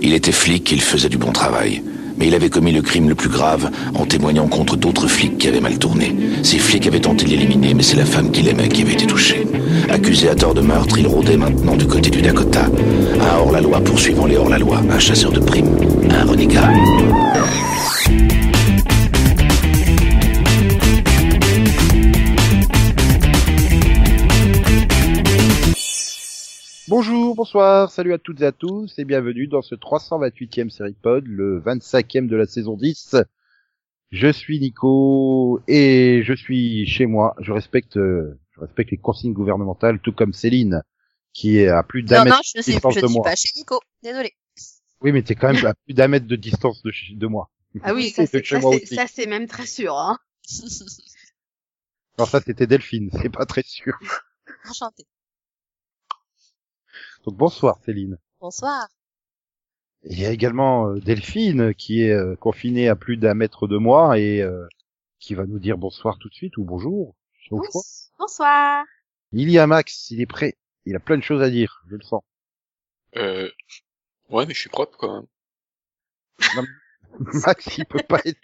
[0.00, 1.82] Il était flic, il faisait du bon travail.
[2.16, 5.48] Mais il avait commis le crime le plus grave en témoignant contre d'autres flics qui
[5.48, 6.14] avaient mal tourné.
[6.42, 9.06] Ces flics avaient tenté de l'éliminer, mais c'est la femme qu'il aimait qui avait été
[9.06, 9.46] touchée.
[9.88, 12.66] Accusé à tort de meurtre, il rôdait maintenant du côté du Dakota.
[13.20, 15.76] Un hors-la-loi poursuivant les hors-la-loi, un chasseur de primes,
[16.10, 16.68] un renégat.
[27.00, 31.24] Bonjour, bonsoir, salut à toutes et à tous et bienvenue dans ce 328e série pod,
[31.28, 33.14] le 25e de la saison 10.
[34.10, 37.36] Je suis Nico et je suis chez moi.
[37.38, 40.82] Je respecte, euh, je respecte les consignes gouvernementales, tout comme Céline,
[41.32, 43.16] qui est à plus d'un mètre non, je de sais, distance je de ne suis
[43.16, 43.24] moi.
[43.24, 43.80] pas chez Nico.
[44.02, 44.32] Désolé.
[45.00, 47.48] Oui, mais t'es quand même à plus d'un mètre de distance de, moi.
[47.84, 48.26] Ah oui, ça,
[49.06, 49.96] c'est même très sûr.
[49.96, 50.18] Hein.
[52.16, 53.96] Alors ça, c'était Delphine, c'est pas très sûr.
[54.68, 55.06] Enchanté.
[57.28, 58.16] Donc bonsoir Céline.
[58.40, 58.88] Bonsoir.
[60.02, 63.76] Il y a également euh, Delphine qui est euh, confinée à plus d'un mètre de
[63.76, 64.66] moi et euh,
[65.18, 67.14] qui va nous dire bonsoir tout de suite ou bonjour.
[67.50, 68.86] Bonsoir.
[69.32, 70.56] Il y a Max, il est prêt.
[70.86, 72.22] Il a plein de choses à dire, je le sens.
[73.16, 73.50] Euh...
[74.30, 75.26] Ouais, mais je suis propre quand
[76.56, 76.66] même.
[77.44, 78.40] Max, il peut pas être,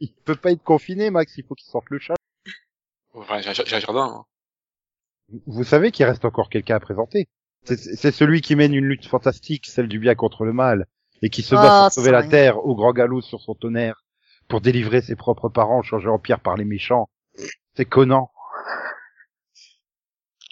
[0.00, 1.36] il peut pas être confiné, Max.
[1.36, 2.16] Il faut qu'il sorte le chat.
[3.42, 4.24] J'ai un jardin.
[4.24, 4.26] Hein.
[5.46, 7.28] Vous savez qu'il reste encore quelqu'un à présenter.
[7.64, 10.86] C'est- C'est celui qui mène une lutte fantastique, celle du bien contre le mal,
[11.22, 14.04] et qui se bat Oh, pour sauver la terre au grand galop sur son tonnerre,
[14.48, 17.08] pour délivrer ses propres parents changés en pierre par les méchants.
[17.74, 18.30] C'est Conan.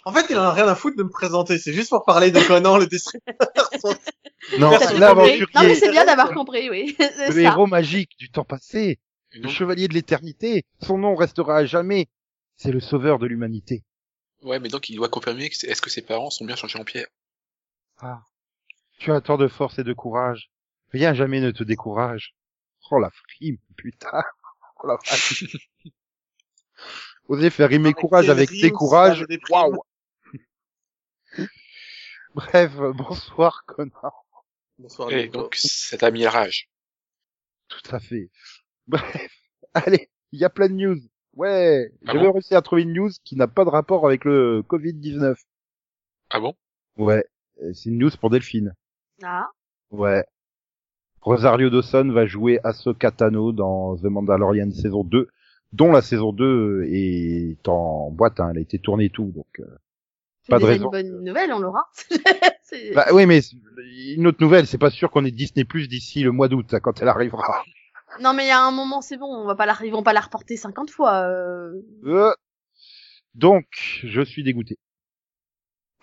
[0.05, 1.57] En fait, il en a rien à foutre de me présenter.
[1.57, 3.35] C'est juste pour parler de Conan, le destructeur.
[4.57, 6.95] Non, l'aventurier, Non mais c'est bien d'avoir compris, oui.
[6.99, 7.41] c'est le ça.
[7.41, 8.97] héros magique du temps passé,
[9.33, 10.63] le chevalier de l'éternité.
[10.81, 12.07] Son nom restera à jamais.
[12.55, 13.83] C'est le sauveur de l'humanité.
[14.41, 16.79] Ouais, mais donc il doit confirmer que c'est- est-ce que ses parents sont bien changés
[16.79, 17.07] en pierre?
[17.97, 18.23] Ah.
[18.99, 20.49] Tu as tant de force et de courage.
[20.91, 22.35] Rien jamais ne te décourage.
[22.91, 24.23] Oh la frime, putain.
[24.81, 25.43] Oh la vache.
[27.27, 29.25] Oser faire rimer Avec courage avec décourage.
[29.49, 29.83] Waouh.
[32.33, 34.25] Bref, bonsoir connard.
[34.77, 35.11] Bonsoir.
[35.11, 36.69] Et donc ça t'a mis la rage.
[37.67, 38.29] Tout à fait.
[38.87, 39.31] Bref,
[39.73, 40.99] allez, il y a plein de news.
[41.35, 44.25] Ouais, Ah j'avais bon réussi à trouver une news qui n'a pas de rapport avec
[44.25, 45.35] le Covid-19.
[46.31, 46.53] Ah bon?
[46.97, 47.23] Ouais,
[47.73, 48.73] c'est une news pour Delphine.
[49.23, 49.47] Ah.
[49.91, 50.25] Ouais.
[51.21, 55.27] Rosario Dawson va jouer Ahsoka Tano dans The Mandalorian saison 2,
[55.73, 59.47] dont la saison 2 est en boîte, hein, elle a été tournée et tout, donc...
[59.59, 59.65] euh,
[60.47, 60.85] Pas de raison.
[60.85, 61.83] une bonne nouvelle, on l'aura.
[62.63, 63.41] C'est- Bah oui, mais
[64.15, 66.79] une autre nouvelle, c'est pas sûr qu'on ait Disney Plus d'ici le mois d'août, hein,
[66.79, 67.63] quand elle arrivera.
[68.19, 70.03] Non mais il y a un moment, c'est bon, on va pas la, ils vont
[70.03, 71.13] pas la reporter 50 fois.
[71.23, 71.71] Euh...
[72.05, 72.33] Euh,
[73.35, 73.65] Donc,
[74.03, 74.77] je suis dégoûté.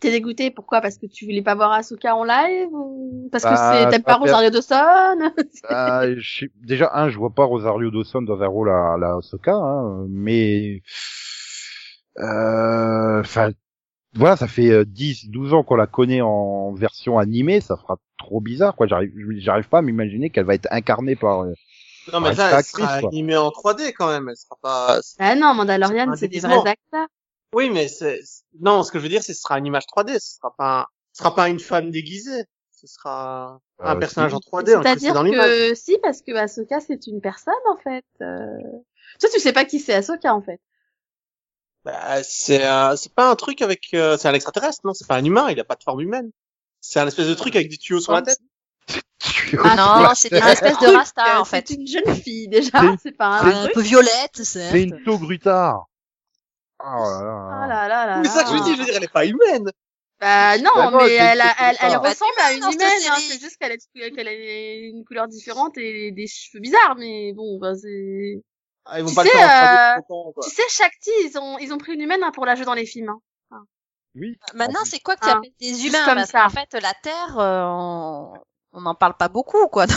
[0.00, 0.82] T'es dégoûté, pourquoi?
[0.82, 3.28] Parce que tu voulais pas voir Asuka en live ou?
[3.32, 5.32] Parce que Bah, c'est c'est t'aimes pas Rosario Dawson?
[5.70, 9.16] Euh, je déjà, un, je vois pas Rosario Dawson dans un rôle à, à la
[9.16, 10.82] Ahsoka, hein, mais...
[12.18, 13.50] euh, Enfin,
[14.14, 17.98] voilà, ça fait euh, 10, 12 ans qu'on la connaît en version animée, ça fera
[18.18, 18.86] trop bizarre, quoi.
[18.86, 21.46] J'arrive, j'arrive pas à m'imaginer qu'elle va être incarnée par...
[22.08, 24.28] euh, Non, mais ça, c'est elle sera actrice, animée en 3D quand même.
[24.28, 25.00] Elle sera pas.
[25.18, 27.08] Ah non, Mandalorian, c'est des vrais acteurs.
[27.54, 28.20] Oui, mais c'est.
[28.60, 30.18] non, ce que je veux dire, c'est que ce sera une image 3D.
[30.18, 30.80] Ce sera pas.
[30.80, 30.86] Un...
[31.12, 32.44] Ce sera pas une femme déguisée.
[32.72, 34.36] Ce sera un Euh, personnage si.
[34.36, 38.04] en 3D incrusté C'est-à-dire que si, parce que Ahsoka c'est une personne en fait.
[38.20, 38.58] Euh...
[39.18, 40.60] Toi, tu sais pas qui c'est Ahsoka en fait.
[41.84, 43.88] Bah, c'est un- c'est pas un truc avec.
[43.94, 45.48] euh, C'est un extraterrestre, non C'est pas un humain.
[45.50, 46.30] Il a pas de forme humaine.
[46.80, 48.38] C'est un espèce de truc avec des tuyaux sur la tête.
[49.62, 51.68] Ah non, c'était une espèce de rasta euh, en fait.
[51.68, 54.72] C'est une jeune fille déjà, C'est- c'est pas Un un peu violette, certes.
[54.72, 55.86] C'est une taugrutard.
[56.80, 57.66] Oh là Ah là.
[57.68, 58.18] là là là.
[58.22, 58.64] Mais ça que je veux là.
[58.64, 59.70] dire, je veux dire, elle est pas humaine.
[60.20, 62.90] Bah non, Bah mais c'est- elle, a- c'est elle, elle ressemble à une cette humaine,
[63.10, 67.32] hein, c'est juste qu'elle a, qu'elle a une couleur différente et des cheveux bizarres, mais
[67.34, 68.42] bon, bah c'est...
[68.86, 70.44] Ah, ils vont Tu pas le sais, faire en 3D euh, quoi.
[70.44, 72.72] Tu sais, Shakti, ils ont, ils ont pris une humaine hein, pour la jouer dans
[72.74, 73.10] les films.
[73.50, 73.64] Hein.
[74.14, 74.38] Oui.
[74.54, 75.36] Maintenant, c'est quoi que tu Ah.
[75.38, 76.04] appelles des humains?
[76.06, 76.42] comme Parce ça.
[76.44, 78.32] qu'en fait, la Terre, euh, on
[78.72, 79.86] on n'en parle pas beaucoup, quoi.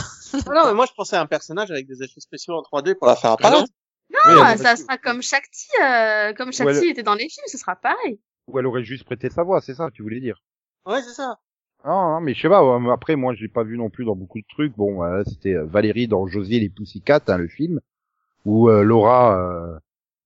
[0.47, 2.93] Ah non, mais moi je pensais à un personnage avec des effets spéciaux en 3D
[2.95, 3.65] pour la faire apparaître.
[4.11, 7.75] Non, Oui, ça sera comme Shakti, euh, comme Shakti était dans les films, ce sera
[7.75, 8.19] pareil.
[8.47, 10.43] Ou elle aurait juste prêté sa voix, c'est ça que tu voulais dire.
[10.85, 11.39] Ouais, c'est ça.
[11.85, 12.63] Non, non, mais je sais pas.
[12.63, 14.75] ouais, Après, moi, je l'ai pas vu non plus dans beaucoup de trucs.
[14.75, 17.79] Bon, euh, c'était euh, Valérie dans Josie et les Pussycat, hein, le film,
[18.45, 19.79] ou euh, Laura, euh,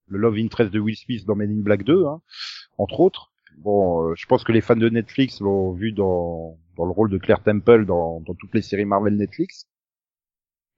[0.07, 2.22] le love interest de Will Smith dans Men in Black 2, hein,
[2.78, 3.31] entre autres.
[3.57, 7.10] Bon, euh, je pense que les fans de Netflix l'ont vu dans dans le rôle
[7.10, 9.68] de Claire Temple dans dans toutes les séries Marvel Netflix.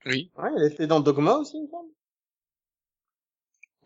[0.06, 0.30] Oui.
[0.36, 1.88] Ouais, elle était dans Dogma aussi, il me semble.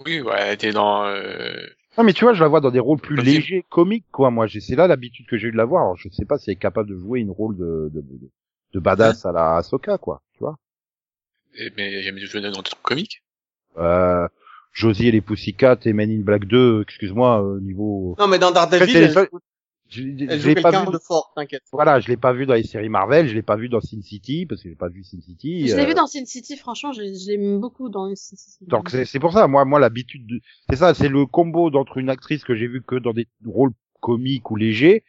[0.05, 1.05] Oui, ouais, elle était dans...
[1.05, 1.67] Euh...
[1.99, 4.31] Non, mais tu vois, je la vois dans des rôles plus légers, comiques, quoi.
[4.31, 5.83] Moi, j'ai c'est là l'habitude que j'ai eu de la voir.
[5.83, 8.31] Alors, je sais pas si elle est capable de jouer une rôle de de, de,
[8.75, 10.57] de badass à la Ahsoka, quoi, tu vois.
[11.55, 13.23] Et- Mais il y a jamais joué dans des trucs comiques?
[13.77, 14.27] Euh,
[14.73, 18.15] Josie et les Pussycats et Men in Black 2, excuse-moi, euh, niveau...
[18.19, 19.41] Non, mais dans Daredevil, elle, joue-
[19.90, 21.64] Je, l'ai pas quelqu'un vu, de fort, t'inquiète.
[21.72, 24.00] voilà, je l'ai pas vu dans les séries Marvel, je l'ai pas vu dans Sin
[24.02, 25.66] City, parce que j'ai pas vu Sin City.
[25.66, 28.64] Je l'ai euh, vu dans Sin City, franchement, je, je l'aime beaucoup dans Sin City.
[28.66, 30.40] Donc c'est pour ça, moi, moi l'habitude, de...
[30.69, 33.72] c'est ça, c'est le combo d'entre une actrice que j'ai vu que dans des rôles
[34.00, 35.02] comiques ou légers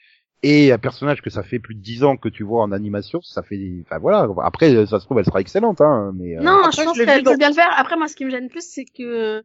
[0.43, 3.21] et un personnage que ça fait plus de dix ans que tu vois en animation,
[3.21, 4.27] ça fait, enfin voilà.
[4.43, 6.37] Après, ça se trouve, elle sera excellente, hein, mais.
[6.37, 7.69] euh, Non, Après, je pense qu'elle peut bien le faire.
[7.77, 9.43] Après, moi, ce qui me gêne plus, c'est que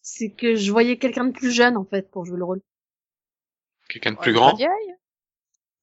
[0.00, 2.60] c'est que je voyais quelqu'un de plus jeune en fait pour jouer le rôle.
[3.88, 4.58] Quelqu'un de plus grand.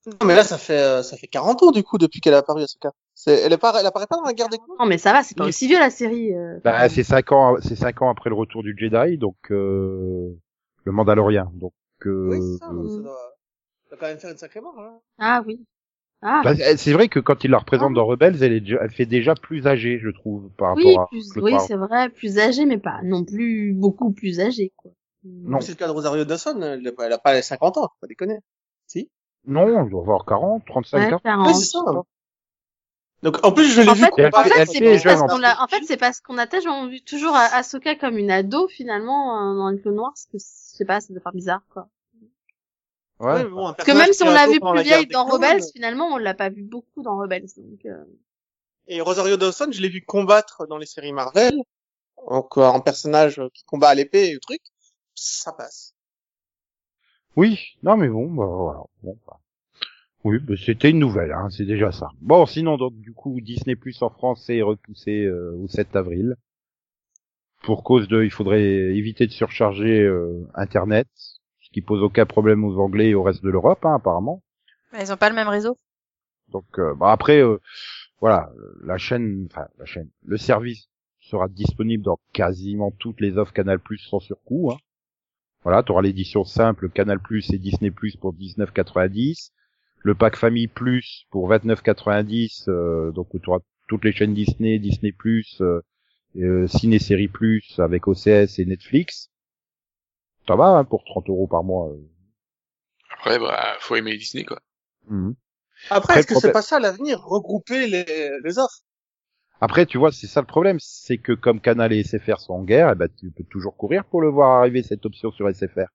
[0.07, 2.37] Non, mais là, ça fait, euh, ça fait 40 ans, du coup, depuis qu'elle est
[2.37, 2.91] apparue, Asuka.
[3.15, 4.77] C'est, elle est pas, elle apparaît pas dans la guerre des clones?
[4.79, 6.33] Non, mais ça va, c'est pas aussi vieux la série.
[6.33, 6.59] euh.
[6.63, 10.29] Bah, c'est cinq ans, c'est cinq ans après le retour du Jedi, donc euh,
[10.83, 11.49] le Mandalorien.
[11.55, 11.73] Donc,
[12.05, 14.99] euh, Oui, c'est ça, doit, ça doit quand même faire une sacrée mort, hein.
[15.17, 15.65] Ah oui.
[16.21, 18.91] Ah bah, c'est vrai que quand il la représente dans Rebels, elle, est déjà- elle
[18.91, 21.07] fait déjà plus âgée, je trouve, par oui, rapport à.
[21.09, 24.91] plus, oui, c'est vrai, plus âgé, mais pas non plus beaucoup plus âgé quoi.
[25.25, 25.59] Non.
[25.59, 27.83] C'est le cas de Rosario Dawson, elle, a pas- elle a pas les 50 ans,
[27.83, 28.39] faut pas déconner.
[28.85, 29.09] Si?
[29.45, 31.23] Non, il doit avoir 40, 35, Ouais, 40.
[31.23, 31.47] 40.
[31.47, 31.79] Oui, c'est ça.
[33.23, 35.29] Donc, en plus, je l'ai En vu fait, Elle en fait- elle c'est parce qu'on
[35.35, 38.29] en l'a, en fait, c'est parce qu'on a tellement vu toujours Ah- Ahsoka comme une
[38.29, 41.31] ado finalement euh, dans les clones noirs, parce que je sais pas, ça doit faire
[41.31, 41.87] bizarre quoi.
[43.19, 43.33] Ouais.
[43.33, 46.07] Ouais, bon, Parce que même si on l'a vu plus vieille dans clones, Rebels, finalement
[46.07, 47.47] on l'a pas vu beaucoup dans Rebels.
[47.57, 48.03] Donc, euh,
[48.87, 51.55] Et Rosario Dawson, je l'ai vu combattre dans les séries Marvel,
[52.29, 54.61] donc, euh, en personnage qui combat à l'épée et le truc,
[55.15, 55.93] ça passe.
[57.35, 58.79] Oui, non mais bon, bah, voilà.
[59.03, 59.39] Bon, bah.
[60.23, 62.09] Oui, bah, c'était une nouvelle, hein, c'est déjà ça.
[62.21, 66.35] Bon, sinon, donc, du coup, Disney Plus en France est repoussé euh, au 7 avril.
[67.61, 71.07] Pour cause de, il faudrait éviter de surcharger euh, Internet,
[71.59, 74.41] ce qui pose aucun problème aux Anglais et au reste de l'Europe, hein, apparemment.
[74.93, 75.77] Mais ils ont pas le même réseau.
[76.49, 77.59] Donc, euh, bah, après, euh,
[78.19, 78.51] voilà,
[78.83, 80.89] la chaîne, enfin, la chaîne, le service
[81.19, 84.71] sera disponible dans quasiment toutes les offres Canal Plus sans surcoût.
[84.71, 84.77] Hein.
[85.65, 89.49] Voilà, tu auras l'édition simple Canal Plus et Disney Plus pour 19,90.
[89.97, 92.69] Le pack Famille Plus pour 29,90.
[92.69, 95.81] Euh, donc tu auras toutes les chaînes Disney, Disney Plus, euh,
[96.37, 99.31] euh, Ciné Série Plus avec OCS et Netflix.
[100.47, 101.89] Ça va hein, pour 30 euros par mois.
[101.89, 101.97] euh.
[103.11, 104.59] Après, bah, faut aimer Disney, quoi.
[105.07, 105.35] Mhm.
[105.89, 108.05] Après, Après, est-ce que c'est pas ça l'avenir, regrouper les,
[108.43, 108.81] les offres?
[109.61, 112.63] Après, tu vois, c'est ça le problème, c'est que comme Canal et SFR sont en
[112.63, 115.87] guerre, eh ben, tu peux toujours courir pour le voir arriver cette option sur SFR.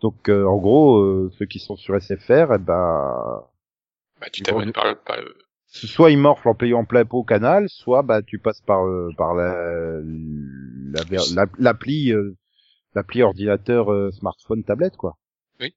[0.00, 3.42] Donc, euh, en gros, euh, ceux qui sont sur SFR, eh ben,
[4.20, 5.16] Bah, tu t'abonnes par, par,
[5.66, 9.34] soit ils morflent en payant plein pot Canal, soit bah tu passes par euh, par
[9.34, 11.04] la la-
[11.34, 12.36] la- l'appli euh,
[12.94, 15.16] l'appli ordinateur euh, smartphone tablette quoi.
[15.60, 15.74] Oui.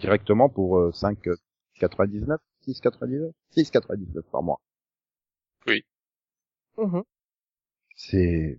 [0.00, 2.36] Directement pour euh, 5,99,
[2.66, 4.60] 6,99, 6,99 par mois.
[6.78, 7.02] Mhm.
[7.96, 8.58] C'est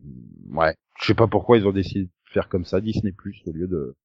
[0.50, 3.52] ouais, je sais pas pourquoi ils ont décidé de faire comme ça Disney Plus au
[3.52, 3.96] lieu de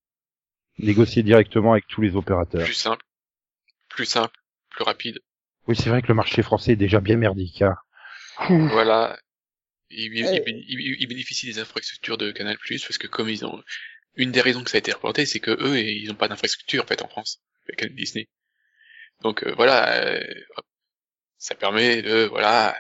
[0.79, 2.65] négocier directement avec tous les opérateurs.
[2.65, 3.05] plus simple,
[3.89, 4.37] plus simple,
[4.71, 5.21] plus rapide.
[5.67, 7.63] Oui, c'est vrai que le marché français est déjà bien merdique.
[7.63, 7.77] Hein.
[8.73, 9.19] Voilà.
[9.91, 10.45] Ils, ils- Ouais.
[10.47, 13.63] ils- ils- ils bénéficient des infrastructures de Canal+, parce que comme ils ont,
[14.17, 16.83] une des raisons que ça a été reporté, c'est que eux, ils n'ont pas d'infrastructure,
[16.83, 18.29] en fait, en France, avec Disney.
[19.23, 20.25] Donc, euh, voilà, euh,
[21.39, 22.77] ça permet de, voilà, de-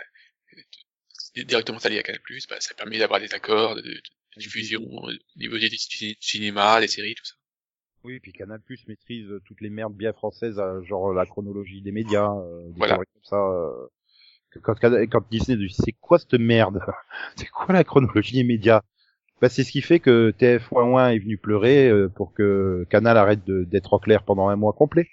[1.42, 3.88] directement s'allier à Canal+, bah, ça permet d'avoir des accords de, de-
[4.36, 7.34] de diffusion euh, au niveau des ciné- cinéma, des séries, tout ça.
[8.04, 11.80] Oui, puis Canal Plus maîtrise euh, toutes les merdes bien françaises, euh, genre la chronologie
[11.80, 12.96] des médias, euh, des Voilà.
[12.96, 13.36] comme ça.
[13.36, 13.86] euh,
[14.62, 16.80] quand, quand Disney dit c'est quoi cette merde?
[17.36, 18.82] C'est quoi la chronologie des médias?
[19.40, 23.44] Bah, c'est ce qui fait que TF1 est venu pleurer euh, pour que Canal arrête
[23.46, 25.08] d'être en clair pendant un mois complet.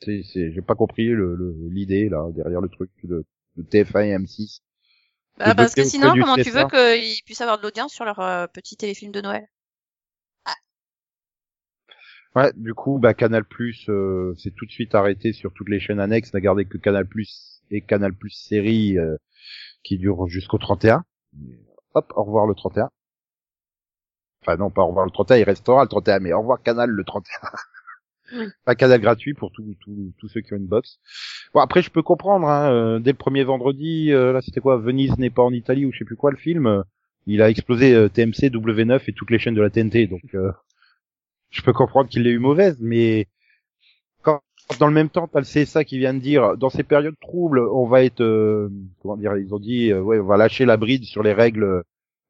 [0.00, 3.24] C'est, j'ai pas compris le, le- l'idée là derrière le truc de,
[3.56, 4.60] de TF1 et M6.
[5.38, 8.46] Bah, parce que sinon, comment tu veux qu'ils puissent avoir de l'audience sur leur euh,
[8.46, 9.46] petit téléfilm de Noël?
[12.34, 15.80] Ouais, du coup, bah Canal Plus, euh, c'est tout de suite arrêté sur toutes les
[15.80, 19.16] chaînes annexes, n'a gardé que Canal Plus et Canal Plus série euh,
[19.82, 21.04] qui durent jusqu'au 31.
[21.94, 22.90] Hop, au revoir le 31.
[24.42, 26.90] Enfin non, pas au revoir le 31, il restera le 31, mais au revoir Canal
[26.90, 27.40] le 31.
[28.64, 30.98] Pas Canal gratuit pour tous tous tous ceux qui ont une box.
[31.54, 34.76] Bon après je peux comprendre, hein, euh, dès le premier vendredi, euh, là c'était quoi,
[34.78, 36.82] Venise n'est pas en Italie ou je sais plus quoi le film, euh,
[37.26, 40.52] il a explosé euh, TMC, W9 et toutes les chaînes de la TNT, donc euh,
[41.50, 43.26] je peux comprendre qu'il l'ait eu mauvaise, mais
[44.22, 44.40] quand
[44.78, 47.60] dans le même temps, t'as le CSA qui vient de dire, dans ces périodes troubles,
[47.60, 48.68] on va être, euh,
[49.00, 51.82] comment dire, ils ont dit, euh, ouais, on va lâcher la bride sur les règles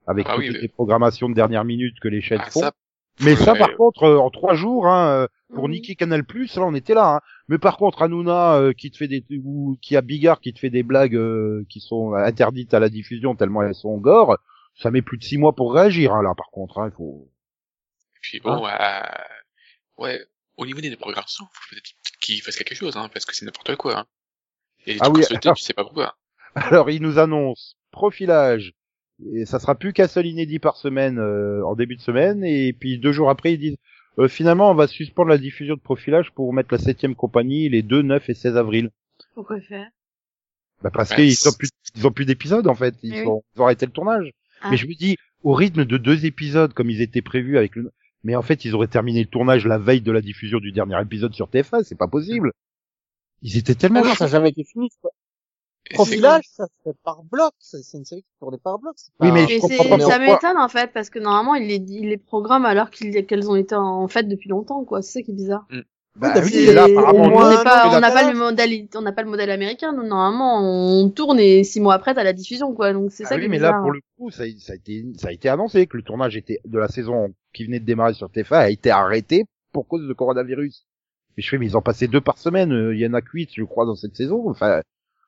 [0.07, 2.61] avec Ah toutes oui, les programmations de dernière minute que les chaînes Ah, font.
[2.61, 2.73] ça,
[3.21, 5.73] Mais ça, par contre, euh, en trois jours, hein, euh, pour Mhm.
[5.73, 7.17] niquer Canal Plus, là, on était là.
[7.17, 7.21] Hein.
[7.49, 10.59] Mais par contre, Hanouna, euh, qui te fait des ou qui a Bigard, qui te
[10.59, 14.37] fait des blagues euh, qui sont interdites à la diffusion tellement elles sont gore,
[14.75, 16.13] ça met plus de six mois pour réagir.
[16.15, 17.29] Hein, là, par contre, hein, il faut.
[18.17, 19.01] Et puis bon, euh,
[19.97, 20.25] ouais,
[20.57, 23.75] au niveau des programmations, faut peut-être qu'ils fassent quelque chose, hein, parce que c'est n'importe
[23.77, 24.01] quoi.
[24.01, 24.07] Hein.
[24.87, 26.17] Et Ah oui, sauter, tu sais pas pourquoi.
[26.55, 28.75] Alors, il nous annonce profilage.
[29.35, 32.45] Et ça sera plus qu'un seul inédit par semaine euh, en début de semaine.
[32.45, 33.77] Et puis deux jours après, ils disent
[34.19, 37.83] euh, finalement, on va suspendre la diffusion de profilage pour mettre la septième compagnie les
[37.83, 38.91] 2, 9 et 16 avril.
[39.35, 39.89] Pourquoi faire
[40.83, 42.95] Bah parce qu'ils ont plus, ils ont plus d'épisodes en fait.
[43.03, 43.25] Ils, Oui, oui.
[43.25, 44.31] sont- ils ont arrêté le tournage.
[44.61, 44.71] Ah.
[44.71, 47.93] Mais je me dis, au rythme de deux épisodes comme ils étaient prévus avec le,
[48.25, 51.01] mais en fait ils auraient terminé le tournage la veille de la diffusion du dernier
[51.01, 51.85] épisode sur TF1.
[51.85, 52.53] C'est pas possible.
[53.43, 54.01] Ils étaient tellement.
[54.05, 54.89] Ah non, ça n'a jamais été fini.
[55.01, 55.11] quoi.
[55.95, 57.53] Profilage, ça se fait par bloc.
[57.59, 58.95] C'est une série qui tournait par bloc.
[59.21, 61.77] Oui, pas- mais je comprends pas ça m'étonne en fait parce que normalement il les,
[61.77, 65.03] il les programme alors qu'ils- qu'elles ont été en fait depuis longtemps quoi.
[65.03, 65.67] C'est ça qui est bizarre.
[66.17, 67.55] Bah, t'as oui, là apparemment on pas,
[68.01, 69.93] n'a pas là- le modèle, on n'a pas le modèle américain.
[69.93, 72.93] Nous normalement on tourne et six mois après t'as la diffusion quoi.
[72.93, 74.73] Donc c'est Ah ça oui, qui est mais là, pour le coup, ça, a- ça
[74.73, 77.79] a été, ça a été annoncé que le tournage était de la saison qui venait
[77.79, 80.87] de démarrer sur TF1 a été arrêté pour cause de coronavirus.
[81.37, 82.73] Mais je fais, mais ils ont passé deux par semaine.
[82.73, 84.51] euh, Il y en a que huit, je crois, dans cette saison.
[84.51, 84.81] Enfin,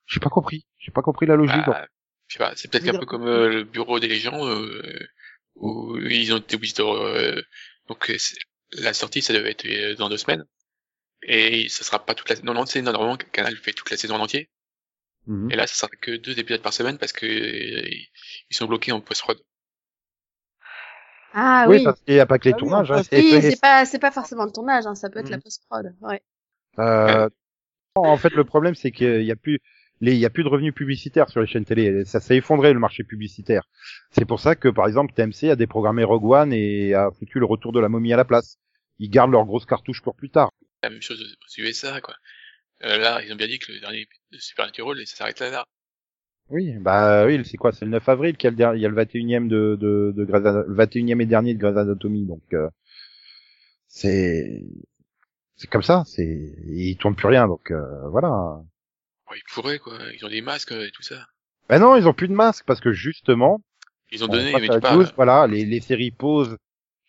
[0.06, 0.66] j'ai pas compris.
[0.78, 1.66] J'ai pas compris la logique.
[1.66, 1.86] Bah,
[2.28, 4.98] je sais pas, c'est peut-être un peu comme euh, le bureau des légendes, euh,
[5.56, 6.82] où ils ont été obligés de...
[6.82, 7.42] euh,
[7.88, 8.16] donc euh,
[8.72, 10.44] la sortie, ça devait être euh, dans deux semaines.
[11.22, 12.36] Et ça sera pas toute la...
[12.42, 14.48] Non, non, c'est normalement Canal fait toute la saison en entier.
[15.26, 15.50] Mhm.
[15.52, 17.88] Et là, ça sera que deux épisodes par semaine parce que euh,
[18.50, 19.38] ils sont bloqués en post-prod.
[21.32, 21.84] Ah oui, oui.
[21.84, 22.90] parce qu'il n'y a pas que les Ah tournages.
[22.90, 25.42] hein, Oui, c'est- pas, c'est pas forcément le tournage, hein, ça peut être la Mhm.
[25.42, 25.94] post-prod.
[26.00, 26.22] Ouais.
[26.78, 27.28] Euh,
[27.94, 29.60] en fait, le problème, c'est qu'il y a plus,
[30.00, 32.04] il y a plus de revenus publicitaires sur les chaînes télé.
[32.06, 33.68] Ça s'est effondré le marché publicitaire.
[34.10, 37.44] C'est pour ça que, par exemple, TMC a déprogrammé Rogue One et a foutu le
[37.46, 38.56] retour de la momie à la place.
[38.98, 40.50] Ils gardent leurs grosses cartouches pour plus tard.
[40.82, 42.14] La même chose aux USA, quoi.
[42.84, 45.64] Euh, là, ils ont bien dit que le dernier de Supernatural, ça s'arrête là, là.
[46.48, 47.70] Oui, bah oui, c'est quoi?
[47.72, 49.76] C'est le 9 avril qu'il y a le, der- il y a le 21e de,
[49.78, 52.26] de, de Grey's Ana- le 21e et dernier de Grey's Anatomy.
[52.26, 52.68] Donc euh,
[53.86, 54.62] c'est
[55.56, 56.02] c'est comme ça.
[56.06, 57.46] C'est ils tournent plus rien.
[57.46, 58.62] Donc euh, voilà.
[59.30, 59.98] Ouais, ils pourraient, quoi.
[60.14, 61.26] Ils ont des masques euh, et tout ça.
[61.68, 63.60] Ben non, ils ont plus de masque parce que justement,
[64.10, 66.56] Ils ont On donné, mais tu voilà, les, les séries Pause,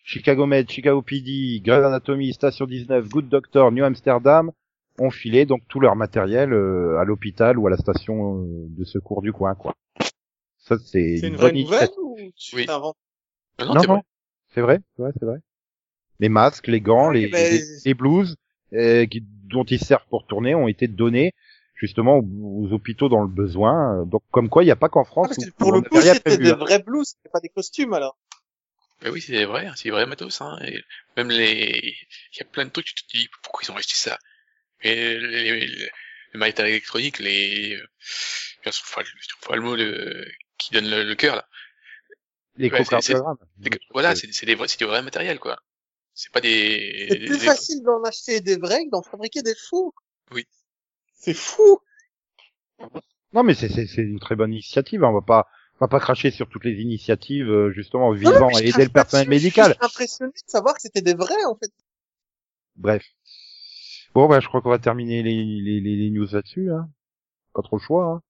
[0.04, 4.52] Chicago Med, Chicago PD, Grey's Anatomy, Station 19, Good Doctor, New Amsterdam
[5.00, 8.84] ont filé donc tout leur matériel euh, à l'hôpital ou à la station euh, de
[8.84, 9.74] secours du coin, quoi.
[10.60, 12.66] Ça c'est une une vraie bonne nouvelle ou tu Oui.
[12.68, 12.98] t'inventes
[13.60, 14.02] Non, non, Non, c'est vrai.
[14.50, 15.40] c'est vrai, c'est vrai, c'est vrai.
[16.20, 18.36] Les masques, les gants, Ah, les, ben, les, les blouses
[18.74, 21.34] euh, qui- dont ils servent pour tourner ont été donnés
[21.82, 24.06] justement aux, aux hôpitaux dans le besoin.
[24.06, 25.28] Donc comme quoi, il n'y a pas qu'en Ah, France.
[25.28, 26.56] parce que où pour on le coup, c'était des hein.
[26.56, 28.18] vrais blues, c'était pas des costumes alors.
[29.02, 30.60] Bah oui, c'est vrai, c'est vrai matos, hein.
[30.64, 30.80] Et
[31.18, 31.96] même les,
[32.34, 34.20] il y a plein de trucs, tu te dis, pourquoi ils ont acheté ça?
[34.82, 35.90] Et les, les,
[36.34, 39.02] le matériel électronique, les, euh, sûr, faut,
[39.42, 40.26] faut le mot, le,
[40.60, 41.48] qui donne le, le cœur, là.
[42.58, 42.84] Les Ouais.
[43.64, 45.58] Les- Voilà, c'est, c'est des vrais, c'est du vrai matériel, quoi.
[46.14, 49.56] C'est pas des, C'est plus des- facile d'en acheter des vrais que d'en fabriquer des
[49.56, 49.96] faux.
[50.32, 50.46] Oui.
[51.22, 51.80] C'est fou.
[53.32, 55.04] Non, mais c'est c'est c'est une très bonne initiative.
[55.04, 55.10] hein.
[55.10, 58.62] On va pas on va pas cracher sur toutes les initiatives euh, justement je à
[58.62, 59.68] aider le personnel médical.
[59.70, 61.72] Je suis impressionné de savoir que c'était des vrais en fait.
[62.76, 63.06] Bref.
[64.16, 66.72] Bon, bah je crois qu'on va terminer les les, les, les news là-dessus.
[66.72, 66.90] Hein.
[67.54, 68.06] Pas trop le choix.
[68.06, 68.22] Hein.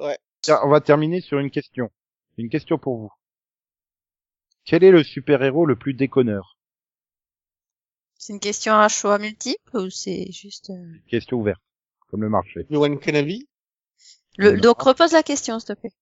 [0.00, 0.18] Ouais.
[0.42, 1.90] Tiens, on va terminer sur une question.
[2.38, 3.12] Une question pour vous.
[4.64, 6.56] Quel est le super-héros le plus déconneur?
[8.16, 10.70] C'est une question à choix multiple ou c'est juste...
[10.70, 11.60] euh, Question ouverte,
[12.12, 12.66] comme le marché.
[13.00, 13.48] Kanavi.
[14.36, 14.60] Le...
[14.60, 15.92] Donc repose la question, s'il te plaît.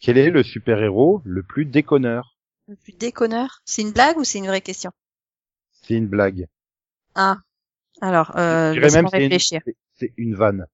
[0.00, 2.36] Quel est le super-héros le plus déconneur?
[2.68, 3.62] Le plus déconneur?
[3.64, 4.90] C'est une blague ou c'est une vraie question?
[5.82, 6.48] C'est une blague.
[7.14, 7.38] Ah.
[8.02, 9.60] Alors, euh, laisse-moi même c'est une, réfléchir.
[9.94, 10.66] c'est- une vanne.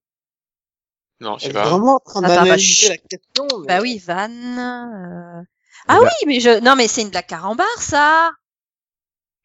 [1.21, 1.69] non, je Elle sais est pas.
[1.69, 2.89] vraiment en train Attends, bah, d'analyser chut.
[2.89, 3.47] la question.
[3.61, 4.31] mais- Bah oui, Van.
[4.31, 6.61] euh, Eh Ah ben, oui, mais je...
[6.65, 8.33] Non, mais c'est une blague carambar, ça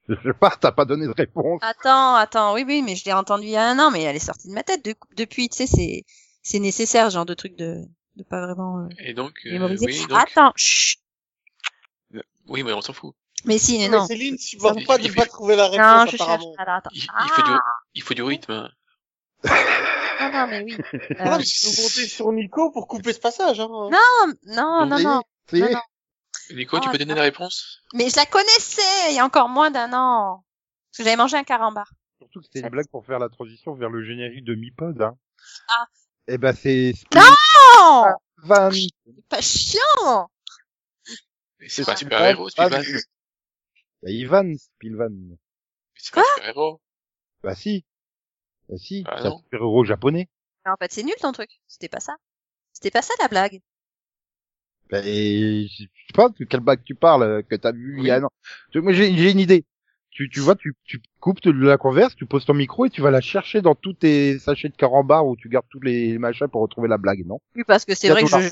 [0.10, 1.60] Je sais pas, t'as pas donné de réponse.
[1.64, 4.16] Attends, attends, oui, oui, mais je l'ai entendu il y a un an, mais elle
[4.16, 6.04] est sortie de ma tête de- depuis, tu sais, c'est,
[6.42, 7.82] c'est nécessaire, ce genre de truc de,
[8.16, 9.86] de pas vraiment euh, Et donc, euh, mémoriser.
[9.86, 11.00] oui, donc, Attends, chut.
[12.48, 13.16] oui, mais on s'en fout.
[13.46, 14.06] Mais si, mais Mais non.
[14.06, 15.72] Céline supporte Il- pas de il pas fait- trouver la Non,
[16.06, 16.22] réponse je cherche.
[16.32, 16.54] apparemment.
[16.58, 16.90] Attends, attends.
[16.94, 17.62] Il, il faut du, Ah,
[17.96, 18.52] il faut du rythme.
[18.54, 18.70] hein.
[20.22, 20.78] non, non, mais oui.
[21.18, 23.60] Voilà, Euh, tu peux compter sur Nico pour couper ce passage.
[23.60, 23.68] Hein.
[23.70, 23.90] Non,
[24.48, 25.22] non, non, non.
[25.50, 25.64] ça y est.
[25.66, 25.82] non, non.
[26.52, 27.84] Nico, tu Oh, peux donner la réponse?
[27.94, 30.44] Mais je la connaissais il y a encore moins d'un an.
[30.92, 31.92] Parce que j'avais mangé un carambar.
[32.20, 35.02] Surtout que c'était une blague pour faire la transition vers le générique de Mi-Pod.
[35.02, 35.18] Hein.
[35.70, 35.86] Ah.
[36.28, 37.22] Eh ben c'est Non!
[38.38, 38.70] Van.
[39.30, 40.30] Pas chiant!
[41.60, 43.02] Mais C'est C'est pas super héros, Ah, Spider-Man.
[44.04, 45.10] Bah, Ivan Spilvan.
[45.12, 45.38] Mais
[45.96, 46.82] c'est pas un super-héros.
[47.44, 47.86] Bah si.
[48.70, 49.38] Bah si, Ah c'est un non.
[49.40, 50.30] super-héros japonais.
[50.66, 51.50] En fait, c'est nul ton truc.
[51.68, 52.16] C'était pas ça.
[52.74, 53.62] C'était pas ça la blague.
[54.94, 58.12] Et, je sais pas de quelle blague tu parles, euh, que t'as vu il y
[58.12, 58.30] a un an.
[58.76, 59.66] Moi, j'ai une idée.
[60.12, 63.02] Tu, tu vois, tu, tu coupes de la converse, tu poses ton micro et tu
[63.02, 66.48] vas la chercher dans tous tes sachets de carambar où tu gardes tous les machins
[66.48, 67.40] pour retrouver la blague, non?
[67.56, 68.50] Oui, parce que c'est vrai que je,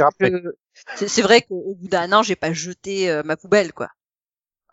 [0.96, 3.90] je- c'est vrai qu'au bout d'un an, j'ai pas jeté euh, ma poubelle, quoi.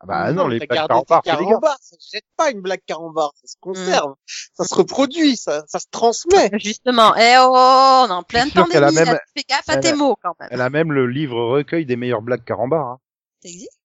[0.03, 3.47] Ah Bah non, les blagues carambar, carambars, ça se jette pas une blague carambar, ça
[3.47, 4.15] se conserve,
[4.53, 6.51] ça se reproduit, ça, ça se transmet.
[6.59, 7.15] Justement.
[7.17, 9.11] Eh oh, on est en pleine sûr qu'elle a pandémie.
[9.11, 9.19] même-.
[9.37, 10.49] Fais gaffe à elle tes a- mots, quand même.
[10.51, 12.85] Elle a même le livre recueil des meilleures blagues carambar.
[12.85, 12.99] Hein.
[13.45, 13.79] Ça existe?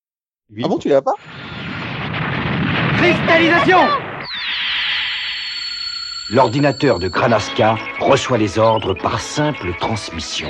[0.50, 0.64] Oui.
[0.66, 1.14] Ah bon, tu l'as pas?
[2.98, 3.80] Cristallisation
[6.32, 10.50] L'ordinateur de Granaska reçoit les ordres par simple transmission.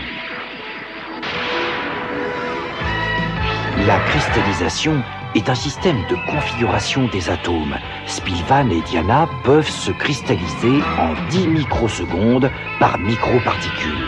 [3.86, 5.03] La cristallisation
[5.36, 7.77] est un système de configuration des atomes.
[8.05, 14.07] Spilvan et Diana peuvent se cristalliser en 10 microsecondes par microparticule.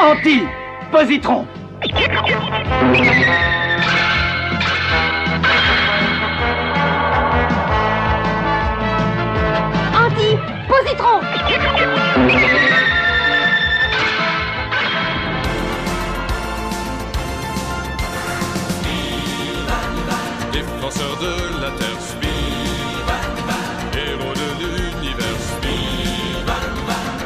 [0.00, 1.46] Anti-positron
[9.94, 11.20] Anti-positron
[20.96, 23.06] Défenseur de la Terre, Speed.
[23.92, 25.40] Héros de l'univers.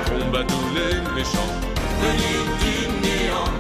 [0.07, 1.55] Combat tous les méchants.
[2.01, 3.53] Venu du néant.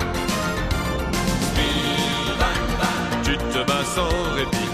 [3.23, 4.70] Tu te bats sans répit,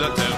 [0.00, 0.29] la terre,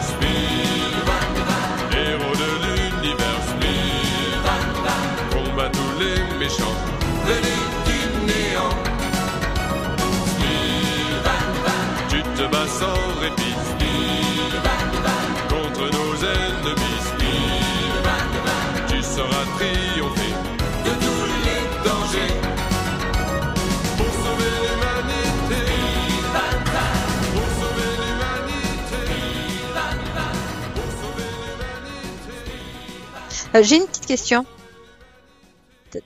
[33.55, 34.45] Euh, J'ai une petite question.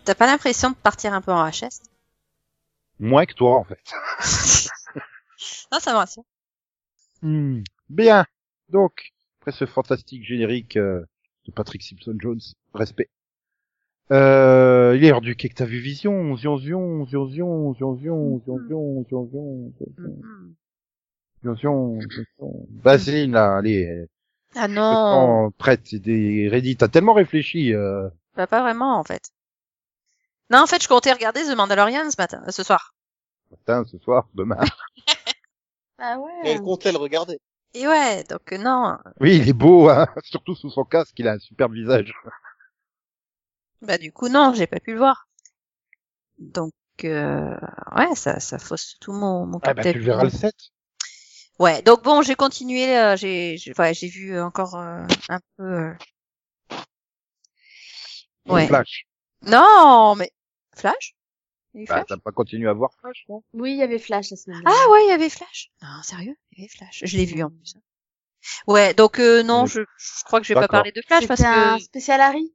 [0.05, 1.81] T'as- pas l'impression de partir un peu en HS
[2.99, 3.79] Moins que toi, en fait.
[5.73, 6.25] Non, ça me rassure.
[7.23, 7.61] Hmm.
[7.89, 8.27] Bien.
[8.69, 11.05] Donc, après ce fantastique générique euh,
[11.47, 12.41] de Patrick Simpson Jones,
[12.75, 13.11] respect.
[14.13, 17.97] Euh, il est hors du quai que t'as vu Vision, Zion Zion, Zion Zion, Zion
[17.99, 20.55] Zion, Zion Zion, Zion Zion, Mhm.
[21.43, 22.67] Zion Zion, Zion Zion.
[22.83, 24.07] Vaseline, là, allez,
[24.57, 29.33] Ah non, prête, c'est des Reddit, t'as tellement réfléchi, euh, bah, pas vraiment en fait.
[30.51, 32.97] Non, en fait, je comptais regarder The Mandalorian ce matin, euh, ce soir.
[33.51, 34.59] matin, ce soir, demain.
[35.99, 36.51] Ah Et ouais.
[36.51, 37.39] elle comptait le regarder.
[37.75, 38.99] Et ouais, donc euh, non.
[39.21, 42.15] Oui, il est beau, hein, surtout sous son casque, il a un superbe visage.
[43.81, 45.29] Bah du coup non, j'ai pas pu le voir.
[46.39, 46.73] Donc
[47.05, 47.55] euh,
[47.97, 50.55] ouais, ça ça fausse tout mon mon Ah bah, tu le verras le 7.
[51.59, 55.63] Ouais, donc bon, j'ai continué, euh, j'ai j'ai ouais, j'ai vu encore euh, un peu.
[55.65, 55.95] euh,
[58.47, 58.67] Ouais.
[58.67, 59.07] Flash.
[59.43, 60.31] Non, mais
[60.77, 61.15] Flash?
[61.75, 62.05] Bah, Flash?
[62.09, 63.43] t'as pas continué à voir Flash, non?
[63.55, 64.81] Oui, il y avait Flash la semaine dernière.
[64.87, 65.71] Ah ouais, il y avait Flash.
[65.83, 67.01] Non, sérieux, il y avait Flash.
[67.05, 67.75] Je l'ai vu en plus.
[68.67, 71.27] Ouais, donc euh, non, Euh, je, je crois que je vais pas parler de Flash
[71.27, 72.53] parce C'était un que spécial Harry.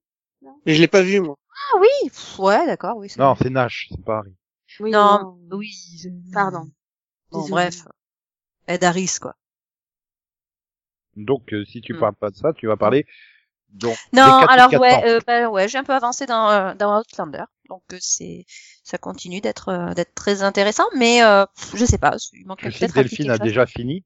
[0.66, 1.36] Mais je l'ai pas vu, moi.
[1.74, 3.10] ah oui, pff, ouais, d'accord, oui.
[3.18, 4.34] Non, c'est Nash, c'est pas Harry.
[4.80, 5.70] Oui, non, oui.
[5.98, 6.68] je- Pardon.
[7.32, 7.86] Bon, bref.
[8.67, 9.36] Ed Harris, quoi.
[11.15, 12.00] Donc, euh, si tu Hmm.
[12.00, 13.06] parles pas de ça, tu vas parler.
[13.69, 17.43] Donc, Non, alors ouais, euh, bah, ouais, j'ai un peu avancé dans euh, dans Outlander,
[17.69, 18.45] donc euh, c'est
[18.84, 22.93] ça continue d'être euh, d'être très intéressant, mais euh, je sais pas, il manque peut-être
[22.93, 23.47] petit Delphine a chose.
[23.47, 24.04] déjà fini.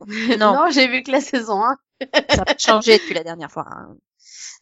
[0.38, 1.76] Non, Non, j'ai vu que la saison 1.
[2.28, 3.66] ça a changé depuis la dernière fois.
[3.70, 3.96] hein.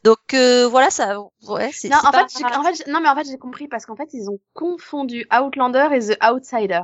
[0.04, 1.88] Donc euh, voilà, ça, ouais, c'est.
[1.88, 3.86] Non, c'est en pas- fait, j'ai- en fait, non, mais en fait, j'ai compris parce
[3.86, 6.82] qu'en fait, ils ont confondu Outlander et The Outsider.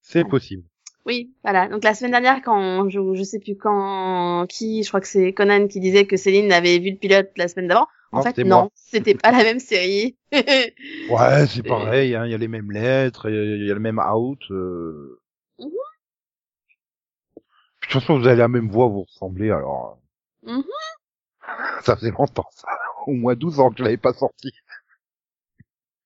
[0.00, 0.64] C'est possible.
[1.06, 1.68] Oui, voilà.
[1.68, 5.32] Donc la semaine dernière, quand je, je sais plus quand qui, je crois que c'est
[5.32, 7.86] Conan qui disait que Céline avait vu le pilote la semaine d'avant.
[8.12, 10.16] En Non, fait, non, c'était pas la même série.
[11.08, 14.00] Ouais, c'est pareil, hein, il y a les mêmes lettres, il y a le même
[14.00, 14.40] out.
[14.50, 15.20] Euh...
[15.58, 15.68] Mhm.
[15.68, 15.72] De
[17.80, 19.98] toute façon, vous avez la même voix, vous ressemblez, alors...
[20.42, 20.64] Mhm.
[21.82, 22.68] Ça faisait longtemps, ça.
[23.06, 24.50] Au moins 12 ans que je l'avais pas sorti.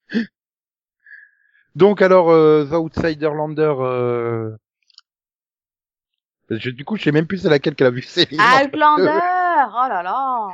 [1.75, 3.75] Donc alors, euh, The Outsiderlander...
[3.79, 4.57] Euh...
[6.51, 8.41] Je, du coup, je sais même plus c'est laquelle qu'elle a vu Céline.
[8.41, 10.49] Outlander Oh là là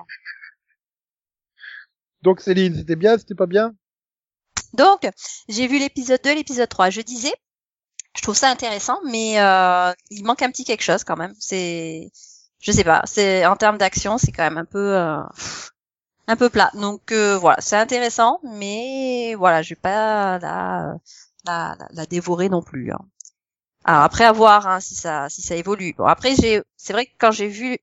[2.23, 3.75] Donc Céline, c'était bien, c'était pas bien?
[4.75, 5.09] Donc,
[5.49, 6.91] j'ai vu l'épisode 2, l'épisode 3.
[6.91, 7.33] Je disais,
[8.17, 11.35] je trouve ça intéressant, mais euh, il manque un petit quelque chose quand même.
[11.39, 12.11] C'est,
[12.61, 15.23] je sais pas, c'est en termes d'action, c'est quand même un peu, euh,
[16.27, 16.71] un peu plat.
[16.75, 20.95] Donc euh, voilà, c'est intéressant, mais voilà, je vais pas la,
[21.47, 22.93] la, la, la dévorer non plus.
[22.93, 22.99] hein.
[23.89, 25.95] Alors après à voir hein, si ça, si ça évolue.
[25.97, 27.79] Bon après j'ai, c'est vrai que quand j'ai vu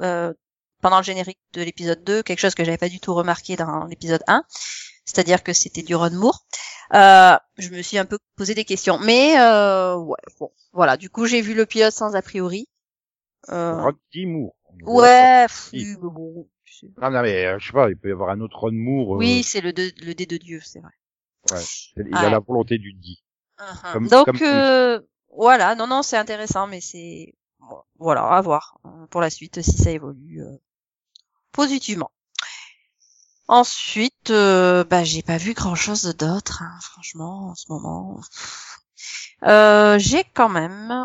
[0.00, 0.32] euh,
[0.80, 3.84] pendant le générique de l'épisode 2, quelque chose que j'avais pas du tout remarqué dans
[3.84, 4.42] l'épisode 1,
[5.04, 6.44] c'est-à-dire que c'était du Ron Moore.
[6.94, 10.96] Euh, je me suis un peu posé des questions, mais euh, ouais, bon, voilà.
[10.96, 12.66] Du coup, j'ai vu le pilote sans a priori.
[13.48, 14.54] Euh, Roddy Moore.
[14.82, 16.88] ouais, pff, bon, sais.
[17.00, 19.14] Ah non mais euh, je sais pas, il peut y avoir un autre Ron Moore.
[19.14, 20.90] euh, oui, c'est le, de- le dé de Dieu, c'est vrai.
[21.96, 22.14] il Ouais.
[22.18, 23.22] a la volonté du dit.
[23.58, 23.92] Uh-huh.
[23.92, 25.00] Comme- Donc comme euh,
[25.32, 27.34] voilà, non, non, c'est intéressant, mais c'est
[27.98, 30.56] voilà, à voir euh, pour la suite si ça évolue euh,
[31.52, 32.10] positivement.
[33.46, 38.20] Ensuite, euh, bah j'ai pas vu grand chose d'autre, hein, franchement, en ce moment.
[39.44, 41.04] Euh, j'ai quand même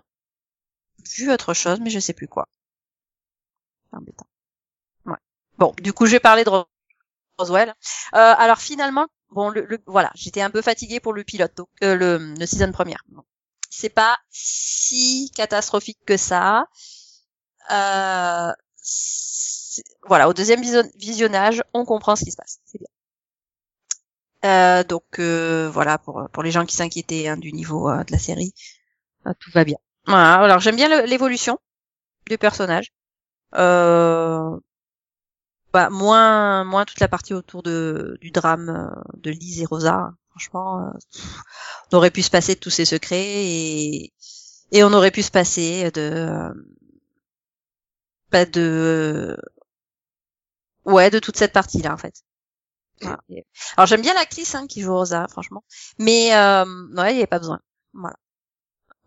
[1.15, 2.47] vu autre chose, mais je sais plus quoi.
[3.91, 4.27] Embêtant.
[5.05, 5.17] Ouais.
[5.59, 6.65] Bon, du coup, je vais parler de Ro-
[7.39, 7.75] Roswell.
[8.13, 12.45] Alors finalement, bon, le, voilà, j'étais un peu fatiguée pour le pilote, donc, le, le
[12.47, 13.03] season première.
[13.69, 16.67] C'est pas si catastrophique que ça.
[17.71, 18.51] Euh,
[20.07, 22.59] voilà, au deuxième vision- visionnage, on comprend ce qui se passe.
[22.65, 22.87] C'est bien.
[24.45, 28.53] Euh, donc euh, voilà pour les gens qui s'inquiétaient hein, du niveau de la série,
[29.39, 29.77] tout va bien.
[30.05, 31.59] Alors j'aime bien l'évolution
[32.29, 32.91] du personnage.
[35.73, 40.11] Bah, moins moins toute la partie autour du drame de Lise et Rosa.
[40.37, 41.41] Franchement, euh, pff,
[41.91, 44.13] on aurait pu se passer de tous ces secrets et
[44.71, 46.53] et on aurait pu se passer de euh,
[48.29, 49.35] pas de
[50.85, 52.23] ouais de toute cette partie là en fait.
[53.01, 53.19] Voilà.
[53.77, 55.63] Alors j'aime bien l'actrice hein, qui joue Rosa, franchement,
[55.97, 57.59] mais euh, ouais, il n'y avait pas besoin.
[57.93, 58.17] Voilà.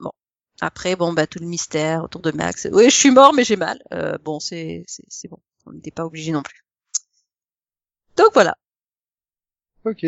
[0.01, 0.11] Bon.
[0.61, 2.67] Après, bon, bah tout le mystère autour de Max.
[2.73, 3.81] Oui, je suis mort, mais j'ai mal.
[3.93, 5.39] Euh, bon, c'est c'est c'est bon.
[5.67, 6.65] On n'était pas obligé non plus.
[8.17, 8.57] Donc voilà.
[9.85, 10.05] Ok.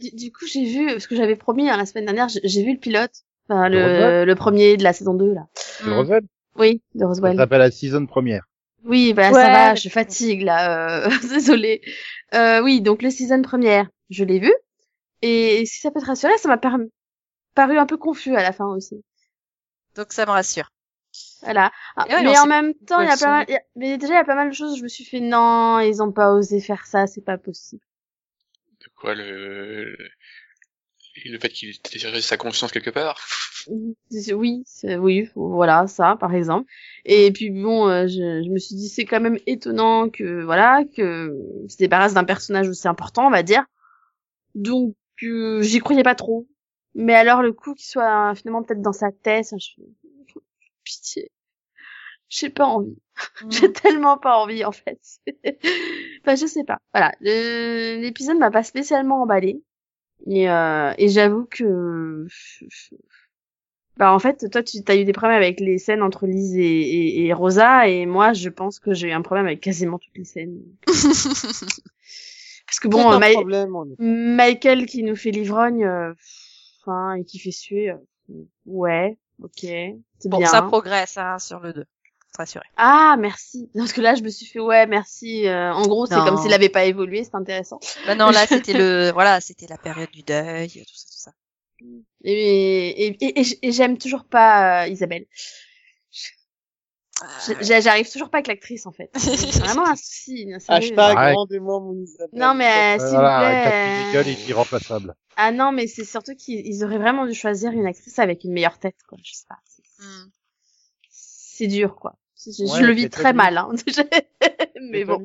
[0.00, 2.62] Du, du coup, j'ai vu, parce que j'avais promis hein, la semaine dernière, j'ai j'ai
[2.64, 3.12] vu le pilote,
[3.48, 5.46] enfin, De le, le premier de la saison 2, là.
[5.84, 5.96] Le Mm.
[5.98, 6.22] Roswell
[6.56, 7.36] Oui, de Ça Roswell.
[7.36, 8.44] s'appelle la saison première.
[8.84, 11.82] Oui, bah Ouais, ça va, je fatigue là, euh, désolée.
[12.34, 14.52] Euh, oui, donc le season première, je l'ai vu.
[15.22, 16.78] Et si ça peut te rassurer, ça m'a par-
[17.54, 19.02] paru un peu confus à la fin aussi.
[19.96, 20.70] Donc ça me rassure.
[21.42, 21.72] Voilà.
[21.96, 23.98] Ah, ouais, mais en même temps, il y a pas mal, il y a- mais
[23.98, 26.12] déjà il y a pas mal de choses, je me suis fait non, ils ont
[26.12, 27.82] pas osé faire ça, c'est pas possible.
[28.80, 29.96] De quoi le
[31.24, 33.20] le fait qu'il ait sa conscience quelque part.
[33.68, 34.64] Oui,
[34.98, 36.70] oui, voilà, ça, par exemple.
[37.04, 40.84] Et puis bon, euh, je, je me suis dit, c'est quand même étonnant que, voilà,
[40.96, 41.36] que
[41.68, 43.64] se débarrasse d'un personnage aussi important, on va dire.
[44.54, 46.48] Donc, euh, j'y croyais pas trop.
[46.94, 49.82] Mais alors, le coup qu'il soit euh, finalement peut-être dans sa tête, je
[50.84, 51.30] pitié.
[52.28, 52.96] J'ai pas envie.
[53.50, 55.00] J'ai tellement pas envie, en fait.
[56.22, 56.78] enfin, je sais pas.
[56.92, 57.12] Voilà.
[57.20, 59.62] Le- L'épisode m'a pas spécialement emballé.
[60.26, 62.26] Et, euh, et j'avoue que,
[63.96, 66.62] bah, en fait, toi, tu as eu des problèmes avec les scènes entre Lise et,
[66.62, 70.16] et, et Rosa, et moi, je pense que j'ai eu un problème avec quasiment toutes
[70.16, 70.60] les scènes.
[70.86, 76.14] Parce que bon, euh, Ma- problème, Michael qui nous fait l'ivrogne, euh,
[76.82, 77.96] enfin, et qui fait suer, euh,
[78.66, 80.46] ouais, ok, c'est Bon, bien.
[80.46, 81.84] ça progresse hein, sur le 2.
[82.38, 82.64] Rassurer.
[82.76, 83.68] Ah, merci.
[83.74, 85.46] Parce que là, je me suis fait, ouais, merci.
[85.46, 87.80] euh, en gros, c'est comme s'il avait pas évolué, c'est intéressant.
[88.06, 91.32] Bah non, là c'était le voilà, c'était la période du deuil, tout ça, tout ça.
[92.24, 95.26] Et, et, et, et j- et j'aime toujours pas euh, Isabelle.
[97.22, 97.26] Ah,
[97.60, 99.10] J'arrive toujours pas avec l'actrice, en fait.
[99.18, 100.50] C'est vraiment un souci.
[100.68, 101.32] Hashtag Ouais.
[101.34, 102.38] rendez-moi mon Isabelle.
[102.38, 104.32] Non, mais euh, s'il voilà, vous plaît.
[104.32, 105.14] Euh, irremplaçable.
[105.36, 108.52] Ah non, mais c'est surtout qu'ils ils auraient vraiment dû choisir une actrice avec une
[108.52, 109.18] meilleure tête, quoi.
[109.22, 109.58] Je sais pas.
[109.66, 110.30] C'est- hmm.
[111.10, 112.16] C'est dur, quoi.
[112.46, 113.70] Je, le vis très mal, hein.
[114.80, 115.22] mais bon.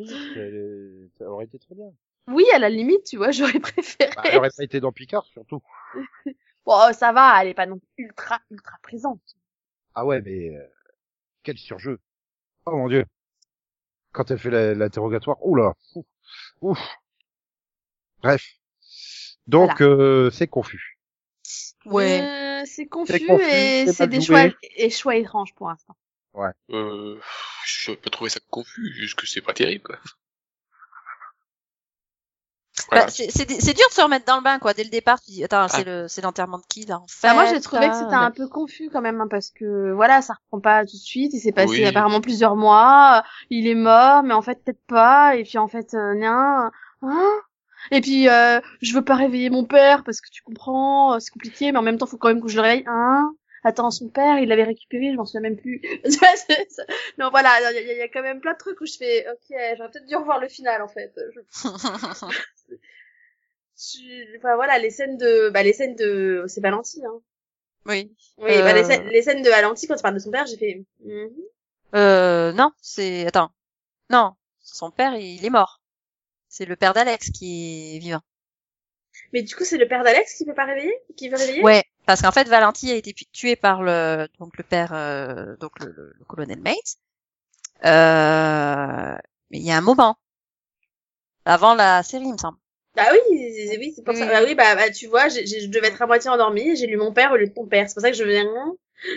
[1.18, 1.92] Ça aurait été très bien.
[2.28, 4.12] Oui, à la limite, tu vois, j'aurais préféré.
[4.16, 5.62] Bah, elle aurait pas été dans Picard, surtout.
[6.66, 9.22] Bon, ça va, elle est pas non plus ultra, ultra présente.
[9.94, 10.68] Ah ouais, mais euh,
[11.44, 12.00] quel surjeu.
[12.66, 13.06] Oh mon dieu.
[14.12, 15.74] Quand elle fait la- l'interrogatoire, oula.
[15.94, 16.06] fou.
[16.62, 16.80] Ouf.
[18.22, 18.44] Bref.
[19.48, 20.98] Donc, euh, c'est confus.
[21.86, 22.22] Ouais.
[22.22, 24.50] Euh, c'est confus, confus, et c'est des joué.
[24.50, 25.96] choix, et choix étranges pour l'instant.
[26.72, 27.20] Euh,
[27.66, 29.98] je peux trouver ça confus, juste que c'est pas terrible, quoi.
[32.90, 33.06] Voilà.
[33.06, 34.74] Bah, c'est c'est c'est dur de se remettre dans le bain, quoi.
[34.74, 36.02] Dès le départ, tu dis, attends, c'est Ah.
[36.02, 37.28] le, c'est l'enterrement de qui, là, en fait?
[37.28, 40.22] Bah, moi, j'ai trouvé que c'était un peu confus quand même, hein, parce que voilà,
[40.22, 41.34] ça reprend pas tout de suite.
[41.34, 41.86] Il s'est passé Oui.
[41.86, 43.24] apparemment plusieurs mois.
[43.50, 45.36] Il est mort, mais en fait peut-être pas.
[45.38, 46.70] Et puis en fait, euh, nien,
[47.02, 47.32] hein
[47.92, 51.32] Et puis euh, je veux pas réveiller mon père parce que tu comprends, euh, c'est
[51.32, 52.84] compliqué, mais en même temps, faut quand même que je le réveille.
[52.88, 53.32] Hein
[53.68, 55.82] Attends, son père, il l'avait récupéré, je m'en souviens même plus.
[56.04, 56.18] Tu
[57.18, 58.96] non, voilà, il y, a- il y a quand même plein de trucs où je
[58.98, 61.14] fais, ok, j'aurais peut-être dû revoir le final en fait.
[61.34, 61.40] Je-
[63.78, 67.06] je- Enfin voilà, les scènes de, bah les scènes de, c'est Valentine.
[67.06, 67.20] Hein.
[67.88, 68.16] oui.
[68.38, 68.62] Oui, Euh.
[68.64, 70.84] bah, les, scènes, les scènes de Valentine quand il parle de son père, j'ai fait.
[71.04, 71.30] Mhm.
[71.96, 73.50] Euh, non, c'est, attends.
[74.10, 74.34] Non.
[74.60, 75.82] Son père, il est mort.
[76.50, 78.22] C'est le père d'Alex qui est vivant.
[79.34, 81.62] Mais du coup, c'est le père d'Alex qui peut pas réveiller, qui veut réveiller?
[81.64, 81.84] Ouais.
[82.06, 85.92] Parce qu'en fait, Valentine a été tué par le, donc le père, euh, donc le,
[85.92, 86.98] le, le colonel Mates.
[87.86, 89.16] Euh,
[89.52, 90.18] mais il y a un moment.
[91.46, 92.60] Avant la série, il me semble.
[92.96, 93.20] Bah oui,
[93.78, 94.26] oui, c'est pour Oui, ça.
[94.28, 97.12] Bah oui, bah, bah tu vois, je devais être à moitié endormie, j'ai lu mon
[97.12, 97.90] père au lieu de ton père.
[97.90, 98.46] C'est pour ça que je viens.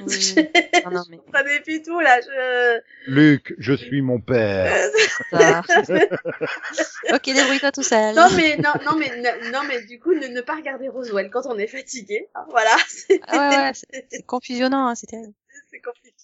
[0.07, 0.35] Oui.
[0.85, 2.21] non, non, mais Je comprenais plus tout là.
[2.21, 2.81] Je...
[3.11, 4.77] Luc, je suis mon père.
[5.31, 5.63] ça.
[7.15, 8.15] ok, débrouille-toi tout seul.
[8.15, 11.31] non mais non, non mais ne- non mais du coup, ne, ne pas regarder Roswell
[11.31, 12.29] quand on est fatigué.
[12.35, 15.33] hein, voilà, c'est Ah ouais, ouais, c'est c'est confusionnant, hein, c'est terrible.
[15.71, 16.15] c'est compliqué.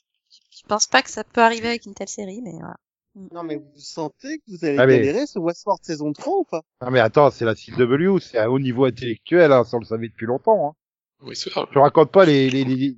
[0.50, 2.76] Je pense pas que ça peut arriver avec une telle série, mais voilà.
[3.32, 6.44] Non, mais vous sentez que vous allez Ah, mais- galérer ce Westworld saison 3 ou
[6.44, 6.62] pas?
[6.80, 9.86] Ah mais attends, c'est la CW, c'est à haut niveau intellectuel, hein, ça on le
[9.86, 10.68] savait depuis longtemps.
[10.70, 10.72] Hein.
[11.22, 11.68] Oui, c'est grave.
[11.72, 12.96] Je raconte pas les, les, les,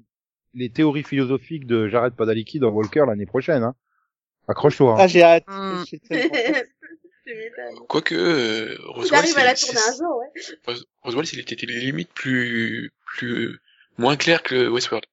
[0.57, 3.63] les théories philosophiques de Jared Padalecki dans Walker l'année prochaine.
[3.63, 3.75] Hein.
[4.49, 4.93] Accroche-toi.
[4.95, 4.97] Hein.
[4.99, 5.45] Ah, j'ai hâte.
[7.27, 7.87] M'étonnes.
[7.89, 10.75] Quoique, euh, Roswell, J'arrive à la c'est- tourner un c'est- jour, ouais.
[11.03, 13.59] Roswell, il était limite plus, plus,
[13.99, 15.05] moins clair que Westworld.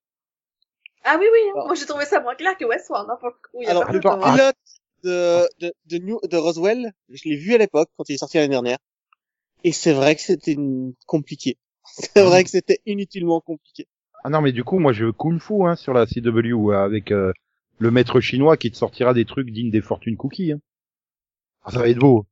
[1.04, 1.52] Ah oui, oui, hein.
[1.56, 3.58] Alors- moi j'ai trouvé ça moins clair que Westworld, hein, pour le coup.
[3.62, 4.32] il y a Alors, le ah.
[4.32, 4.56] pilote
[5.04, 8.38] de, de, de, New, de Roswell, je l'ai vu à l'époque, quand il est sorti
[8.38, 8.78] l'année dernière.
[9.64, 11.58] Et c'est vrai que c'était une- compliqué.
[11.86, 13.88] C'est vrai que c'était inutilement compliqué.
[14.24, 16.84] Ah non mais du coup moi je veux Kung Fu hein, sur la CW euh,
[16.84, 17.34] avec euh,
[17.80, 20.54] le maître chinois qui te sortira des trucs dignes des fortunes cookies.
[20.54, 20.60] Hein.
[21.64, 22.26] Ah, ça va être beau.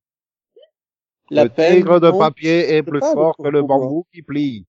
[1.30, 4.65] La le peine, tigre de papier est plus fort que le bambou qui plie.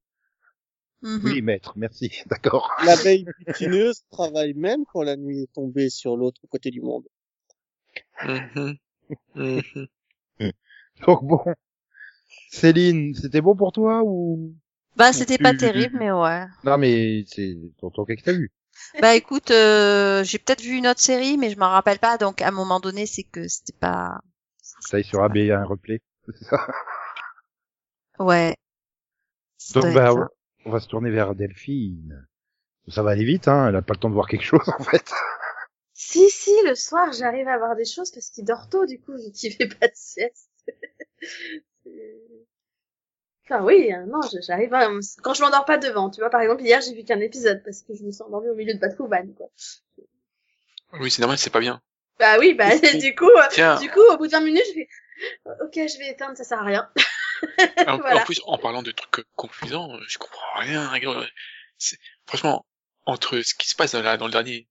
[1.03, 1.21] Mhm.
[1.25, 2.71] Oui maître, merci, d'accord.
[2.85, 7.07] L'abeille butineuse travaille même quand la nuit est tombée sur l'autre côté du monde.
[8.25, 8.77] Mhm.
[9.35, 9.83] Mhm.
[11.07, 11.41] Donc bon,
[12.51, 14.55] Céline, c'était bon pour toi ou?
[14.97, 16.47] Bah, c'était pas terrible, mais ouais.
[16.65, 18.51] Non mais c'est ton ton que t'as vu.
[19.01, 22.43] Bah, écoute, euh, j'ai peut-être vu une autre série, mais je m'en rappelle pas, donc
[22.43, 24.21] à un moment donné, c'est que c'était pas...
[24.81, 26.01] Ça y sera bien un replay.
[26.39, 26.67] C'est ça.
[28.19, 28.57] Ouais.
[29.59, 30.29] Ça Donc bah ça.
[30.65, 32.27] on va se tourner vers Delphine.
[32.89, 33.69] Ça va aller vite, hein.
[33.69, 35.13] Elle a pas le temps de voir quelque chose en fait.
[35.95, 39.13] Si, si, le soir, j'arrive à voir des choses parce qu'il dort tôt, du coup,
[39.13, 40.51] vu qu'il fait pas de sieste.
[43.45, 44.89] Enfin, oui, hein, non, j'arrive à...
[45.23, 47.83] Quand je m'endors pas devant, tu vois, par exemple, hier, j'ai vu qu'un épisode parce
[47.83, 49.49] que je me suis endormie au milieu de Batwoman, quoi.
[51.01, 51.81] Oui, c'est normal, c'est pas bien.
[52.19, 54.73] Bah oui, bah, du coup, euh, Tiens, du coup, au bout de 20 minutes, je
[54.75, 54.89] fais,
[55.65, 56.89] ok, je vais éteindre, ça sert à rien.
[57.89, 58.23] en, voilà.
[58.23, 60.91] en plus, en parlant de trucs euh, confusants, euh, je comprends rien.
[62.27, 62.65] Franchement,
[63.07, 64.69] entre ce qui se passe dans, la- dans le dernier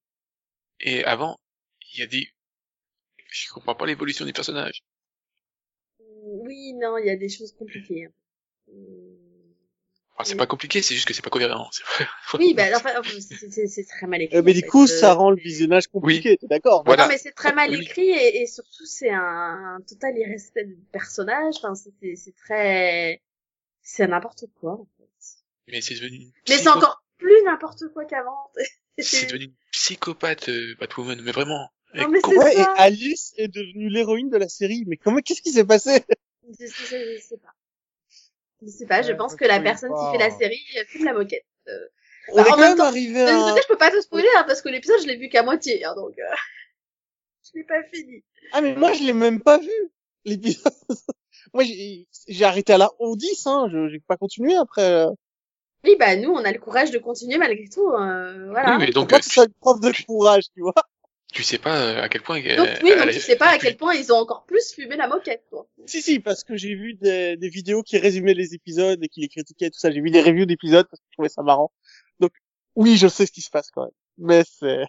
[0.79, 1.39] et avant,
[1.93, 2.29] il y a des...
[3.29, 4.83] Je comprends pas l'évolution des personnages.
[5.99, 8.07] Oui, non, il y a des choses compliquées.
[8.71, 10.23] Hein.
[10.23, 10.37] C'est Oui.
[10.37, 11.67] pas compliqué, c'est juste que c'est pas cohérent.
[12.37, 13.09] Oui, bah, enfin, enfin,
[13.67, 14.37] c'est- très mal écrit.
[14.37, 14.67] Euh, mais du fait.
[14.67, 17.03] coup, Euh, ça rend le visionnage compliqué, t'es d'accord Voilà.
[17.05, 17.81] Non, mais c'est très mal Oui.
[17.81, 19.19] écrit et, et surtout c'est un,
[19.77, 21.55] un total irrespect du personnage.
[21.57, 23.19] Enfin, c'est- très,
[23.81, 24.73] c'est n'importe quoi.
[24.73, 25.09] En fait.
[25.71, 28.51] Mais c'est devenu Mais c'est encore plus n'importe quoi qu'avant.
[28.99, 31.67] C'est devenu une psychopathe, euh, Batwoman, mais vraiment.
[31.95, 32.63] Non, mais c'est Ouais, et.
[32.77, 34.83] Alice est devenue l'héroïne de la série.
[34.85, 36.03] Mais comment, qu'est-ce qui s'est passé?
[36.59, 37.53] Je, je- je- je sais pas.
[38.61, 39.01] Je sais pas.
[39.01, 41.45] Je pense que la personne qui fait la série euh, fume la moquette.
[41.67, 41.71] Euh,
[42.29, 43.49] On Bah, est en quand même même temps, arrivé à...
[43.49, 45.83] côté, je peux pas te spoiler hein, parce que l'épisode je l'ai vu qu'à moitié,
[45.83, 46.23] hein, donc euh,
[47.43, 48.23] je l'ai pas fini.
[48.53, 49.71] Ah, mais moi, je l'ai même pas vu,
[50.25, 50.73] l'épisode.
[51.53, 53.67] moi, j'ai j'ai arrêté à la 10 hein.
[53.71, 54.83] Je, j'ai pas continué après.
[54.83, 55.09] euh.
[55.83, 57.89] Oui, bah nous, on a le courage de continuer malgré tout.
[57.89, 58.71] euh, voilà.
[58.73, 60.75] Oui, mais donc, Pourquoi euh, tu sois une prof de courage, tu vois
[61.31, 62.41] tu sais pas euh, à quel point...
[62.41, 64.95] euh, Donc oui, donc tu sais pas à quel point ils ont encore plus fumé
[64.95, 65.67] la moquette, toi.
[65.85, 69.21] Si, si, parce que j'ai vu des, des vidéos qui résumaient les épisodes et qui
[69.21, 69.91] les critiquaient et tout ça.
[69.91, 71.71] J'ai vu des reviews d'épisodes parce que je trouvais ça marrant.
[72.19, 72.31] Donc,
[72.75, 73.91] oui, je sais ce qui se passe quand même.
[74.17, 74.85] Mais c'est...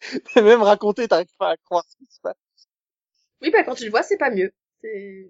[0.42, 2.36] même raconté, t'arrives pas à croire ce qui se passe.
[3.40, 4.52] Oui, bah quand tu le vois, c'est pas mieux.
[4.80, 5.28] C'est...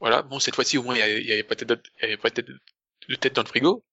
[0.00, 2.30] Voilà, bon, cette fois-ci, au moins, il y avait, pas de tête, y avait pas
[2.30, 3.84] de tête dans le frigo.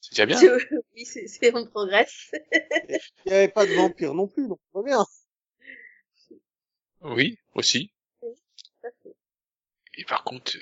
[0.00, 0.58] C'est déjà bien.
[0.94, 2.30] oui, c'est, c'est, on progresse.
[2.90, 5.04] Il n'y avait pas de vampire non plus, donc va bien.
[7.02, 7.92] Oui, aussi.
[8.20, 8.34] Tout
[8.84, 9.14] à fait.
[9.94, 10.60] Et par contre, euh,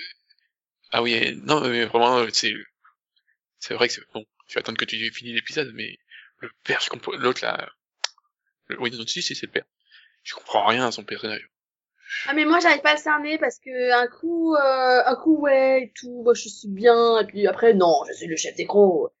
[0.91, 2.53] ah oui, euh, non, mais vraiment, euh, c'est,
[3.59, 5.97] c'est vrai que c'est, bon, je vais attendre que tu aies fini l'épisode, mais
[6.39, 7.69] le père, je comprends, l'autre là,
[8.67, 9.65] le, oui, non, si, si, c'est le père.
[10.23, 11.49] Je comprends rien à son personnage.
[12.25, 15.37] Ah mais moi j'arrive pas à le cerner parce que un coup euh, un coup
[15.41, 18.55] ouais et tout moi je suis bien et puis après non je suis le chef
[18.55, 19.13] des crocs.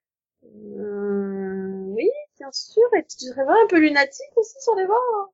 [0.45, 5.33] Euh, oui bien sûr et tu pas un peu lunatique aussi sur les bords.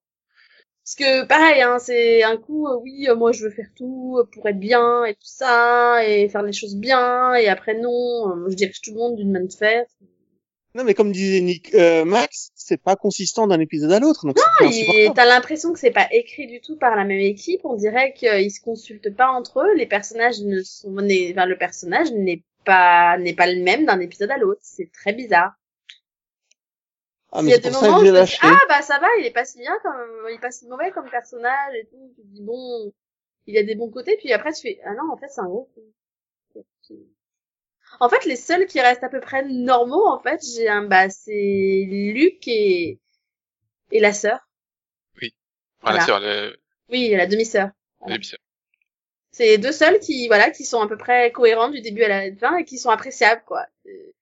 [0.84, 4.24] Parce que pareil hein c'est un coup euh, oui euh, moi je veux faire tout
[4.34, 8.50] pour être bien et tout ça et faire les choses bien et après non euh,
[8.50, 9.86] je dirige tout le monde d'une main de fer.
[10.76, 14.66] Non, mais comme disait Nick, Max, c'est pas consistant d'un épisode à l'autre, donc c'est
[14.66, 15.16] Et insupportable.
[15.16, 17.62] t'as l'impression que c'est pas écrit du tout par la même équipe.
[17.64, 19.74] On dirait qu'ils se consultent pas entre eux.
[19.78, 24.32] Les personnages ne sont, enfin, le personnage n'est pas, n'est pas le même d'un épisode
[24.32, 24.62] à l'autre.
[24.64, 25.54] C'est très bizarre.
[27.32, 29.26] Ah, Il y a des moments où je me dis, ah bah ça va, il
[29.26, 32.14] est pas si bien comme, il est pas si mauvais comme personnage et tout.
[32.16, 32.94] Tu te dis bon,
[33.46, 34.16] il a des bons côtés.
[34.18, 35.70] Puis après tu fais, ah non, en fait c'est un gros.
[38.00, 41.10] En fait, les seuls qui restent à peu près normaux, en fait, j'ai un, bah,
[41.10, 43.00] c'est Luc et,
[43.92, 44.40] et la sœur.
[45.16, 45.28] Enfin,
[45.82, 46.00] Voilà.
[46.00, 46.58] la sœur, le,
[46.90, 47.70] Oui, la demi-sœur.
[48.00, 48.16] Voilà.
[48.16, 48.40] le bizarre.
[49.38, 52.08] C'est les deux seuls qui, voilà, qui sont à peu près cohérents du début à
[52.08, 53.66] la fin et qui sont appréciables, quoi.
[53.86, 54.14] C'est-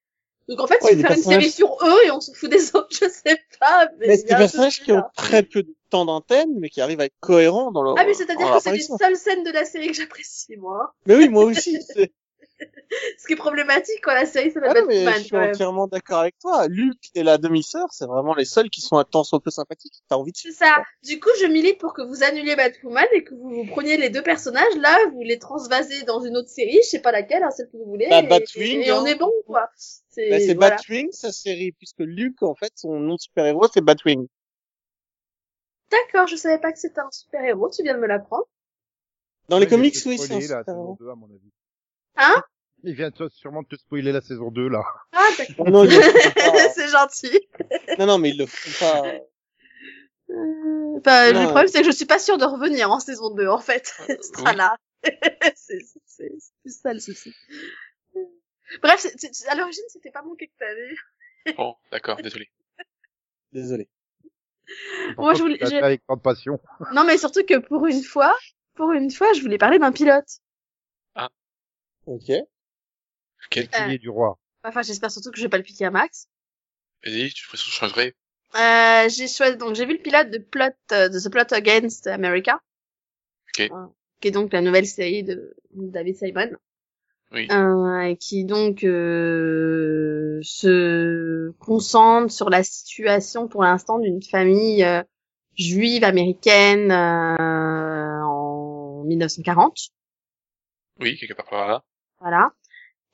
[0.48, 2.34] Donc en fait, Ouais, il des faut faire une série sur eux et on s'en
[2.34, 3.88] fout des autres, je sais pas.
[4.00, 7.00] Mais, Mais c'est des personnages qui ont très peu de temps d'antenne, mais qui arrivent
[7.00, 7.94] à être cohérents dans leur.
[7.96, 10.92] Ah mais c'est-à-dire que c'est les seules scènes de la série que j'apprécie, moi.
[11.06, 11.78] Mais oui, moi aussi.
[13.18, 15.86] Ce qui est problématique quand la série s'appelle Ah non, mais Batman, je suis entièrement
[15.86, 16.68] d'accord avec toi.
[16.68, 20.02] Luc et la demi-sœur, c'est vraiment les seuls qui sont un temps soit peu sympathiques.
[20.08, 20.84] T'as envie de C'est ça.
[21.02, 24.10] Du coup, je milite pour que vous annuliez Batwoman et que vous, vous preniez les
[24.10, 27.50] deux personnages là, vous les transvasez dans une autre série, je sais pas laquelle, hein,
[27.50, 28.06] celle que vous voulez.
[28.08, 29.06] Bah, et, Batwing, et, et on hein.
[29.06, 29.68] est bon, quoi.
[29.76, 30.76] C'est Bah, c'est voilà.
[30.76, 34.26] Batwing, sa série, puisque Luc, en fait, son nom de super-héros, c'est Batwing.
[35.90, 38.46] D'accord, je savais pas que c'était un super héros, tu viens de me l'apprendre.
[39.48, 41.14] Dans les Ouais, comics, oui, c'est un spoiler, la
[42.16, 42.42] Hein?
[42.82, 44.82] Il vient sûrement de te spoiler la saison 2, là.
[45.12, 45.66] Ah, d'accord.
[45.66, 45.84] Oh non,
[46.74, 47.40] c'est gentil.
[47.98, 49.06] Non, non, mais ils le font pas.
[50.30, 53.34] Euh, bah, Non, le problème, c'est que je suis pas sûre de revenir en saison
[53.34, 53.86] 2, en fait.
[54.08, 54.56] Ce sera Oui.
[54.56, 54.76] là.
[55.56, 56.30] c'est, c'est
[56.66, 57.34] ça le souci.
[58.82, 59.06] Bref,
[59.48, 61.54] à l'origine, c'était pas mon que t'avais.
[61.56, 62.50] Bon, d'accord, désolé.
[63.52, 63.88] Désolé.
[65.18, 66.58] Moi, je voulais- avec grande passion.
[66.92, 68.34] Non, mais surtout que pour une fois,
[68.74, 70.40] pour une fois, je voulais parler d'un pilote.
[72.06, 72.30] Ok.
[73.46, 74.38] Ok, Pilier du roi?
[74.62, 76.28] Enfin, j'espère surtout que je vais pas le piquer à Max.
[77.04, 78.14] vas-y, tu ferais changerais.
[78.54, 82.06] Euh, j'ai choisi, donc j'ai vu le pilote de Plot, euh, de The Plot Against
[82.06, 82.60] America.
[83.48, 83.68] Ok.
[83.70, 83.86] Euh,
[84.20, 86.50] qui est donc la nouvelle série de David Simon.
[87.32, 87.48] Oui.
[87.50, 95.02] Euh, qui donc euh, se concentre sur la situation pour l'instant d'une famille euh,
[95.56, 99.88] juive américaine euh, en 1940.
[101.00, 101.84] Oui, quelque part par là.
[102.20, 102.52] Voilà.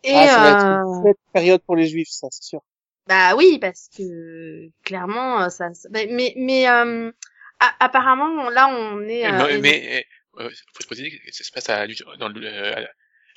[0.02, 0.64] Et ah, ça va être
[1.06, 2.62] euh, une période pour les juifs, ça, c'est sûr.
[3.06, 5.72] Bah oui, parce que clairement, euh, ça.
[5.74, 7.10] ça- mais mais, mais, euh,
[7.58, 9.26] a- apparemment, là, on est.
[9.26, 10.06] euh, mais, mais
[10.38, 11.86] euh, faut se préciser que ça se passe à,
[12.18, 12.84] dans le, euh,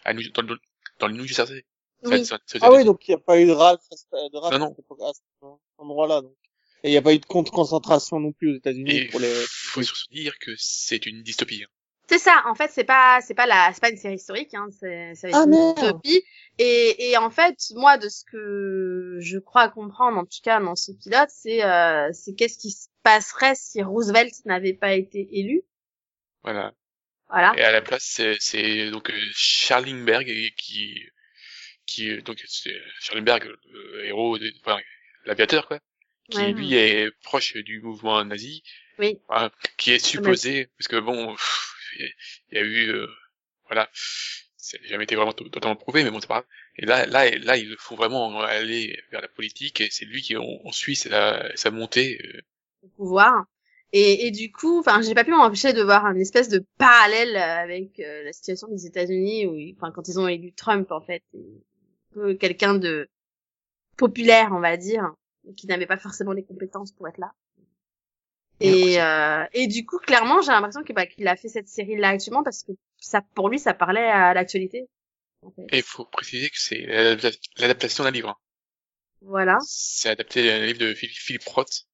[0.05, 0.57] à dans le,
[0.99, 1.65] dans le New Jersey.
[2.03, 2.23] oui.
[2.25, 4.51] Ça- ça- ça- Ah oui, donc il n'y a pas eu de race, de race
[4.53, 4.75] Non, non.
[5.07, 5.23] à cet
[5.79, 6.21] endroit-là.
[6.21, 6.35] Donc.
[6.83, 9.33] Et il n'y a pas eu de compte concentration non plus aux États-Unis pour les.
[9.47, 11.63] faut surtout dire que c'est une dystopie.
[11.65, 11.71] hein.
[12.13, 12.43] C'est ça.
[12.45, 14.53] En fait, c'est pas c'est pas la c'est pas une série historique.
[14.53, 16.23] Hein, c'est c'est Ah, une utopie.
[16.59, 20.75] Et et en fait, moi, de ce que je crois comprendre, en tout cas dans
[20.75, 25.63] ce pilote, c'est euh, c'est qu'est-ce qui se passerait si Roosevelt n'avait pas été élu.
[26.43, 26.73] Voilà.
[27.29, 27.53] Voilà.
[27.57, 31.01] Et à la place, c'est, c'est donc euh, Charlingberg qui,
[31.87, 34.77] qui euh, donc c'est Charlingberg, le héros, de, enfin,
[35.25, 35.79] l'aviateur quoi,
[36.29, 36.53] qui Ouais.
[36.53, 38.61] lui est proche du mouvement nazi,
[38.99, 39.19] Oui.
[39.27, 41.72] voilà, qui est supposé, parce que bon, pff,
[42.51, 43.07] il y a eu, euh,
[43.67, 43.89] voilà,
[44.57, 46.45] ça n'a jamais été vraiment to- totalement prouvé, mais bon c'est pas grave.
[46.77, 50.37] Et là, là, là, il faut vraiment aller vers la politique, et c'est lui qui
[50.37, 52.19] on, on suit sa, sa montée.
[52.23, 52.41] euh,
[52.83, 53.45] au pouvoir.
[53.91, 57.35] Et, et du coup, enfin, j'ai pas pu m'empêcher de voir un espèce de parallèle
[57.37, 61.23] avec euh, la situation des États-Unis, où, enfin, quand ils ont élu Trump, en fait,
[62.39, 63.07] quelqu'un de
[63.97, 65.13] populaire, on va dire,
[65.57, 67.33] qui n'avait pas forcément les compétences pour être là.
[68.63, 72.43] Et, euh, et du coup, clairement, j'ai l'impression bah, qu'il a fait cette série-là actuellement
[72.43, 74.87] parce que ça, pour lui, ça parlait à l'actualité.
[75.41, 75.65] en fait.
[75.71, 78.29] Et il faut préciser que c'est l'adapta- l'adaptation d'un livre.
[78.29, 78.35] hein.
[79.21, 79.57] Voilà.
[79.65, 81.87] C'est adapté d'un livre de Philippe Philippe Roth.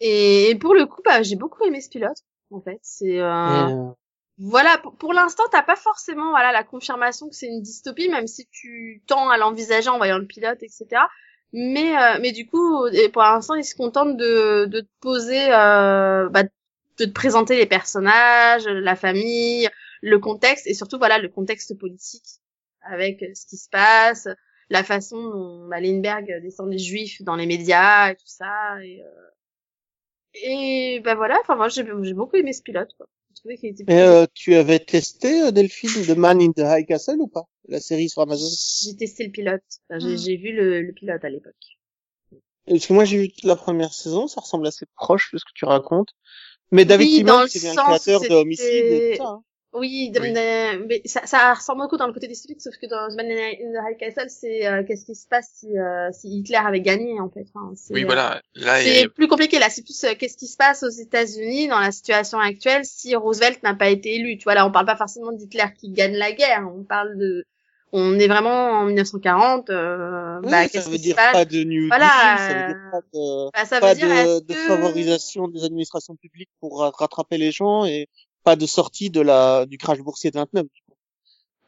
[0.00, 2.18] Et, et pour le coup, bah, j'ai beaucoup aimé ce pilote,
[2.50, 2.78] en fait.
[2.82, 3.92] C'est, euh, euh,
[4.38, 8.26] voilà, pour, pour l'instant, t'as pas forcément voilà la confirmation que c'est une dystopie, même
[8.26, 11.08] si tu tends à l'envisager en voyant le pilote, etc.
[11.52, 16.28] Mais euh, mais du coup, pour l'instant, ils se contentent de de te poser, euh,
[16.28, 19.68] bah, de te présenter les personnages, la famille,
[20.02, 22.40] le contexte et surtout voilà le contexte politique
[22.82, 24.28] avec ce qui se passe,
[24.70, 29.02] la façon dont bah, Lindbergh descend les juifs dans les médias et tout ça et
[29.02, 29.30] euh,
[30.34, 33.06] et bah voilà, enfin moi j'ai j'ai beaucoup aimé ce pilote quoi.
[33.42, 37.20] Qu'il était Mais euh, tu avais testé euh, Delphine The Man in the High Castle
[37.20, 37.44] ou pas?
[37.68, 38.48] La série sur Amazon?
[38.82, 39.62] J'ai testé le pilote.
[39.90, 41.54] Enfin, j'ai j'ai vu le, le pilote à l'époque.
[42.66, 45.44] Parce que moi j'ai vu toute la première saison, ça ressemble assez proche de ce
[45.44, 46.10] que tu racontes.
[46.72, 49.28] Mais David Oui, Simon, c'est bien le créateur de Homicide et tout ça.
[49.28, 49.42] hein.
[49.78, 50.32] Oui, de- Oui.
[50.32, 53.26] de- mais ça, ça ressemble beaucoup dans le côté dystopique, sauf que dans The Man
[53.30, 56.80] in the High Castle, c'est euh, qu'est-ce qui se passe si, euh, si Hitler avait
[56.80, 57.44] gagné en fait.
[57.54, 58.40] Enfin, c'est, Oui, euh, voilà.
[58.54, 59.68] Là, C'est a- plus compliqué là.
[59.70, 63.62] C'est plus euh, qu'est-ce qui se passe aux États-Unis dans la situation actuelle si Roosevelt
[63.62, 64.38] n'a pas été élu.
[64.38, 66.66] Tu vois là, on parle pas forcément d'Hitler qui gagne la guerre.
[66.74, 67.44] On parle de,
[67.92, 69.70] on est vraiment en 1940.
[69.70, 73.00] Euh, Oui, bah, ça veut dire pas de New Voilà, Deal, ça veut dire pas
[73.14, 77.38] de, Bah, ça pas dire de, de que- favorisation des administrations publiques pour ra- rattraper
[77.38, 78.08] les gens et
[78.46, 80.66] pas de sortie de la du crash boursier de 29.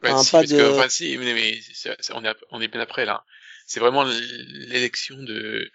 [0.01, 1.59] Ouais, Enfin, si, pas de- que, enfin, si, mais,
[2.13, 3.25] on est, on est bien après, là.
[3.67, 5.69] C'est vraiment l'élection de,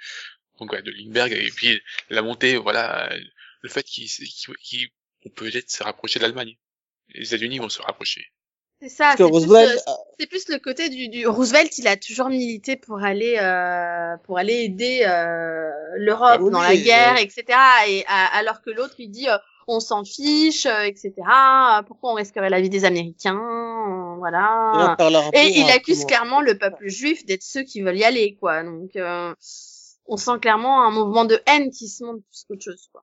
[0.59, 3.12] donc, ouais, de Lindbergh, et puis la montée, voilà,
[3.61, 4.09] le fait qu'il,
[5.26, 6.55] on peut peut-être se rapprocher de l'Allemagne.
[7.14, 8.24] Les États-Unis vont se rapprocher.
[8.80, 9.14] C'est ça.
[9.16, 11.76] C'est Roosevelt, euh, c'est plus le côté du, du Roosevelt.
[11.78, 16.61] Il a toujours milité pour aller euh, pour aller aider euh, l'Europe Ah oui, dans
[16.61, 17.20] la guerre, euh.
[17.26, 17.44] etc.
[17.88, 21.12] Et à- alors que l'autre il dit euh, on s'en fiche, euh, etc.
[21.86, 24.96] Pourquoi on risquerait la vie des Américains, euh, voilà.
[25.32, 28.62] Et il accuse clairement le peuple juif d'être ceux qui veulent y aller, quoi.
[28.62, 29.34] Donc euh,
[30.06, 33.02] on sent clairement un mouvement de haine qui se monte plus qu'autre chose, quoi.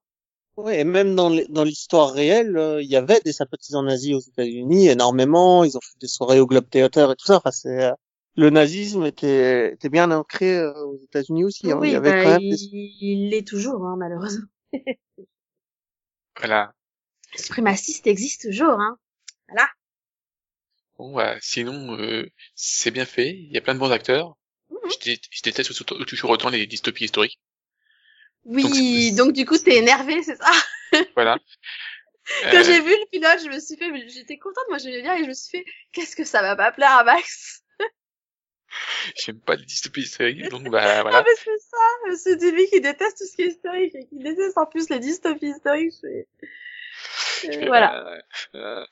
[0.58, 1.30] Ouais, et même dans
[1.64, 5.64] l'histoire réelle, euh, il y avait des sympathisants nazis aux États-Unis énormément.
[5.64, 7.38] Ils ont fait des soirées au Globe Theater et tout ça.
[7.38, 7.92] Enfin, c'est euh,
[8.36, 11.72] le nazisme était était bien ancré aux États-Unis aussi.
[11.72, 11.78] hein.
[11.80, 12.70] oui, il y avait bah, quand même il, des...
[12.72, 14.46] il l'est toujours, hein, malheureusement.
[16.42, 16.74] Voilà.
[17.34, 18.98] Le suprémaciste existe toujours, hein.
[20.98, 23.32] Bon, bah, sinon, euh, c'est bien fait.
[23.32, 24.38] Il y a plein de bons acteurs.
[24.70, 24.92] Mhm.
[24.92, 25.74] Je, dé- je déteste
[26.08, 27.40] toujours autant les dystopies historiques.
[28.46, 30.52] Oui, Donc, donc, du coup t'es énervé, c'est ça?
[31.16, 31.38] Voilà.
[32.52, 35.16] Quand Euh, j'ai vu le pilote, je me suis fait, j'étais contente, moi j'aimais bien
[35.16, 37.64] et je me suis fait, qu'est-ce que ça va pas plaire à Max?
[39.16, 41.24] J'aime pas les dystopies historiques, donc bah Ah voilà.
[41.24, 44.18] mais c'est ça, c'est du lui qui déteste tout ce qui est historique et qui
[44.20, 45.94] déteste en plus les dystopies historiques.
[46.04, 48.08] je fais- Euh, voilà.
[48.08, 48.22] Euh,
[48.56, 48.86] euh,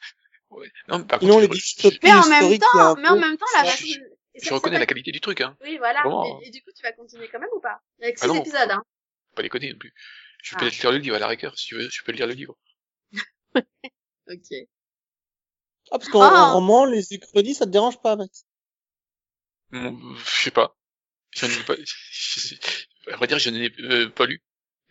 [0.52, 0.72] ouais.
[0.88, 3.66] Non, mais par contre, les dystopies Mais en même temps, mais en même temps la
[3.66, 4.00] je- façon-
[4.36, 5.56] je- reconnais la qualité du truc, hein.
[5.62, 6.02] Oui, voilà.
[6.02, 6.40] Vraiment.
[6.42, 7.80] Et, et du coup, tu vas continuer quand même ou pas?
[8.02, 8.40] Avec Ah six non.
[8.42, 8.84] épisodes, hein.
[9.36, 9.94] Pas déconner non plus.
[10.42, 10.60] Je peux Ah.
[10.62, 12.56] peut-être lire le livre à la rigueur, si tu veux, je peux lire le livre.
[14.32, 14.68] Ok.
[15.92, 18.46] Ah, parce qu'en en roman, les uchronies, ça te dérange pas, Max?
[19.72, 20.76] Je sais pas.
[21.36, 22.60] J'en ai pas, je sais-
[23.12, 24.42] à vrai dire, j'en ai euh, pas lu.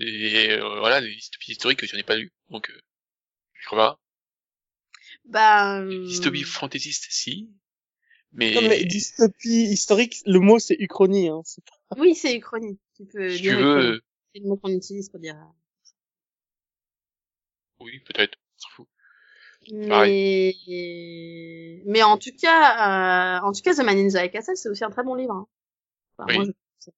[0.01, 2.33] Et euh, voilà, les dystopies historiques, j'en ai pas lu.
[2.51, 2.81] Donc, euh,
[3.55, 4.01] je crois pas.
[5.25, 5.81] Bah.
[5.81, 7.51] Euh, dystopies fantaisistes, si.
[8.33, 11.29] Mais, Non, mais dystopie historique, le mot c'est uchronie.
[11.29, 11.43] Hein.
[11.89, 12.79] Pas- Oui, c'est uchronie.
[12.95, 14.03] Tu peux si dire tu veux,
[14.35, 15.37] C'est le mot qu'on utilise pour dire.
[15.37, 15.45] euh,
[17.81, 18.89] oui, peut-être, on s'en fout.
[19.73, 20.55] Mais,
[21.85, 24.69] mais en tout cas, euh, en tout cas, The Man in the High Castle, c'est
[24.69, 25.35] aussi un très bon livre.
[25.35, 25.47] Hein.
[26.19, 26.37] Enfin, Oui.
[26.37, 26.91] moi, je-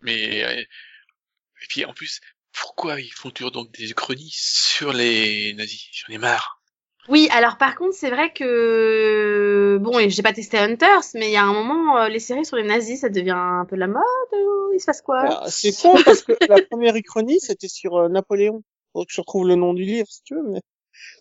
[0.00, 2.20] Mais, euh, et puis en plus,
[2.52, 5.88] pourquoi ils font toujours donc des chroniques sur les nazis?
[5.92, 6.60] J'en ai marre.
[7.08, 11.32] Oui, alors par contre, c'est vrai que bon, et j'ai pas testé Hunters, mais il
[11.32, 13.86] y a un moment, euh, les séries sur les nazis, ça devient un peu la
[13.86, 14.02] mode.
[14.32, 15.20] ou il se passe quoi?
[15.20, 18.62] Alors, C'est con parce que la première uchronie, c'était sur euh, Napoléon.
[18.92, 20.60] Faut que je retrouve le nom du livre, si tu veux, mais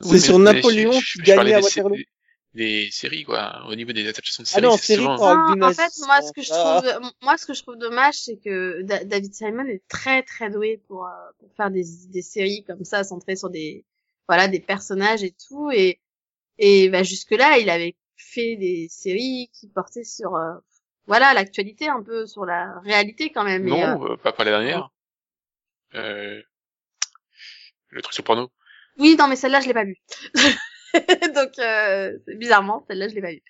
[0.02, 1.96] c'est Oui, sur Napoléon je- qui je- gagnait à Waterloo.
[1.96, 2.06] Des,
[2.54, 3.66] des séries, quoi.
[3.68, 5.18] Au niveau des adaptations de Ah séries, non, c'est série, souvent...
[5.18, 5.36] quoi.
[5.36, 6.82] Non, du en fait, moi, ce que je ah.
[6.82, 10.50] trouve, moi, ce que je trouve dommage, c'est que Da- David Simon est très, très
[10.50, 11.10] doué pour, euh,
[11.40, 13.86] pour faire des, des séries comme ça, centrées sur des,
[14.28, 16.00] voilà, des personnages et tout, et,
[16.58, 20.54] et, bah, jusque là, il avait fait des séries qui portaient sur, euh,
[21.06, 23.68] voilà, l'actualité un peu, sur la réalité quand même.
[23.68, 24.90] et, Non, euh, pas, pas la dernière.
[25.96, 26.42] Euh,
[27.90, 28.52] le truc sur porno.
[29.00, 29.98] Oui, non, mais celle-là, je l'ai pas vue.
[31.36, 33.44] Donc, euh, bizarrement, celle-là, je l'ai pas vue.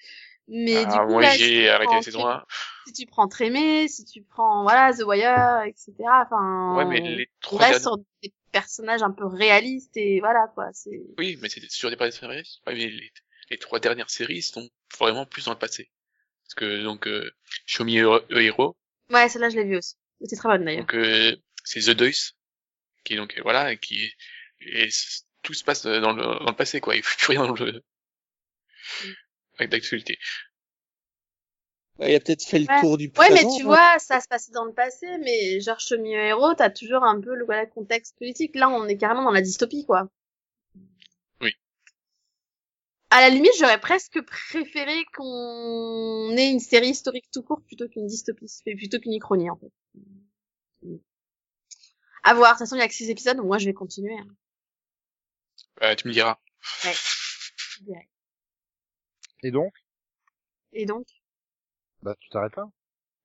[0.50, 2.46] Mais du Ah, coup, moi, là, j'ai si arrêté la saison 1.
[2.88, 5.94] si tu prends Trémé, si tu prends voilà The Wire, etc.
[6.26, 10.48] Enfin, Ouais, mais les on trois reste sur des personnages un peu réalistes et voilà
[10.56, 10.70] quoi.
[10.74, 12.62] C'est Oui, mais c'est sur des personnages réalistes.
[12.66, 13.12] Ouais, mais les,
[13.50, 15.92] les trois dernières séries sont vraiment plus dans le passé.
[16.46, 17.30] Parce que, donc, euh,
[17.66, 18.78] Show Me a a Hero,
[19.12, 19.96] ouais, celle-là je l'ai vue aussi.
[20.22, 20.84] C'était très bonne d'ailleurs.
[20.84, 21.36] donc, euh,
[21.66, 22.38] c'est The Deuce,
[23.04, 24.14] qui donc, euh, voilà, qui est,
[24.62, 24.90] et
[25.42, 26.96] tout se passe dans le, dans le passé, quoi.
[26.96, 27.84] Il faut plus rien dans le,
[29.58, 30.18] avec d'actualité.
[32.00, 32.80] Ouais, Il a peut-être fait le Ouais.
[32.82, 33.34] tour du Ouais, présent.
[33.34, 33.66] mais tu hein.
[33.66, 37.34] vois, ça se passait dans le passé, mais genre Chemin Héros, t'as toujours un peu
[37.36, 38.56] le voilà, contexte politique.
[38.56, 40.08] Là, on est carrément dans la dystopie, quoi.
[41.42, 41.52] Oui.
[43.10, 48.06] À la limite, j'aurais presque préféré qu'on ait une série historique tout court plutôt qu'une
[48.06, 49.72] dystopie, plutôt qu'une uchronie, en fait.
[52.24, 52.52] À voir.
[52.54, 54.18] De toute façon, il y a que six épisodes, donc moi, je vais continuer.
[54.20, 54.28] hein.
[55.84, 56.38] Euh, tu me diras.
[57.82, 58.08] Dirais.
[59.44, 59.74] Et donc,
[60.74, 61.06] Et donc,
[62.02, 62.68] bah, tu t'arrêtes là.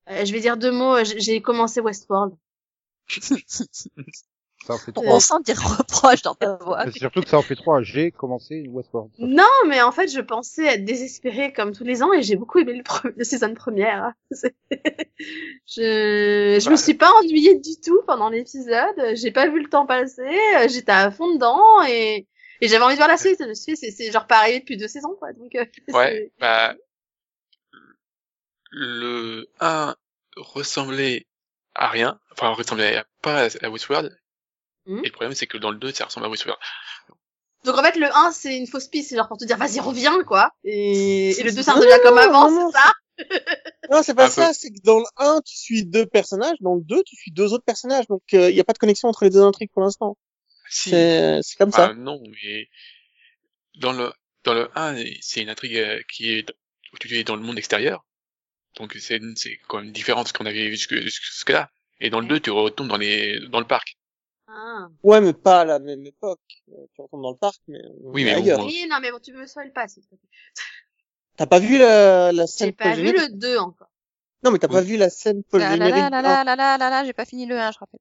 [0.09, 1.03] euh, je vais dire deux mots.
[1.03, 2.35] J'ai j'ai commencé Westworld.
[4.65, 5.15] Ça en fait Euh, trois.
[5.15, 6.85] On sent des reproches dans ta voix.
[6.85, 7.81] Mais C'est surtout que ça en fait trois.
[7.81, 9.11] J'ai commencé Westworld.
[9.19, 12.59] Non, mais en fait, je pensais être désespérée comme tous les ans et j'ai beaucoup
[12.59, 14.13] aimé le, pre- le première.
[15.67, 19.15] je je me suis pas ennuyée du tout pendant l'épisode.
[19.15, 20.21] J'ai pas vu le temps passer.
[20.21, 22.25] euh, J'étais à fond dedans et,
[22.63, 23.37] et j'avais envie de voir la suite.
[23.39, 25.33] Je me suis dit, c'est c'est genre pas arrivé depuis deux saisons, quoi.
[25.33, 26.75] Donc, euh, Ouais, bah,
[28.71, 29.95] le 1
[30.37, 31.27] ressemblait
[31.75, 34.17] à rien, enfin ressemblait à- pas à Westworld.
[34.85, 34.99] Mhm.
[34.99, 36.59] Et le problème c'est que dans le 2 ça ressemble à Westworld.
[37.65, 39.79] donc en fait, le 1 c'est une fausse piste, c'est genre pour te dire vas-y
[39.79, 40.51] reviens, quoi.
[40.63, 42.91] Et, et le 2 ça redevient comme avant, c'est ça?
[43.91, 44.53] Non, c'est pas Un ça.
[44.53, 46.57] C'est que dans le 1, tu suis deux personnages.
[46.61, 48.07] Dans le 2, tu suis deux autres personnages.
[48.07, 50.17] Donc, il n'y a pas de connexion entre les deux intrigues pour l'instant.
[50.73, 51.93] Si, C'est c'est comme ah, ça.
[51.93, 52.67] non, mais
[53.75, 54.11] dans le
[54.43, 56.49] dans le 1 c'est une intrigue euh, qui est
[56.93, 58.05] où tu es dans le monde extérieur.
[58.77, 61.69] Donc c'est c'est quand même différent de ce qu'on avait vu jusque jusque là.
[62.01, 63.97] Et dans le 2 tu retombes dans les dans le parc.
[64.47, 64.87] Ah.
[65.03, 66.39] Ouais, mais pas à la même époque.
[66.69, 68.59] Euh, Tu retombes dans le parc, mais, Oui, mais ailleurs.
[68.59, 70.19] bon, Oui, non, mais bon, tu me spoil pas, s'il te plaît.
[71.37, 73.21] T'as pas vu la, la scène J'ai pas vu post-générique?
[73.31, 73.89] le 2 encore.
[74.43, 74.75] Non, mais t'as Oui.
[74.75, 75.77] pas vu la scène Là, post-générique.
[75.77, 77.99] là, là, là, là, là, là, là, j'ai pas fini le 1, je rappelle.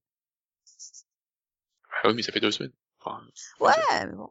[1.92, 2.72] Ah oui mais ça fait deux semaines.
[3.00, 3.22] Enfin,
[3.60, 3.72] Ouais,
[4.06, 4.30] mais bon.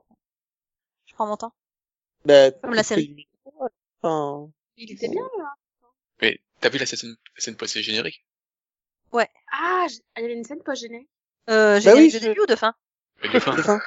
[1.05, 1.53] Je prends mon temps.
[2.25, 3.27] Bah, Comme la série.
[4.01, 5.53] Enfin, Il était bien, là.
[6.21, 8.25] mais t'as vu la scène la scène post générique
[9.51, 11.07] Ah, j- il y avait une scène pas gênée.
[11.49, 12.73] Euh, Bah j'ai oui, de je- début ou de fin?
[13.23, 13.55] le fin.
[13.57, 13.79] de fin.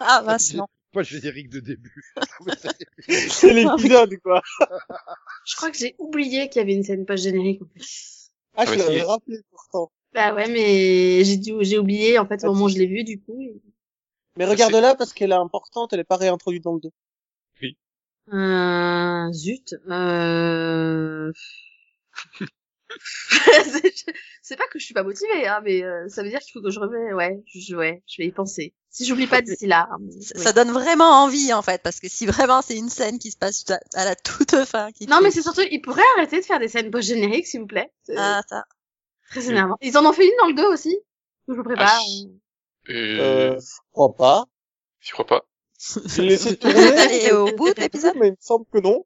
[0.00, 0.66] Ah, mince, non.
[0.92, 2.04] Pas générique de début.
[3.30, 4.42] c'est l'épisode, quoi.
[5.46, 7.62] Je crois que j'ai oublié qu'il y avait une scène pas générique.
[7.62, 7.80] En fait.
[7.80, 7.84] Ah,
[8.56, 9.06] Ah, je mais l'avais si.
[9.06, 9.92] rappelé pourtant.
[10.14, 13.02] Bah ouais, mais j'ai dû, j'ai oublié en fait au moment où je l'ai vu
[13.04, 13.40] du coup.
[13.40, 13.60] et-
[14.36, 16.90] Mais regarde-la parce qu'elle est importante, elle est pas réintroduite dans le 2.
[18.32, 19.74] Euh, zut.
[19.88, 21.32] Euh...
[24.42, 26.62] c'est pas que je suis pas motivée, hein, mais euh, ça veut dire qu'il faut
[26.62, 27.12] que je remets.
[27.14, 28.74] Ouais, je, ouais, je vais y penser.
[28.90, 29.88] Si j'oublie pas d'ici là.
[29.90, 30.52] hein, mais- Ça, ouais.
[30.52, 33.64] donne vraiment envie, en fait, parce que si vraiment c'est une scène qui se passe
[33.94, 36.68] à, la toute fin, qui Non, mais c'est surtout, ils pourraient arrêter de faire des
[36.68, 37.90] scènes post génériques, s'il vous plaît.
[38.16, 38.64] Ah, ça.
[39.32, 39.76] Très énervant.
[39.80, 40.96] Ils en ont fait une dans le 2 aussi.
[41.48, 41.88] Je vous prépare.
[41.90, 42.30] Ah, si.
[42.88, 44.44] Euh, Euh, je crois pas.
[45.00, 45.44] je crois pas?
[46.06, 46.74] J'ai laissé tourner.
[47.26, 49.04] Et au bout de l'épisode Mais il me semble que non.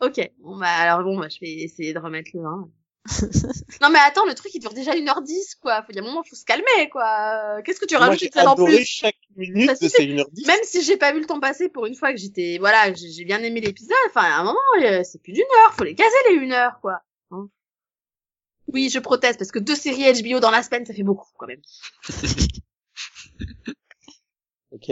[0.00, 0.20] Ok.
[0.38, 2.68] Bon bah alors bon bah je vais essayer de remettre le 1.
[3.82, 5.82] non mais attends, le truc il dure déjà 1h10 quoi.
[5.82, 7.62] Faut y a un moment faut se calmer quoi.
[7.64, 10.46] Qu'est-ce que tu Moi, rajoutes scène en plus chaque minute de ces 1h10.
[10.46, 13.24] Même si j'ai pas vu le temps passer pour une fois que j'étais voilà, j'ai
[13.24, 16.10] bien aimé l'épisode, enfin à un moment euh, c'est plus d'une heure, faut les caser
[16.28, 17.00] les une heure quoi.
[17.30, 17.48] Hein.
[18.76, 21.46] Oui, je proteste parce que deux séries HBO dans la semaine ça fait beaucoup quand
[21.46, 21.62] même.
[24.70, 24.90] Ok.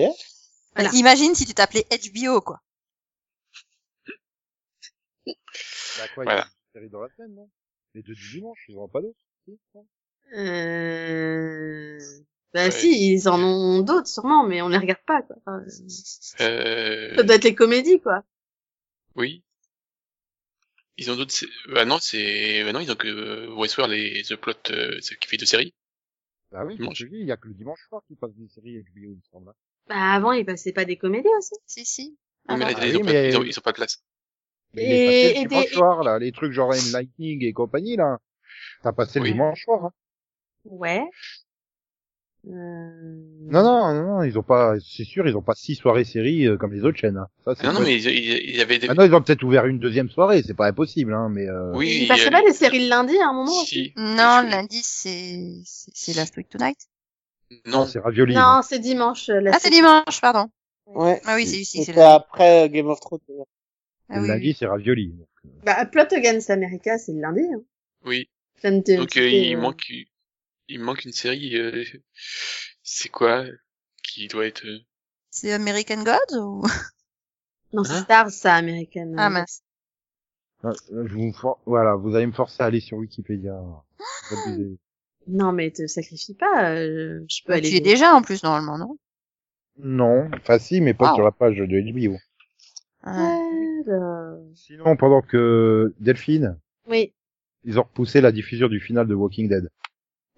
[0.75, 0.91] Voilà.
[0.95, 2.63] Imagine si tu t'appelais HBO, quoi.
[5.27, 7.51] Bah quoi, il y a une série dans la semaine, non?
[7.95, 9.19] Les deux du dimanche, ils en ont pas d'autres
[10.35, 11.99] Euh...
[12.55, 12.71] Bah Ouais.
[12.71, 15.37] si, ils en ont d'autres sûrement, mais on les regarde pas quoi.
[15.45, 15.63] Enfin,
[16.41, 18.25] Euh, ça doit être les comédies quoi.
[19.17, 19.44] oui.
[20.97, 21.35] Ils ont d'autres,
[21.73, 25.15] bah non, c'est, bah non, ils ont que euh, Westworld et The Plot, euh, ce
[25.15, 25.75] qui fait deux séries.
[26.53, 26.97] Bah oui, Dimanche.
[26.99, 29.11] je te dis, il y a que le dimanche soir qui passe des séries HBO,
[29.11, 29.49] il me semble.
[29.51, 29.55] hein.
[29.89, 31.55] Bah avant ils passaient pas des comédies aussi.
[31.67, 32.19] Si, si.
[32.47, 33.77] Ah mais là, Ah ils, oui, ont mais- pas, ils, ont, ils ont pas de
[33.77, 34.03] place.
[34.73, 37.45] Mais Et- il est passé et le dimanche des- soir, là, les trucs genre Lightning
[37.45, 38.19] et compagnie, là.
[38.83, 39.29] T'as passé Oui.
[39.29, 39.93] le dimanche soir, hein.
[40.65, 41.05] Ouais.
[42.47, 42.91] Euh...
[43.51, 46.47] Non, non, non, non, ils ont pas, c'est sûr, ils ont pas six soirées séries
[46.47, 47.17] euh, comme les autres chaînes.
[47.17, 47.29] hein.
[47.45, 47.89] Ça, c'est Non, non, vrai.
[47.91, 50.43] mais il il- il y avait des, Maintenant, ils ont peut-être ouvert une deuxième soirée,
[50.43, 51.73] c'est pas impossible, hein, mais euh...
[51.75, 53.67] oui, Il il y passait a- pas des séries le lundi à un moment aussi
[53.67, 53.93] si.
[53.97, 56.79] Non, Je- lundi, c'est, c'est c'est Last Week Tonight.
[57.67, 58.35] Non, c'est Ravioli.
[58.35, 59.29] Non, c'est dimanche.
[59.31, 59.77] euh, la Ah, c'est série.
[59.77, 60.51] dimanche, pardon.
[60.87, 61.21] Ouais.
[61.25, 62.15] Ah oui, c'est ici, c'est C'était lundi.
[62.17, 63.21] après euh, Game of Thrones.
[63.29, 63.47] d'ailleurs.
[64.11, 64.57] Ah le oui, lundi, oui.
[64.59, 65.09] c'est Ravioli.
[65.09, 65.27] donc.
[65.65, 67.41] Bah, Plot Against America, c'est le lundi.
[67.55, 67.63] Hein.
[68.05, 68.29] oui.
[68.63, 69.83] Donc, euh, il euh, manque,
[70.69, 71.85] il manque une série, euh,
[72.83, 73.45] c'est quoi,
[74.03, 74.79] qui doit être, euh,
[75.31, 76.63] C'est American Gods ou?
[77.73, 78.03] Non, c'est Hein?
[78.05, 79.15] Stars, ça, American.
[79.17, 79.63] Ah, mince.
[80.63, 83.55] Ah, euh, je vous for- voilà, vous allez me forcer à aller sur Wikipédia.
[85.27, 86.73] Non, mais te sacrifie pas.
[86.75, 87.69] euh, je peux aller.
[87.69, 88.99] Tu es déjà, en plus, normalement, non?
[89.77, 91.15] Non, enfin si, mais pas Ah.
[91.15, 92.17] sur la page de HBO.
[93.07, 93.83] Ouais.
[93.87, 97.13] Alors, Sinon, pendant que Delphine, Oui.
[97.65, 99.69] ils ont repoussé la diffusion du final de Walking Dead.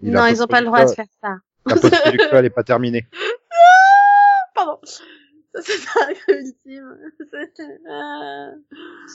[0.03, 1.36] Non, ils ont pas le droit de faire ça.
[1.66, 3.07] La post-productuelle est pas terminée.
[4.55, 4.78] Pardon.
[4.84, 6.99] Ça, C'est pas ultime.
[7.57, 8.51] C'est- ah.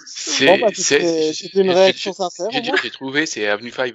[0.05, 3.93] C'est, Bon, bah, c'est, c'était une réaction sincère, J'ai trouvé, c'est Avenue 5.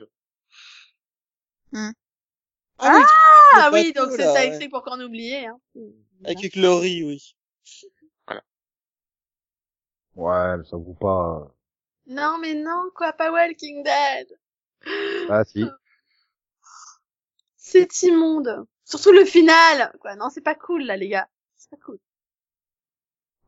[1.72, 1.92] Ah,
[2.78, 5.34] Ah oui, oui, donc c'est ça écrit pour qu'on oublie.
[5.34, 5.58] Hein.
[6.24, 7.34] Avec Glory, oui.
[10.14, 11.54] Ouais, mais ça vaut pas.
[12.06, 14.38] Non, mais non, quoi, pas Walking Dead.
[15.28, 15.64] Ah si.
[17.90, 18.66] C'est immonde.
[18.84, 19.92] Surtout le final.
[20.00, 21.28] Quoi, non, c'est pas cool, là, les gars.
[21.56, 21.98] C'est pas cool.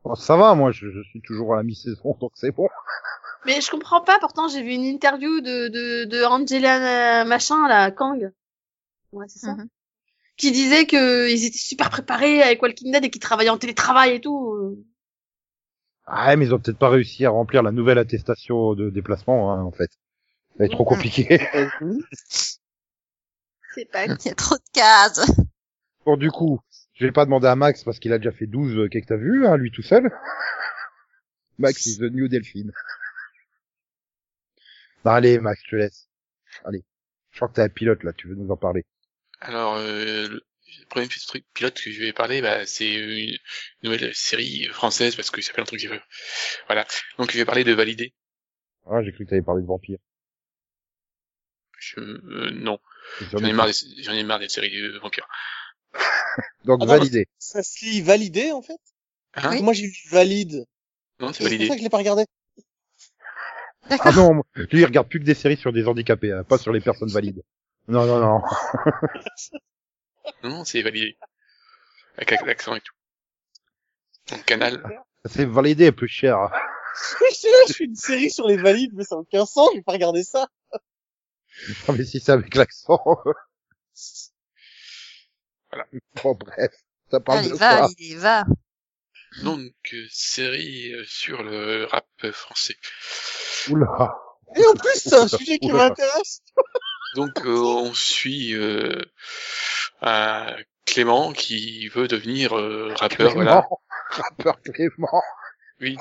[0.03, 2.67] Bon, ça va, moi, je, je suis toujours à la mi-saison, donc c'est bon.
[3.45, 7.67] Mais je comprends pas, pourtant, j'ai vu une interview de, de, de Angela euh, machin,
[7.67, 8.31] là, Kang.
[9.13, 9.53] Ouais, c'est ça.
[9.53, 9.67] Mhm.
[10.35, 14.15] Qui disait que ils étaient super préparés avec Walking Dead et qu'ils travaillaient en télétravail
[14.15, 14.77] et tout.
[16.05, 19.63] Ah, mais ils ont peut-être pas réussi à remplir la nouvelle attestation de déplacement, hein,
[19.63, 19.91] en fait.
[20.51, 21.39] Ça va être trop compliqué.
[23.73, 25.31] C'est pas Il y a trop de cases.
[26.05, 26.59] bon, du coup,
[26.95, 29.09] je vais pas demander à Max parce qu'il a déjà fait 12 euh, qu'est-ce que
[29.09, 30.09] t'as vu, hein, lui tout seul.
[31.57, 32.71] Max is the new Delphine.
[35.03, 36.09] Bah, allez, Max, je te laisse.
[36.65, 36.83] Allez.
[37.31, 38.85] Je crois que t'es un pilote, là, tu veux nous en parler.
[39.39, 40.41] Alors, euh, le
[40.89, 43.37] premier petit truc pilote que je vais parler, bah, c'est une
[43.83, 45.99] nouvelle série française parce que ça longtemps que j'ai vu.
[46.67, 46.85] Voilà.
[47.17, 48.13] Donc, je vais parler de Validé.
[48.89, 49.99] Ah, j'ai cru que t'avais parlé de vampire.
[51.79, 52.79] Je, euh, non.
[53.31, 55.27] J'en ai marre des, j'en ai marre des séries de vampires.
[56.65, 57.27] Donc, Ah non, validé.
[57.39, 58.79] Ça se lit validé, en fait?
[59.35, 59.61] Hein?
[59.61, 60.65] Moi, j'ai lu valide.
[61.19, 61.67] Non, c'est C'est pour validé.
[61.67, 62.25] ça que je l'ai pas regardé.
[63.89, 66.71] Ah non, lui, il regarde plus que des séries sur des handicapés, hein, pas sur
[66.71, 67.41] les personnes valides.
[67.87, 68.41] Non, non, non.
[70.43, 71.17] Non, non, c'est validé.
[72.17, 72.93] Avec l'accent et tout.
[74.29, 74.83] Donc, Canal.
[75.25, 76.37] C'est validé, plus cher.
[77.67, 79.93] je fais une série sur les valides, mais ça n'a aucun sens, je vais pas
[79.93, 80.47] regarder ça.
[81.87, 83.01] Ah, mais si c'est avec l'accent.
[85.71, 85.85] Voilà.
[86.23, 86.71] Bon, bref.
[87.11, 88.45] Ça parle Allez, de va, quoi Lydie, va.
[89.43, 92.75] Donc, euh, série euh, sur le rap français.
[93.69, 94.15] Oula.
[94.55, 96.41] Et en plus, c'est un sujet qui m'intéresse.
[97.15, 99.01] Donc, euh, on suit euh,
[100.01, 100.55] un
[100.85, 103.61] Clément qui veut devenir euh, rappeur, voilà.
[103.61, 103.81] Clément.
[104.09, 105.21] Rappeur Clément.
[105.81, 105.97] Oui.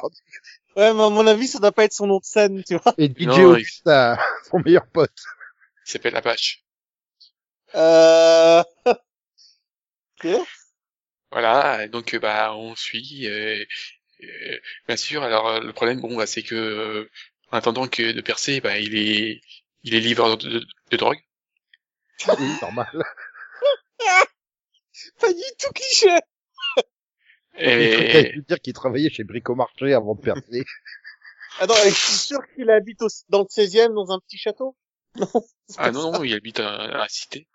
[0.77, 2.95] Ouais, mais à mon avis, ça doit pas être son nom de scène, tu vois.
[2.97, 4.19] Et DJ Non, il- Augustin,
[4.51, 5.13] son meilleur pote.
[5.89, 6.63] Il s'appelle Apache.
[7.75, 8.63] Euh...
[8.87, 10.29] ok.
[11.31, 13.27] Voilà, donc euh, bah on suit.
[13.27, 13.65] euh,
[14.23, 17.11] euh, bien sûr, alors le problème, bon, bah, c'est que euh,
[17.51, 19.41] en attendant que de percer, bah il est
[19.83, 21.19] il est livreur de, de- de drogue.
[22.39, 23.05] Oui, normal.
[25.21, 26.19] Pas du tout cliché.
[27.59, 28.33] Et...
[28.35, 30.65] Il dire qu'il travaillait chez Bricomarché avant de percer.
[31.59, 34.77] Attends, je suis sûr qu'il habite au- dans le 16e, dans un petit château?
[35.19, 35.31] Non.
[35.79, 36.19] ah non ça.
[36.19, 37.47] non, il habite à, à la cité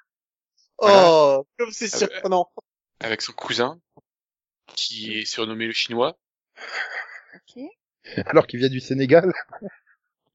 [0.79, 2.51] Oh, comme c'est surprenant.
[2.99, 3.79] avec son cousin
[4.75, 6.17] qui est surnommé le chinois.
[7.35, 7.63] Ok.
[8.25, 9.31] Alors qu'il vient du Sénégal.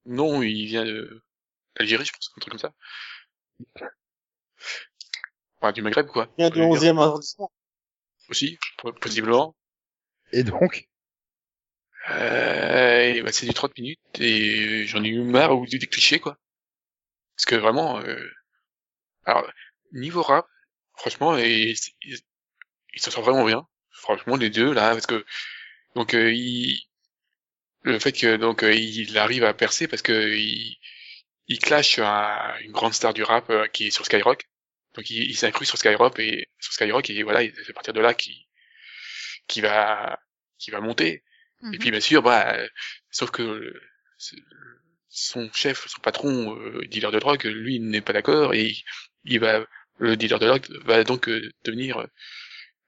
[0.07, 1.23] Non, il vient de
[1.77, 2.73] Algérie, je pense, un truc comme ça.
[5.61, 6.29] Enfin, du Maghreb quoi.
[6.39, 6.95] Il vient du on peut dire.
[6.95, 7.53] 11e arrondissement.
[8.31, 9.55] Aussi, po- possiblement.
[10.33, 10.89] Et donc,
[12.11, 16.21] Euh, et bah, c'est du 30 minutes et j'en ai eu marre ou des clichés
[16.21, 16.39] quoi.
[17.39, 18.31] Parce que vraiment, euh...
[19.25, 19.51] alors
[19.93, 20.47] niveau rap,
[20.97, 22.19] franchement, il, il,
[22.95, 23.67] il s'en sort vraiment bien.
[23.93, 25.25] Franchement, les deux là, parce que
[25.95, 26.81] donc euh, il,
[27.83, 30.79] le fait que donc euh, il arrive à percer parce que il,
[31.49, 34.45] il clash un- une grande star du rap euh, qui est sur Skyrock.
[34.95, 37.93] Donc il, il s'est inclus sur Skyrock et sur Skyrock et voilà, c'est à partir
[37.95, 38.49] de là qui
[39.47, 40.19] qui va
[40.59, 41.25] qui va monter.
[41.63, 41.75] Mhm.
[41.75, 42.69] Et puis bien sûr, bah, euh,
[43.11, 43.73] sauf que
[45.09, 48.85] son chef, son patron, euh, dealer de drogue, lui il n'est pas d'accord et il,
[49.25, 49.65] il va,
[49.99, 52.07] le dealer de drogue va donc euh, devenir, euh,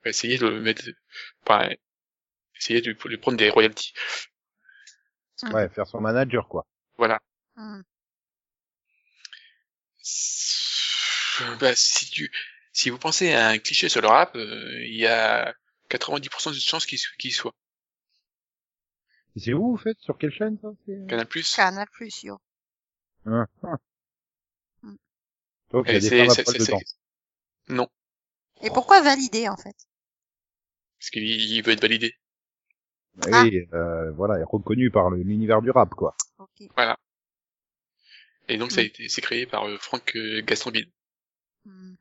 [0.04, 0.84] va essayer de le mettre,
[1.42, 1.68] enfin,
[2.56, 3.92] essayer de lui prendre des royalties.
[5.44, 6.66] ouais, faire son manager, quoi.
[6.96, 7.20] Voilà.
[7.56, 7.84] Mhm.
[11.58, 12.30] Bah, si tu,
[12.72, 15.54] si vous pensez à un cliché sur le rap, euh, il y a
[15.88, 17.54] 90% de chances qu'il soit.
[19.36, 19.98] Et c'est où, vous faites?
[20.00, 21.54] Sur quelle chaîne, ça c'est- Canal Plus.
[21.56, 22.38] Canal plus, yo.
[23.26, 23.78] Hein, hein.
[25.70, 26.78] Donc, il y a Et des c'est- femmes à poil dedans.
[27.68, 27.88] Non,
[28.62, 29.76] Et pourquoi valider, en fait?
[30.98, 32.14] parce qu'il il veut être validé.
[33.32, 33.42] Ah.
[33.44, 36.14] Oui, euh, voilà, il est reconnu par l'univers du rap, quoi.
[36.38, 36.68] Ok.
[38.48, 38.86] Et donc ça a Mm.
[38.86, 40.90] été, c'est créé par euh, Franck euh, Gastambide.
[41.64, 41.96] Mhm.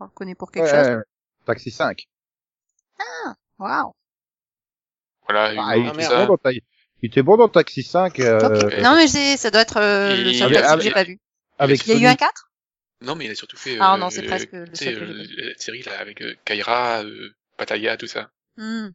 [0.00, 0.96] On le connaît pour quelque chose.
[0.98, 1.02] Ouais,
[1.46, 2.06] Taxi 5.
[3.58, 3.92] Waouh.
[5.26, 6.26] Voilà, Ah, il, ça.
[6.26, 6.50] dans Ta-
[7.04, 8.78] il était bon dans Taxi 5 euh, Ok.
[8.82, 11.18] Non, mais ça doit être euh, le seul avec- taxi que j'ai pas vu.
[11.58, 12.50] avec Il y a eu un 4
[13.02, 13.76] Non, mais il a surtout fait.
[13.78, 17.02] Ah euh, non, c'est presque euh, le seul euh, la série là avec euh, Kaira,
[17.04, 18.30] euh, Pattaya, tout ça.
[18.56, 18.88] Hmm.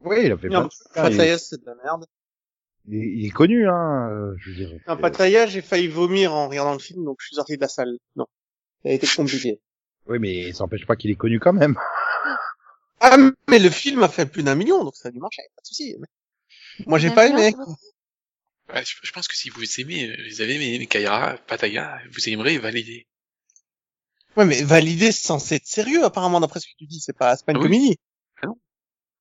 [0.00, 2.06] Oui, il a fait plein Non, de trucs, hein, il, Pattaya, c'est de la merde.
[2.88, 4.70] il- il est connu, hein, euh, je dire.
[4.88, 7.68] Non, Pattaya, j'ai failli vomir en regardant le film, donc je suis sorti de la
[7.68, 7.98] salle.
[8.16, 8.26] Non.
[8.82, 9.60] Ça a été compliqué.
[10.06, 11.76] Oui, mais ça n'empêche pas qu'il est connu quand même.
[13.00, 13.16] Ah,
[13.48, 15.66] mais le film a fait plus d'un million, donc ça a dû marcher, pas de
[15.66, 15.94] souci.
[16.86, 17.54] Moi, j'ai pas aimé.
[18.72, 22.28] Ouais, je, je pense que si vous aimez, euh, vous avez aimé Kaira, Pattaya, vous
[22.28, 23.06] aimerez valider.
[24.36, 27.00] Ouais, mais valider, c'est censé être sérieux, apparemment, d'après ce que tu dis.
[27.00, 27.66] C'est pas, c'est pas une Ah oui.
[27.68, 27.98] comédie.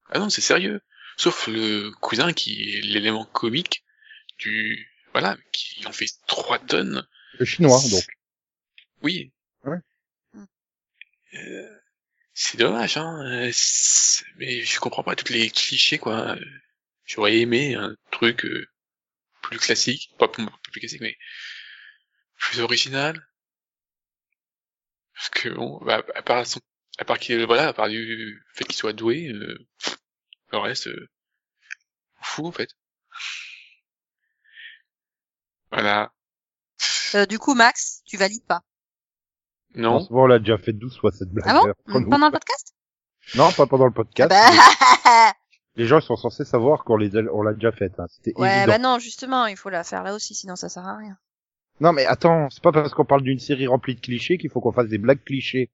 [0.10, 0.82] Ah non, c'est sérieux.
[1.18, 3.84] Sauf le cousin qui est l'élément comique
[4.38, 7.06] du, voilà, qui en fait trois tonnes.
[7.40, 8.06] Le chinois, donc.
[9.02, 9.32] Oui.
[9.64, 9.78] Ouais.
[11.36, 11.80] Euh,
[12.34, 13.22] c'est dommage, hein.
[13.26, 13.52] euh,
[14.38, 16.36] Mais je comprends pas tous les clichés, quoi.
[17.14, 18.68] J'aurais aimé un truc euh,
[19.44, 21.16] plus classique, pas plus plus classique, mais
[22.38, 23.24] plus original?
[25.14, 26.60] Parce que bon, bah, à part son,
[26.98, 29.68] à part qu'il, voilà, à part du fait qu'il soit doué, euh,
[30.52, 31.08] le reste, euh,
[32.20, 32.70] fou en fait.
[35.72, 36.12] Voilà.
[37.14, 38.62] Euh, du coup, Max, tu valides pas?
[39.76, 40.02] Non.
[40.10, 41.46] Moment, on l'a déjà fait 12 fois cette blague.
[41.48, 42.10] Ah bon?
[42.10, 42.74] Pendant le podcast?
[43.36, 44.30] Non, pas pendant le podcast.
[44.32, 45.32] Bah, mais
[45.76, 48.00] Les gens sont censés savoir qu'on les a- on l'a déjà faite.
[48.00, 48.06] Hein.
[48.10, 48.68] C'était ouais, évident.
[48.68, 51.18] bah non, justement, il faut la faire là aussi, sinon ça sert à rien.
[51.80, 54.62] Non, mais attends, c'est pas parce qu'on parle d'une série remplie de clichés qu'il faut
[54.62, 55.72] qu'on fasse des blagues clichés.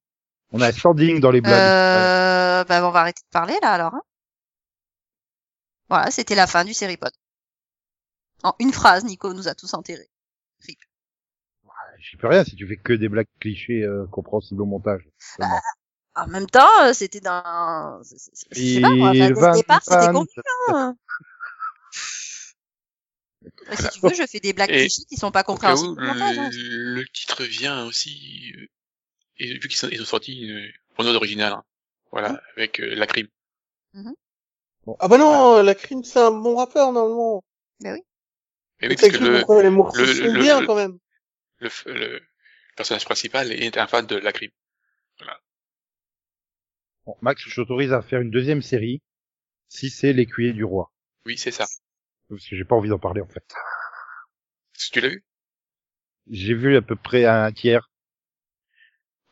[0.52, 1.54] On a un standing dans les blagues.
[1.54, 3.93] Euh, bah on va arrêter de parler là alors.
[3.93, 4.02] Hein.
[5.89, 7.12] Voilà, c'était la fin du Seripod.
[8.43, 10.10] En une phrase, Nico nous a tous enterrés.
[12.00, 15.02] J'y peux rien si tu fais que des blagues clichés euh, compréhensibles au montage.
[15.18, 15.60] seulement.
[16.24, 18.02] En même temps, euh, c'était dans...
[18.04, 20.28] c'est- c'est- c'est- Je sais pas, moi, enfin, dès le départ, c'était convenu.
[20.76, 20.96] Hein.
[23.70, 26.38] Bah, si tu veux, je fais des blagues Et clichés qui sont pas compréhensibles montage.
[26.38, 26.50] hein.
[26.54, 28.68] le, le titre vient aussi, euh,
[29.38, 31.64] et vu qu'ils sont, ils ont sorti euh, pour nous original, hein.
[32.12, 33.28] voilà, avec euh, la crime.
[35.00, 37.44] Ah bah non, la crime, c'est un bon rappeur, normalement.
[37.84, 38.04] Et oui,
[38.82, 40.98] C'est parce que le, le- sont le- bien, le- quand même.
[41.60, 42.22] le, le
[42.76, 44.52] personnage principal est un fan de la crime.
[47.10, 49.01] Bon, Max, je t'autorise à faire une deuxième série
[49.68, 50.91] si c'est l'écuyer du roi.
[51.26, 51.66] Oui, c'est ça.
[52.30, 53.43] Parce que j'ai pas envie d'en parler en fait.
[54.76, 55.26] Est-ce que tu l'as vu?
[56.30, 57.89] J'ai vu à peu près un tiers.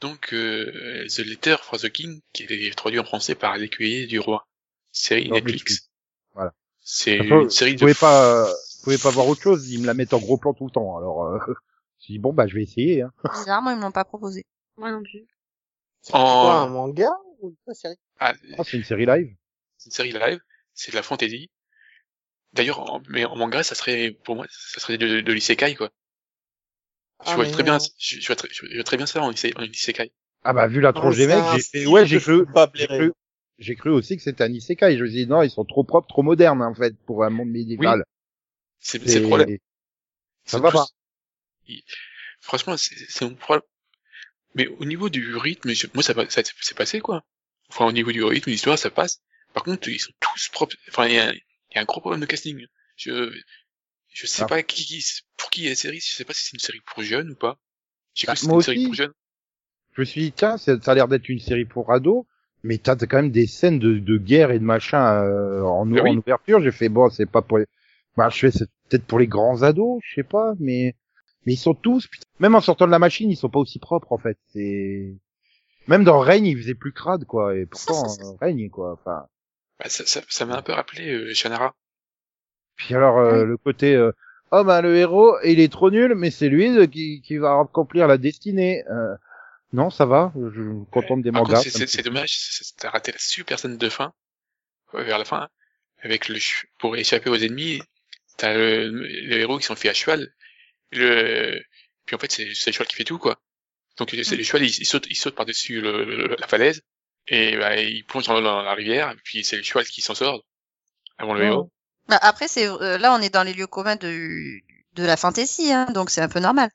[0.01, 4.17] Donc, euh, The Letter for the King, qui est traduit en français par l'écuyer du
[4.17, 4.47] roi.
[4.91, 5.61] Série Non, Netflix.
[5.61, 5.91] Netflix.
[6.33, 6.53] Voilà.
[6.79, 7.79] C'est une série vous de...
[7.81, 9.69] pouvez pas, euh, vous pouvez pas voir autre chose.
[9.69, 10.97] Ils me la mettent en gros plan tout le temps.
[10.97, 11.37] Alors, euh,
[11.99, 13.03] je dis bon bah je vais essayer.
[13.03, 13.13] Hein.
[13.35, 14.47] Bizarrement, ils me l'ont pas proposé.
[14.77, 15.27] Moi non plus.
[16.07, 17.97] C'est En- quoi, un manga ou une série?
[18.19, 19.35] Ah, Ah, c'est une série live.
[19.77, 20.39] c'est une série live,
[20.75, 21.49] c'est de la fantasy.
[22.51, 25.91] D'ailleurs, en, mais en manga, ça serait, pour moi, ça serait de, de l'isekai, quoi.
[27.23, 29.21] je Ah, vois mais très bien, je, je vois très, je vois très bien ça
[29.21, 29.31] en, en
[29.63, 30.11] isekai.
[30.43, 32.87] Ah bah vu la tronche mais des mecs, j'ai fait ouais j'ai je cru, j'ai
[32.87, 33.13] cru,
[33.59, 34.97] j'ai cru aussi que c'était un isekai.
[34.97, 37.29] Je me suis dit non ils sont trop propres, trop modernes en fait pour un
[37.29, 38.03] monde médiéval.
[38.79, 39.51] C'est c'est le problème.
[40.45, 40.87] Ça va plus- pas.
[41.67, 41.83] il-
[42.41, 43.63] Franchement, c'est c'est mon problème.
[44.55, 47.23] Mais au niveau du rythme, je- moi, ça, ça s'est passé, quoi.
[47.69, 49.21] Enfin, au niveau du rythme, l'histoire, ça passe.
[49.53, 50.75] Par contre, ils sont tous propres.
[50.89, 52.65] Enfin, il y a, y a un gros problème de casting.
[52.95, 53.31] Je,
[54.13, 54.47] je sais Ah.
[54.47, 55.03] pas qui, qui-
[55.37, 55.99] pour qui est la série.
[55.99, 57.59] Je sais pas si c'est une série pour jeunes ou pas.
[58.13, 58.85] J'ai Bah, cru que c'était moi une série aussi.
[58.85, 59.13] pour jeunes.
[59.95, 62.25] Je me suis dit tiens ça a l'air d'être une série pour ados,
[62.63, 66.01] mais t'as quand même des scènes de, de guerre et de machin euh, en, Bah
[66.03, 66.61] en ouverture.
[66.61, 67.65] J'ai fait bon c'est pas pour les,
[68.15, 70.95] bah je fais c'est peut-être pour les grands ados, je sais pas, mais
[71.47, 73.79] mais ils sont tous putain, même en sortant de la machine ils sont pas aussi
[73.79, 74.37] propres en fait.
[74.53, 75.15] C'est
[75.87, 78.91] même dans Règne ils faisaient plus crade quoi et pourtant euh, Règne quoi.
[78.93, 79.25] Enfin
[79.79, 81.73] Bah, ça, ça, ça m'a un peu rappelé euh, Shannara.
[82.75, 84.11] Puis alors euh, le côté euh,
[84.51, 87.57] oh bah le héros il est trop nul mais c'est lui euh, qui, qui va
[87.59, 88.83] accomplir la destinée.
[88.91, 89.15] Euh,
[89.73, 91.61] non ça va, je me contente des mangas.
[91.63, 94.13] c'est- dommage, c'est- c'est- t'as raté la super scène de fin,
[94.93, 95.47] vers la fin,
[96.01, 96.37] avec le
[96.79, 97.81] pour échapper aux ennemis,
[98.37, 100.29] t'as le, le héros qui s'enfuit à cheval,
[100.91, 101.61] le,
[102.05, 103.39] puis en fait c'est c'est le cheval qui fait tout quoi.
[103.97, 104.37] Donc c'est Mm.
[104.37, 106.81] le cheval, il, il saute, il saute par dessus le, le- la falaise
[107.27, 110.15] et bah, il plonge dans, dans la rivière, et puis c'est le cheval qui s'en
[110.15, 110.41] sort
[111.17, 111.47] avant le Oh.
[111.47, 111.71] héros.
[112.07, 114.59] Bah, après, c'est euh, là, on est dans les lieux communs de
[114.93, 116.69] de la fantasy, hein, donc c'est un peu normal.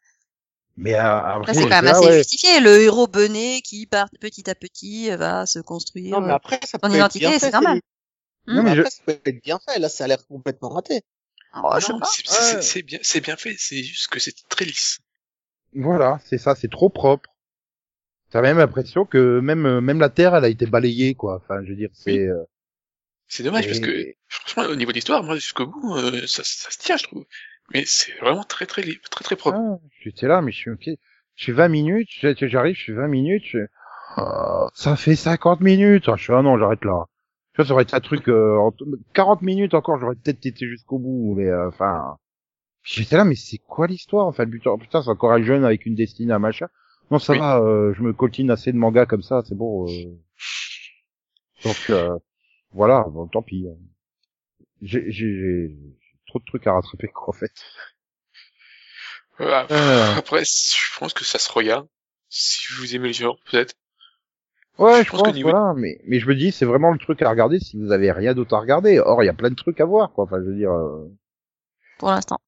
[0.76, 2.18] Mais euh, après, c'est quand même assez ouais.
[2.18, 2.60] justifié.
[2.60, 6.12] Le héros bené qui, part petit à petit, euh, va se construire.
[6.12, 7.50] Non, mais euh, après, ça peut être identité, bien c'est fait.
[7.52, 7.80] normal.
[8.46, 9.78] c'est- Non, mais mais je- après, ça peut être bien fait.
[9.78, 11.02] Là, ça a l'air complètement raté.
[11.54, 12.06] Oh, Non, pas.
[12.62, 14.98] c'est- bien, c'est bien fait, c'est juste que c'est très lisse.
[15.74, 17.28] Voilà, c'est ça, c'est trop propre.
[18.30, 21.36] T'as même l'impression que même euh, même la terre, elle a été balayée, quoi.
[21.36, 22.26] Enfin, je veux dire, c'est.
[22.26, 22.42] euh,
[23.28, 26.70] C'est dommage parce que franchement au niveau de l'histoire, moi jusqu'au bout, euh, ça, ça
[26.70, 27.24] se tient, je trouve.
[27.72, 29.58] Mais c'est vraiment très très li- très très propre.
[29.58, 30.88] Ah, J'étais là, mais je suis ok.
[31.36, 33.58] Je suis 20 minutes, j'arrive, je suis 20 minutes, je...
[34.16, 36.04] Ah, ça fait 50 minutes.
[36.08, 37.06] Ah, je suis, ah non, j'arrête là.
[37.52, 38.72] Tu vois, ça aurait été un truc, euh, en
[39.12, 42.16] 40 minutes encore, j'aurais peut-être été jusqu'au bout, mais euh, enfin...
[42.82, 45.86] J'étais là, mais c'est quoi l'histoire Enfin, le buteur, putain, c'est encore un jeune avec
[45.86, 46.68] une destinée, un machin.
[47.10, 47.38] Non, ça Oui.
[47.38, 49.86] va, euh, je me coltine assez de mangas comme ça, c'est bon.
[49.88, 50.18] euh.
[51.64, 52.18] Donc, euh,
[52.72, 53.66] voilà, bon, tant pis.
[54.82, 55.76] J'ai j'ai-
[56.26, 57.52] trop de trucs à rattraper, quoi, en fait.
[59.40, 61.86] Euh, Euh, Après, je pense que ça se regarde.
[62.28, 63.74] Si vous aimez le genre, peut-être.
[64.78, 66.90] Ouais, Je je, pense pense, que niveau- voilà, mais, mais je me dis, c'est vraiment
[66.90, 68.98] le truc à regarder si vous avez rien d'autre à regarder.
[69.00, 70.24] Or, il y a plein de trucs à voir, quoi.
[70.24, 71.08] Enfin, je veux dire, euh,
[71.98, 72.38] Pour l'instant.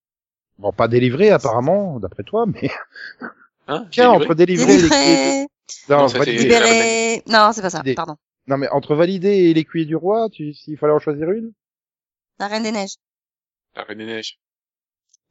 [0.58, 2.70] bon, pas délivré, apparemment, d'après toi, mais
[3.68, 5.46] Hein tiens, Délivré entre délivrer et les Délivré,
[5.88, 7.22] non, c'est- libéré.
[7.28, 7.80] Non, c'est pas ça.
[7.80, 8.16] Des- Pardon.
[8.46, 11.52] non, mais entre valider et l'écuyer du roi, tu, s'il fallait en choisir une?
[12.38, 12.96] La Reine des Neiges.
[13.76, 14.38] La Reine des Neiges.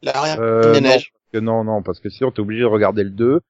[0.01, 1.11] La rien Euh, des non, neiges.
[1.13, 3.41] parce que non, non, parce que sinon, t'es obligé de regarder le 2.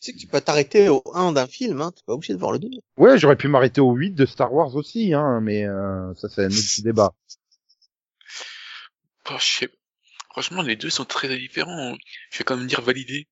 [0.00, 1.90] Tu sais que tu peux t'arrêter au 1 d'un film, hein.
[1.90, 2.68] T'es pas obligé de voir le 2.
[2.96, 6.44] Ouais, j'aurais pu m'arrêter au 8 de Star Wars aussi, hein, mais euh, ça, c'est
[6.44, 7.14] un autre débat.
[9.30, 9.68] Oh, je sais.
[10.30, 11.96] Franchement, les deux sont très différents.
[12.30, 13.26] Je vais quand même dire valider.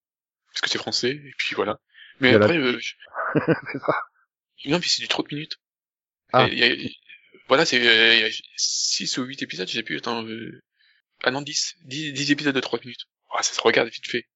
[0.51, 1.79] Parce que c'est français, et puis voilà.
[2.21, 2.95] Mais Il y a la- après, euh, je-
[3.73, 3.95] C'est ça.
[4.67, 5.59] non, puis c'est du 30 minutes.
[6.33, 6.49] Ah.
[6.49, 6.91] Et il y a-
[7.49, 10.61] Voilà, c'est euh, 6 ou 8 épisodes, je sais plus, attends, euh...
[11.23, 11.77] ah non, 10.
[11.85, 13.05] 10, 10 épisodes de 30 minutes.
[13.33, 14.27] Ah, ça se regarde vite fait.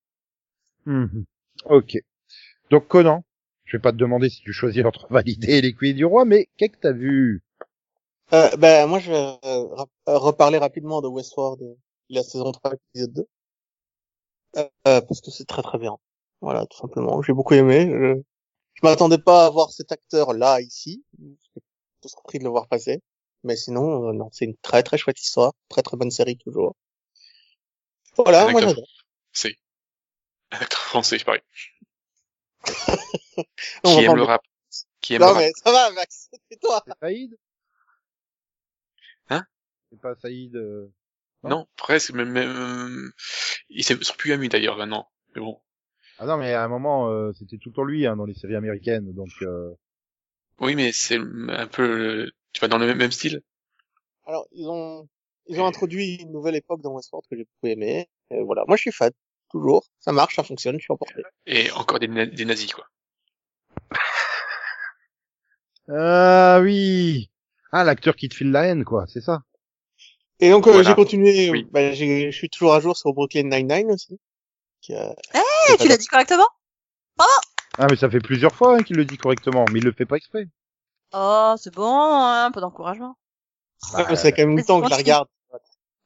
[0.86, 1.24] Mhm.
[1.64, 1.96] Ok.
[2.70, 3.24] Donc Conan,
[3.64, 6.48] je vais pas te demander si tu choisis entre valider et l'écuyer du roi, mais
[6.56, 7.42] qu'est-ce que t'as vu?
[8.32, 11.60] Euh, ben, moi, je vais euh, rap- reparler rapidement de Westworld,
[12.08, 13.26] la saison 3, épisode 2.
[14.56, 15.96] Euh, euh, parce que c'est très très bien.
[16.40, 17.22] Voilà, tout simplement.
[17.22, 17.88] J'ai beaucoup aimé.
[17.90, 18.20] Je,
[18.74, 21.04] je m'attendais pas à voir cet acteur là, ici.
[21.20, 21.66] J'étais
[22.02, 23.00] tout surpris de le voir passer.
[23.44, 25.52] Mais sinon, euh, non, c'est une très très chouette histoire.
[25.68, 26.76] Très très bonne série, toujours.
[28.16, 28.84] Voilà, moi j'adore.
[29.32, 29.56] C'est
[30.52, 31.24] un acteur français, je
[33.84, 34.42] Qui aime le rap.
[35.00, 35.40] Qui aime le Non rap.
[35.42, 36.82] mais ça va, Max, c'est toi.
[36.86, 37.38] C'est Saïd
[39.30, 39.44] Hein?
[39.90, 40.88] C'est pas Saïd euh,
[41.44, 43.12] Non, presque, même, même...
[43.68, 45.08] Il s'est sur plus ami d'ailleurs, maintenant.
[45.34, 45.60] Mais bon.
[46.18, 48.34] Ah non, mais à un moment, euh, c'était tout le temps lui hein, dans les
[48.34, 49.30] séries américaines, donc...
[49.42, 49.72] Euh...
[50.58, 53.40] Oui, mais c'est un peu, le- tu vas dans le même, même style?
[54.26, 55.08] Alors, ils ont,
[55.46, 58.08] ils ont introduit une nouvelle époque dans Westworld que j'ai beaucoup aimé.
[58.30, 58.64] Et voilà.
[58.68, 59.10] Moi, je suis fan.
[59.50, 59.84] Toujours.
[59.98, 61.22] Ça marche, ça fonctionne, je suis emporté.
[61.46, 62.86] Et encore des, na- des nazis, quoi.
[65.92, 67.30] Ah oui
[67.72, 69.42] Ah, l'acteur qui te file la haine, quoi, c'est ça
[70.38, 70.88] Et donc, euh, Voilà.
[70.88, 71.66] j'ai continué, Oui.
[71.70, 74.18] bah, j'ai- je suis toujours à jour sur Brooklyn Nine-Nine aussi.
[74.90, 76.46] Euh, Eh, tu l'as dit correctement
[77.78, 80.06] Ah, mais ça fait plusieurs fois hein, qu'il le dit correctement, mais il le fait
[80.06, 80.46] pas exprès.
[81.12, 83.16] Oh, c'est bon, hein, un peu d'encouragement.
[83.78, 85.28] ça fait quand même longtemps que je la regarde.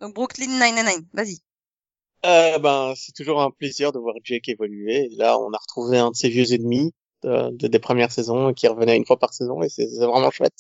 [0.01, 1.39] Donc Brooklyn 999, vas-y.
[2.25, 5.09] Euh, ben, c'est toujours un plaisir de voir Jake évoluer.
[5.13, 8.67] Là, on a retrouvé un de ses vieux ennemis de, de- des premières saisons qui
[8.67, 10.55] revenait une fois par saison et c'est vraiment chouette.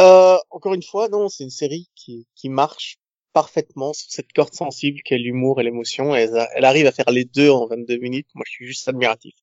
[0.00, 2.98] Euh, encore une fois, non, c'est une série qui, marche
[3.32, 6.14] parfaitement sur cette corde sensible qu'est l'humour et l'émotion.
[6.14, 8.28] Elle, arrive à faire les deux en 22 minutes.
[8.34, 9.34] Moi, je suis juste admiratif.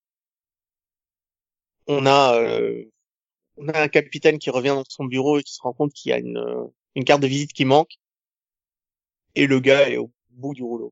[1.88, 2.84] On a, euh,
[3.58, 6.12] on a un capitaine qui revient dans son bureau et qui se rend compte qu'il
[6.12, 7.98] y a euh, une carte de visite qui manque.
[9.36, 10.92] Et le gars est au bout du rouleau.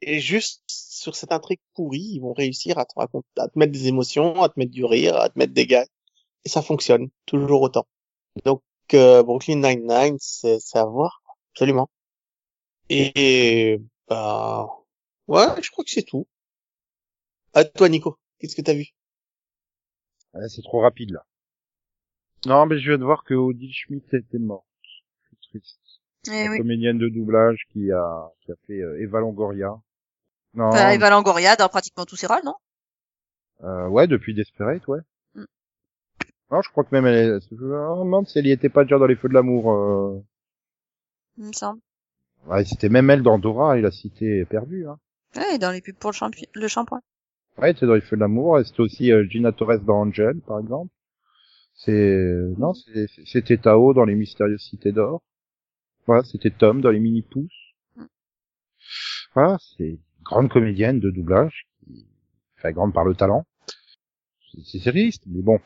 [0.00, 3.72] Et juste sur cette intrigue pourrie, ils vont réussir à te raconter, à te mettre
[3.72, 5.88] des émotions, à te mettre du rire, à te mettre des gags.
[6.44, 7.86] Et ça fonctionne, toujours autant.
[8.44, 8.62] Donc,
[8.94, 11.22] euh, Brooklyn Nine-Nine, c'est c'est à voir,
[11.52, 11.90] absolument.
[12.90, 14.66] Et, bah,
[15.26, 16.26] ouais, je crois que c'est tout.
[17.52, 18.18] À toi, Nico.
[18.38, 18.94] Qu'est-ce que t'as vu?
[20.32, 21.26] Ah, c'est trop rapide, là.
[22.46, 24.64] Non, mais je viens de voir que Odile Schmidt était morte.
[25.28, 25.80] C'est triste.
[26.28, 26.58] Eh la oui.
[26.58, 29.80] comédienne de doublage qui a, qui a fait euh, Eva Longoria.
[30.54, 32.54] Non, Bah, Eva Longoria dans pratiquement tous ses rôles, non?
[33.64, 35.00] Euh, ouais, depuis Desperate, ouais.
[35.34, 35.44] Mm.
[36.50, 37.40] Non, je crois que même elle est...
[37.50, 39.72] Je me demande si elle y était pas déjà dans les feux de l'amour.
[39.72, 40.20] Euh...
[41.36, 41.80] Il me semble.
[42.46, 44.86] Ouais, c'était même elle dans Dora et la cité perdue.
[44.88, 44.98] Hein.
[45.36, 47.00] Ouais, dans les pubs pour le, champi- le shampoing.
[47.58, 48.58] Ouais, c'était dans les feux de l'amour.
[48.58, 50.92] et C'était aussi euh, Gina Torres dans Angel, par exemple.
[51.74, 52.16] C'est
[52.56, 55.22] non, c'est- c'était Tao dans les mystérieuses cités d'or.
[56.06, 57.74] Voilà, c'était Tom dans les mini pousses.
[57.96, 58.04] Mm.
[59.34, 59.98] Voilà, c'est
[60.28, 62.06] grande comédienne de doublage, qui...
[62.58, 63.44] enfin grande par le talent.
[64.52, 65.58] C'est- C'est c'est triste, mais bon.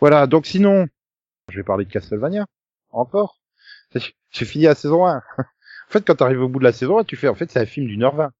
[0.00, 0.86] Voilà, donc sinon,
[1.50, 2.46] je vais parler de Castlevania.
[2.90, 3.40] Encore.
[4.30, 5.16] J'ai fini la saison 1.
[5.38, 5.42] en
[5.90, 7.66] fait, quand t'arrives au bout de la saison 1, tu fais, en fait, c'est un
[7.66, 8.32] film d'une heure vingt.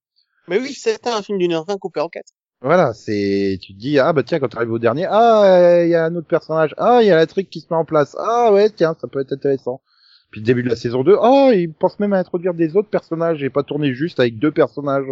[0.48, 2.32] Mais oui, c'était un film d'une heure vingt coupé en quatre.
[2.60, 5.90] Voilà, c'est, tu te dis, ah bah tiens, quand tu arrives au dernier, ah, il
[5.90, 7.84] y a un autre personnage, ah, il y a la trick qui se met en
[7.84, 9.80] place, ah ouais, tiens, ça peut être intéressant.
[10.30, 12.88] Puis le début de la saison 2, oh, ils pensent même à introduire des autres
[12.88, 15.06] personnages et pas tourner juste avec deux personnages.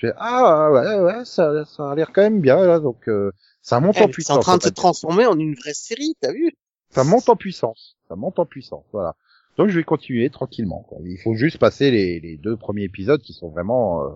[0.00, 3.32] Fais, ah ouais, ouais, ça, ça a l'air quand même bien, là, donc euh,
[3.62, 4.36] ça monte en Eh, C'est puissance.
[4.38, 6.52] en train de se transformer en une vraie série, t'as vu?
[6.90, 9.16] Ça monte en puissance, ça monte en puissance, voilà.
[9.56, 10.84] Donc je vais continuer tranquillement.
[10.88, 10.98] Quoi.
[11.04, 14.08] Il faut juste passer les, les deux premiers épisodes qui sont vraiment euh,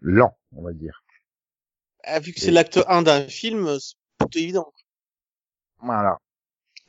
[0.00, 1.02] lents, on va dire.
[2.04, 4.72] Ah, Vu que c'est l'acte 1 d'un film, c'est plutôt évident.
[5.82, 6.18] Voilà.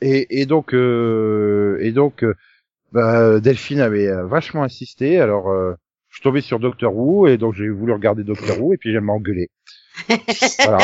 [0.01, 2.35] Et, et donc, euh, et donc, euh,
[2.91, 5.19] bah, Delphine avait euh, vachement insisté.
[5.19, 5.73] Alors, euh,
[6.15, 8.89] je suis tombé sur Doctor Who et donc j'ai voulu regarder Doctor Who et puis
[8.95, 9.49] elle m'a engueulé.
[10.63, 10.77] Voilà.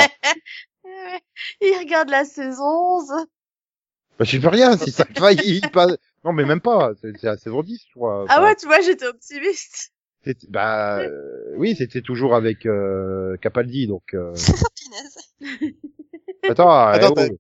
[1.62, 3.12] Il regarde la saison 11.
[4.20, 5.88] Bah, j'y peux rien si ça faillit pas.
[6.26, 6.92] Non, mais même pas.
[7.02, 8.26] C'est la saison 10, je crois.
[8.28, 9.94] Ah ouais, tu vois, j'étais optimiste.
[10.50, 14.14] Bah, euh, oui, c'était toujours avec euh, Capaldi, donc.
[14.14, 14.34] euh,
[15.40, 15.74] Punaise.
[16.44, 17.38] Attends, Attends, eh, oh.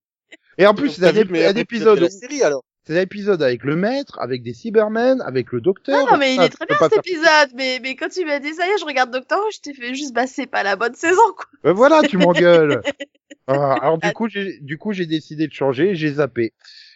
[0.58, 2.00] Et en plus, c'est un, ép- un épisode.
[2.00, 2.64] de la série, alors.
[2.92, 6.06] C'est un épisode avec le maître, avec des Cybermen, avec le docteur.
[6.10, 7.52] Ah non, mais il Ah, est très bien cet épisode.
[7.56, 9.74] Mais, mais quand tu m'as dit ça y est, je regarde Doctor Who, je t'ai
[9.74, 11.46] fait juste, bah, c'est pas la bonne saison, quoi.
[11.64, 12.82] Ben voilà, tu m'engueules.
[13.48, 16.54] Ah, alors du coup, j'ai du coup j'ai décidé de changer, j'ai zappé.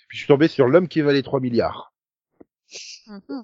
[0.07, 1.91] Puis je suis tombé sur l'homme qui valait 3 milliards.
[3.07, 3.43] Mhm.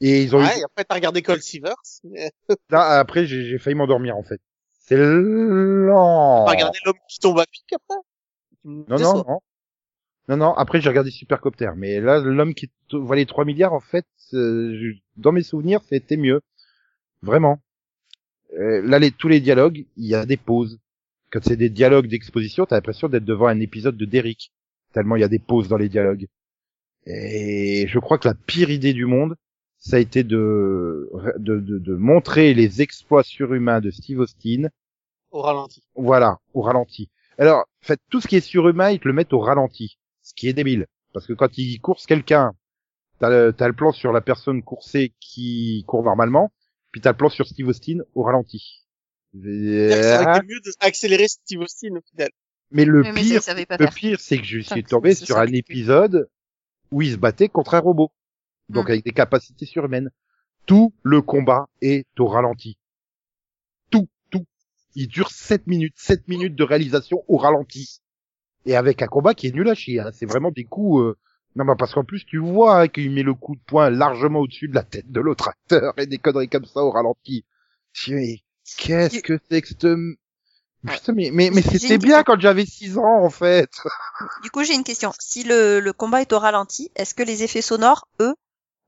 [0.00, 0.60] Et ils ont Ouais, eu...
[0.60, 1.42] et après t'as regardé Cold
[2.04, 2.30] mais
[2.70, 4.40] Là, après j'ai j'ai failli m'endormir en fait.
[4.80, 6.44] C'est lent.
[6.46, 8.00] T'as regardé l'homme qui tombe à pic après?
[8.64, 9.40] Non non non.
[10.28, 13.80] Non non, après j'ai regardé Supercopter, mais là l'homme qui t- valait 3 milliards en
[13.80, 16.40] fait euh, dans mes souvenirs, c'était mieux.
[17.22, 17.60] Vraiment.
[18.58, 20.78] Euh, là les tous les dialogues, il y a des pauses.
[21.30, 24.52] Quand c'est des dialogues d'exposition, t'as l'impression d'être devant un épisode de Derrick.
[24.92, 26.26] Tellement il y a des pauses dans les dialogues.
[27.06, 29.34] Et je crois que la pire idée du monde,
[29.78, 34.68] ça a été de, de, de, de montrer les exploits surhumains de Steve Austin,
[35.32, 35.82] Au ralenti.
[35.96, 37.10] voilà, au ralenti.
[37.38, 40.34] Alors, en fait, tout ce qui est surhumain, ils te le mettent au ralenti, ce
[40.34, 40.86] qui est débile.
[41.12, 42.52] Parce que quand ils coursent quelqu'un,
[43.18, 46.52] t'as le, t'as le plan sur la personne coursée qui court normalement,
[46.90, 48.84] puis t'as le plan sur Steve Austin au ralenti.
[49.34, 52.30] Ça aurait Euh, été mieux d'accélérer Steve Austin au final.
[52.70, 53.94] Mais le mais pire, le faire.
[53.94, 56.28] pire, c'est que je suis Enfin, tombé sur un épisode
[56.90, 58.10] où il se battait contre un robot.
[58.68, 58.90] Donc Mm.
[58.92, 60.10] avec des capacités surhumaines.
[60.66, 62.78] Tout le combat est au ralenti.
[63.90, 64.46] Tout, tout.
[64.94, 68.00] Il dure 7 minutes, 7 minutes de réalisation au ralenti.
[68.66, 70.00] Et avec un combat qui est nul à chier.
[70.00, 70.10] hein.
[70.12, 71.02] C'est vraiment des coups...
[71.02, 71.16] euh,
[71.56, 74.40] Non, bah parce qu'en plus, tu vois hein, qu'il met le coup de poing largement
[74.40, 77.44] au-dessus de la tête de l'autre acteur et des conneries comme ça au ralenti.
[78.08, 78.38] Mais
[78.78, 79.86] qu'est-ce que c'est que cette...
[80.84, 83.70] Putain, mais, mais, mais c'était bien quand j'avais 6 ans, en fait.
[84.42, 85.12] Du coup, j'ai une question.
[85.20, 88.34] Si le, le combat est au ralenti, est-ce que les effets sonores, eux,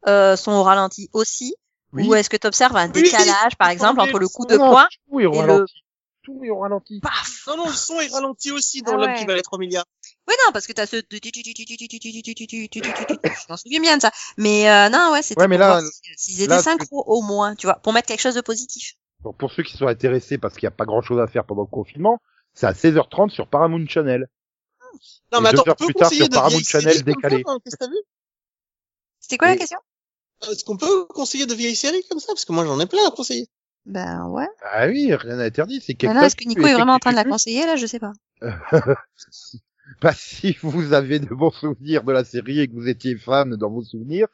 [0.08, 1.54] euh, sont au ralenti aussi?
[1.92, 2.08] Oui.
[2.08, 4.56] Ou est-ce que tu observes un Oui, décalage, par exemple, entre le le coup de
[4.56, 4.88] poing
[5.20, 5.83] et ralenti.
[6.24, 6.98] Tout est au ralenti.
[7.00, 9.18] Paf Non, non, le son est ralenti aussi dans Ah l'homme ouais.
[9.18, 9.84] qui valait 3 milliards.
[10.26, 10.96] Oui, non, parce que t'as ce...
[10.96, 11.02] Je
[13.48, 14.10] m'en souviens bien de ça.
[14.38, 15.80] Mais euh, non, ouais, c'était Ouais, mais là-
[16.16, 18.94] s'ils étaient là, synchro au moins, tu vois, pour mettre quelque chose de positif.
[19.22, 21.44] Donc, pour ceux qui sont intéressés parce qu'il n'y a pas grand chose à faire
[21.44, 22.18] pendant le confinement,
[22.54, 24.26] c'est à 16h30 sur Paramount Channel.
[25.32, 27.42] Non, Et mais deux attends, heures on peut plus tard, sur Paramount Channel décalé.
[27.46, 27.58] hein,
[29.20, 29.78] C'était quoi la question
[30.50, 33.06] Est-ce qu'on peut conseiller de vieilles séries comme ça Parce que moi, j'en ai plein
[33.06, 33.48] à conseiller.
[33.86, 34.48] Ben ouais.
[34.72, 35.80] Ah oui, rien n'est interdit.
[35.80, 37.76] C'est quelque là, est-ce que Nico est vraiment en train de la conseiller, là?
[37.76, 38.12] Je sais pas.
[40.00, 43.54] Bah, si vous avez de bons souvenirs de la série et que vous étiez fan
[43.56, 44.28] dans vos souvenirs,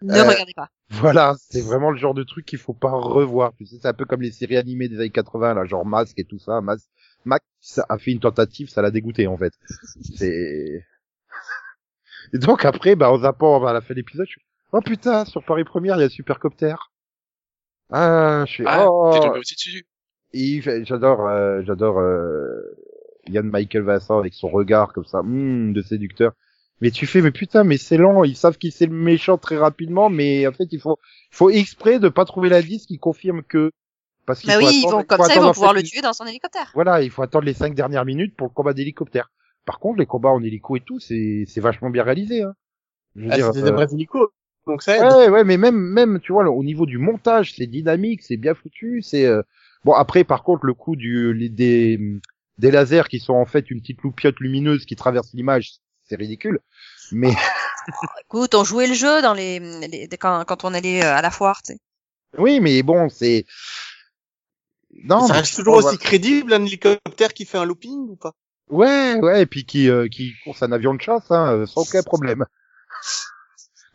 [0.00, 0.70] Ne Euh, regardez pas.
[0.88, 3.52] voilà, c'est vraiment le genre de truc qu'il faut pas revoir.
[3.58, 6.18] Tu sais, c'est un peu comme les séries animées des années 80, là, genre Mask
[6.18, 6.62] et tout ça.
[6.62, 6.86] Mask,
[7.26, 7.44] Max
[7.90, 9.52] a fait une tentative, ça l'a dégoûté, en fait.
[10.16, 10.82] C'est...
[12.32, 14.42] Et donc après, bah, en zappant à la fin de l'épisode, je suis,
[14.72, 16.74] oh putain, sur Paris Première, il y a Supercopter.
[17.90, 19.86] Ah, je suis, Ah, oh, t'es tombé aussi dessus.
[20.84, 22.60] j'adore, euh, j'adore euh,
[23.28, 26.32] Yann Michael Vincent avec son regard comme ça, hum, de séducteur.
[26.80, 28.22] Mais tu fais, mais putain, mais c'est lent.
[28.24, 30.98] Ils savent qui c'est le méchant très rapidement, mais en fait, il faut,
[31.32, 33.70] il faut exprès de pas trouver l'indice qui confirme que.
[34.26, 35.82] Parce qu'il Bah faut oui, ils vont, comme faut ça, ils vont pouvoir fait, le
[35.88, 36.70] tuer dans son hélicoptère.
[36.74, 39.30] Voilà, il faut attendre les cinq dernières minutes pour le combat d'hélicoptère.
[39.64, 42.42] Par contre, les combats en hélico et tout, c'est, c'est vachement bien réalisé.
[42.42, 42.54] Hein.
[43.16, 44.28] Je veux Ah, dire, c'était des euh, vrais hélicos.
[44.66, 45.04] Donc ça aide.
[45.04, 48.54] Ouais, ouais, mais même, même, tu vois, au niveau du montage, c'est dynamique, c'est bien
[48.54, 49.42] foutu, c'est euh,
[49.84, 49.92] bon.
[49.92, 52.00] Après, par contre, le coup du les- des
[52.58, 55.72] des lasers qui sont en fait une petite loupiote lumineuse qui traverse l'image,
[56.04, 56.60] c'est ridicule.
[57.12, 57.30] Mais
[58.24, 61.30] Écoute, on jouait le jeu dans les, les- quand, quand on allait euh, à la
[61.30, 61.78] foire, tu sais.
[62.38, 63.44] oui, mais bon, c'est
[65.04, 65.20] non.
[65.20, 68.32] ça reste toujours aussi crédible un hélicoptère qui fait un looping ou pas?
[68.68, 71.82] Ouais, ouais, et puis qui euh, qui course un avion de chasse, hein, euh, sans
[71.82, 72.44] aucun problème.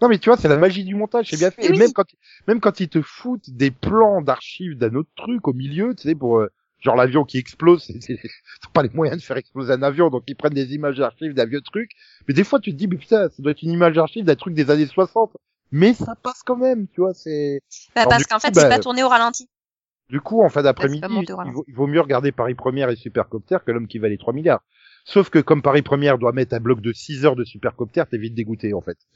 [0.02, 1.68] Non mais tu vois, c'est la magie du montage, c'est bien fait.
[1.68, 2.06] Et même quand
[2.47, 6.16] même quand ils te foutent des plans d'archives d'un autre truc au milieu, tu sais,
[6.16, 8.20] pour euh, genre l'avion qui explose, c'est, ils
[8.74, 11.45] pas les moyens de faire exploser un avion, donc ils prennent des images d'archives d'un
[11.45, 11.91] vieux truc.
[12.28, 14.36] Mais des fois, tu te dis, mais putain, ça doit être une image d'archive d'un
[14.36, 15.38] truc des années 60.
[15.72, 17.62] Mais ça passe quand même, tu vois, c'est...
[17.95, 19.47] Bah, parce qu'en fait, bah, c'est pas tourné au ralenti.
[20.10, 21.08] Du coup, en fin d'après-midi, Bah,
[21.45, 24.62] il il vaut mieux regarder Paris Première et Supercopter que l'homme qui valait 3 milliards.
[25.06, 28.18] Sauf que comme Paris Première doit mettre un bloc de 6 heures de Supercopter, t'es
[28.18, 28.97] vite dégoûté, en fait.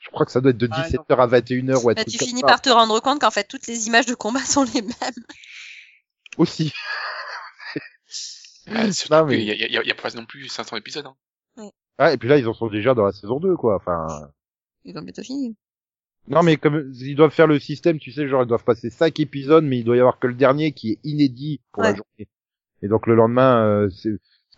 [0.00, 2.18] Je crois que ça doit être de Ah, 17h à 21h ou un Bah, tu
[2.18, 5.24] finis par te rendre compte qu'en fait, toutes les images de combat sont les mêmes.
[6.38, 6.72] Aussi.
[8.68, 10.76] Ah, Non, mais- y a, il y, a, il y a pas non plus 500
[10.76, 11.06] épisodes.
[11.56, 11.70] Hein.
[11.98, 13.74] Ah, et puis là, ils en sont déjà dans la saison 2, quoi.
[13.76, 14.30] Enfin,
[14.84, 15.56] Ils ont bientôt fini.
[16.28, 19.18] non, mais comme ils doivent faire le système, tu sais, genre, ils doivent passer 5
[19.18, 21.96] épisodes, mais il doit y avoir que le dernier qui est inédit pour la Ouais.
[21.96, 22.28] journée.
[22.82, 23.90] Et donc, le lendemain, euh,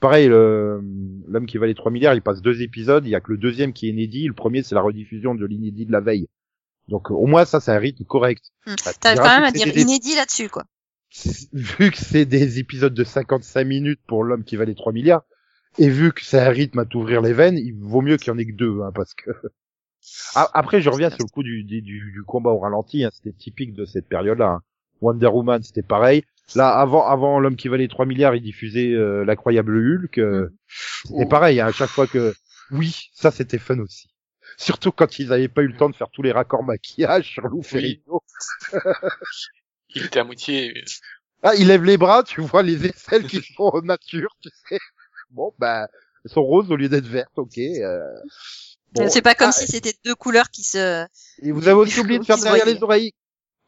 [0.01, 3.38] pareil, l'homme qui valait 3 milliards, il passe deux épisodes, il y a que le
[3.38, 6.28] deuxième qui est inédit, le premier, c'est la rediffusion de l'inédit de la veille.
[6.88, 8.46] Donc, au moins, ça, c'est un rythme correct.
[8.66, 10.64] Bah, T'arrives diras quand même à dire des- inédit là-dessus, quoi.
[11.53, 15.22] vu que c'est des épisodes de 55 minutes pour l'homme qui valait 3 milliards,
[15.78, 18.30] et vu que c'est un rythme à t'ouvrir les veines, il vaut mieux qu'il y
[18.30, 19.30] en ait que deux, hein, parce que...
[20.34, 23.84] Après, je reviens sur le coup du- du combat au ralenti, hein, c'était typique de
[23.84, 24.48] cette période-là.
[24.48, 24.62] hein.
[25.01, 26.24] Wonder Woman, c'était pareil.
[26.57, 30.18] Là, avant, avant l'homme qui valait 3 milliards, il diffusait euh, l'incroyable Hulk.
[30.18, 30.48] euh,
[31.05, 32.34] C'était pareil, hein, à chaque fois que...
[32.72, 34.09] Oui, ça c'était fun aussi.
[34.57, 37.46] Surtout quand ils avaient pas eu le temps de faire tous les raccords maquillage sur
[37.48, 38.20] Lou Ferrigno.
[39.94, 40.70] Il était à moitié.
[40.76, 40.82] euh,
[41.42, 44.78] Ah, il lève les bras, tu vois les aisselles qui sont en nature, tu sais.
[45.30, 45.88] Bon, bah,
[46.24, 47.59] elles sont roses au lieu d'être vertes, ok.
[47.59, 48.01] euh.
[48.92, 51.07] Bon, c'est pas comme ah, si c'était deux couleurs qui se...
[51.42, 53.12] Et vous avez aussi oublié de faire derrière les oreilles.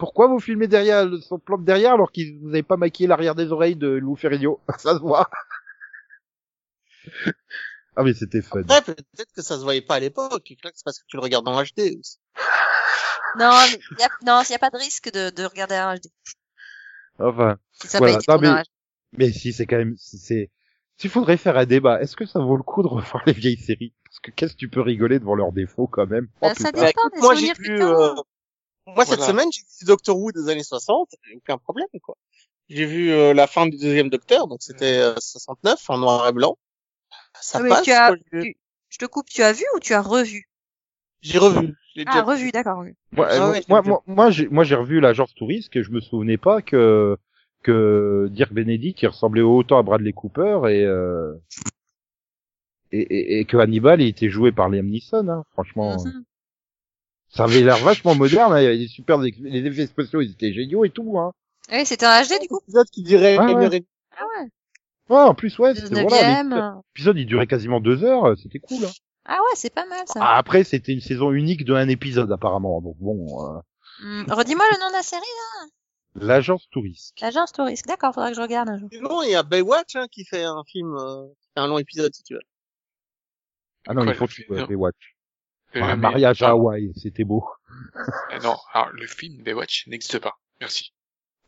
[0.03, 3.36] Pourquoi vous filmez derrière son plan de derrière alors que vous n'avez pas maquillé l'arrière
[3.36, 4.59] des oreilles de Lou Ferrigno?
[4.76, 5.30] Ça se voit.
[7.94, 8.62] ah mais c'était fun.
[8.62, 10.42] Après, peut-être que ça se voyait pas à l'époque.
[10.44, 12.18] C'est parce que tu le regardes en HD aussi.
[13.38, 16.09] Non, mais y a, non, y a pas de risque de, de regarder un HD.
[17.20, 18.18] Enfin, ça Voilà.
[18.26, 18.62] Non, en mais-
[19.18, 20.50] mais si c'est quand même, si c'est,
[20.96, 23.57] s'il faudrait faire un débat, est-ce que ça vaut le coup de revoir les vieilles
[23.57, 23.92] séries?
[24.05, 26.26] Parce que qu'est-ce que tu peux rigoler devant leurs défauts quand même?
[26.40, 26.72] Oh, Bah, ça.
[26.72, 28.14] Bah, dépend écoute, des moi, j'ai vu, euh,
[28.87, 32.16] moi, cette semaine, j'ai vu Doctor Who des années 60, et aucun problème, quoi.
[32.68, 36.33] J'ai vu euh, la fin du deuxième Docteur, donc c'était euh, 69, en noir et
[36.33, 36.57] blanc.
[37.41, 38.57] Ça Ah, mais passe, tu as- quoi, j'ai- tu-
[38.89, 40.49] Je te coupe, tu as vu ou tu as revu?
[41.22, 41.74] J'ai revu.
[41.97, 42.97] Ah, déjà revu, d'accord, revu.
[43.12, 45.91] Moi, Ah euh, ouais, moi, moi, moi, j'ai, moi, j'ai revu l'agence touriste que je
[45.91, 47.16] me souvenais pas que
[47.62, 51.33] que Dirk Benedict il ressemblait autant à Bradley Cooper et euh,
[52.91, 55.28] et, et, et que Hannibal il était joué par Liam Neeson.
[55.28, 56.24] Hein, franchement, Mhm.
[57.35, 58.53] Ça avait l'air vachement moderne.
[58.53, 61.18] hein, il y avait des super les effets spéciaux, ils étaient géniaux et tout.
[61.18, 61.33] Hein.
[61.72, 62.61] Oui, c'était en HD du coup.
[62.62, 63.76] épisode qui dirait Ouais, une ouais.
[63.76, 64.49] et Ah ouais.
[65.09, 66.43] Ouais, en plus ouais, c'était voilà.
[66.45, 68.85] 9 L'épisode il durait quasiment deux heures, euh, c'était cool.
[68.85, 68.91] Hein.
[69.24, 70.20] Ah ouais, c'est pas mal ça.
[70.22, 72.80] Ah, après c'était une saison unique de un épisode apparemment.
[72.80, 73.26] Donc bon,
[73.57, 73.61] euh,
[74.03, 75.22] Hmm, Redis-moi le nom de la série,
[76.14, 77.14] l'agence touriste.
[77.20, 77.87] l'agence touriste.
[77.87, 78.89] D'accord, faudra que je regarde un jour.
[78.91, 81.26] Sinon, il y a Baywatch, hein, qui fait un film, euh,
[81.57, 82.41] un long épisode, si tu veux.
[83.87, 84.66] Ah non, il faut que tu non.
[84.66, 85.11] Baywatch.
[85.77, 87.45] Euh, mais- mariage à ah, Hawaï, c'était beau.
[87.97, 90.39] euh, non, alors le film Baywatch n'existe pas.
[90.61, 90.93] Merci.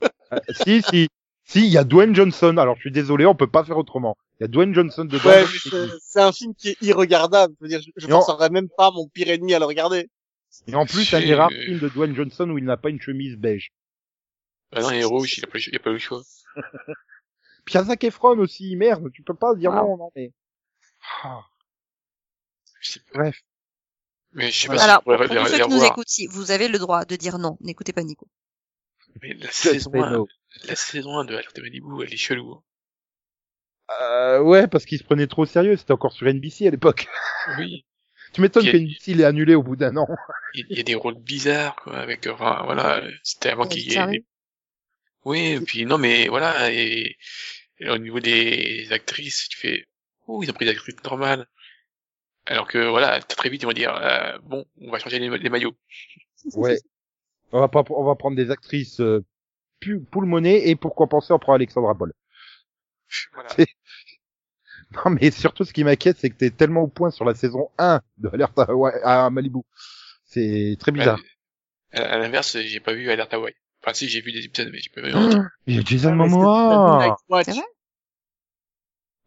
[0.03, 1.09] Euh, si, si,
[1.45, 2.57] si, il y a Dwayne Johnson.
[2.57, 4.16] Alors, je suis désolé, on peut pas faire autrement.
[4.39, 5.29] Il y a Dwayne Johnson dedans.
[5.29, 5.45] Ouais,
[6.01, 7.55] c'est un film qui est irregardable.
[7.61, 10.09] Je veux dire, je, forcerais même pas mon pire ennemi à le regarder.
[10.66, 13.01] Et en plus, un des rares films de Dwayne Johnson où il n'a pas une
[13.01, 13.72] chemise beige.
[14.72, 16.22] Bah non, il est rouge, il a pas, il a pas eu le choix.
[17.64, 19.77] Puis Zac Efron aussi, merde, tu peux pas dire Wow.
[19.77, 20.33] non, non, mais...
[21.22, 21.43] Ah,
[23.14, 23.41] bref.
[24.35, 26.26] Mais je sais pas si Alors, je pourrais pour tous ceux qui nous écoutent, si
[26.26, 28.28] vous avez le droit de dire non, n'écoutez pas Nico.
[29.22, 30.29] Mais la saison, say 1, no.
[30.64, 32.53] la saison 1 de Alerte Malibu, elle est chelou.
[32.53, 32.63] hein.
[34.00, 37.07] Euh, ouais, parce qu'il se prenait trop au sérieux, c'était encore sur NBC à l'époque.
[37.58, 37.84] Oui.
[38.33, 40.08] tu m'étonnes que NBC l'ait annulé au bout d'un an.
[40.54, 44.25] Il y a des rôles bizarres, quoi, avec, enfin, voilà, c'était avant qu'il y ait...
[45.25, 47.17] Oui, et puis, non, mais voilà, et,
[47.79, 49.87] et au niveau des actrices, tu fais,
[50.26, 51.46] oh, ils ont pris des actrices normales.
[52.46, 55.49] Alors que, voilà, très vite, ils vont dire, euh, bon, on va changer les, les
[55.49, 55.75] maillots.
[56.54, 56.79] Ouais.
[57.53, 59.25] on va pas, on va prendre des actrices, euh,
[59.80, 60.04] pu-
[60.45, 62.12] et pour compenser, on prend Alexandra Paul.
[63.33, 63.49] Voilà.
[64.92, 67.71] Non, mais surtout, ce qui m'inquiète, c'est que t'es tellement au point sur la saison
[67.79, 69.61] 1 de Alerte à, Hawaii- à Malibu.
[70.25, 71.18] C'est très bizarre.
[71.92, 73.54] À, à l'inverse, j'ai pas vu Alerte Hawaii.
[73.83, 75.11] Enfin, si, j'ai vu des épisodes, mais j'ai pas vu.
[75.66, 77.16] Il y a Jason Ah, Momoa.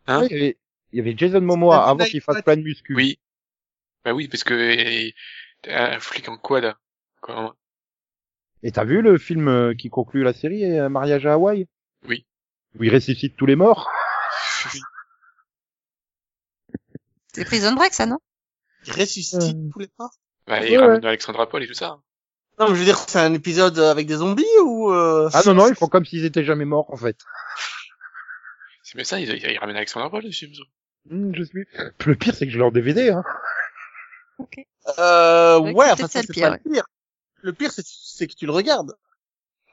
[0.07, 0.57] Hein Ouais,
[0.91, 2.95] il, y avait, Jason Momoa avant qu'il fasse plein de muscu.
[2.95, 3.19] Oui.
[4.05, 5.11] Bah oui, parce que, euh,
[5.61, 6.75] t'es un flic en quad,
[7.21, 7.55] quoi.
[8.63, 11.67] Et t'as vu le film euh, qui conclut la série, euh, Mariage à Hawaï?
[12.07, 12.25] Oui.
[12.77, 13.89] Où il ressuscite tous les morts
[17.33, 18.17] C'est Prison Break, ça, non?
[18.85, 20.09] Il ressuscite tous les pas.
[20.47, 21.99] Bah, il Ouais, ramène Alexandra Paul et tout ça.
[22.59, 25.29] Non, mais je veux dire, c'est un épisode avec des zombies ou euh...
[25.33, 27.17] Ah non, non, ils font comme s'ils étaient jamais morts, en fait.
[28.87, 30.49] C'est mais ça, ils, ils, ils ramènent Alexandre Paul dessus.
[31.09, 31.67] Hmm, je suis.
[32.05, 33.21] Le pire, c'est que je l'ai en DVD, hein.
[34.97, 36.85] Euh, Ouais, ouais, c'est enfin, ça, c'est pire, pas le pire.
[37.41, 38.93] Le pire, c'est c'est que tu le regardes.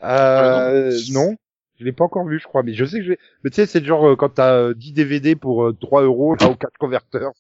[0.03, 1.37] Euh, non.
[1.79, 3.19] Je l'ai pas encore vu, je crois, mais je sais que je vais...
[3.45, 6.03] Mais tu sais, c'est le genre, euh, quand t'as euh, 10 DVD pour euh, 3
[6.03, 7.33] euros, là, ou 4 converteurs.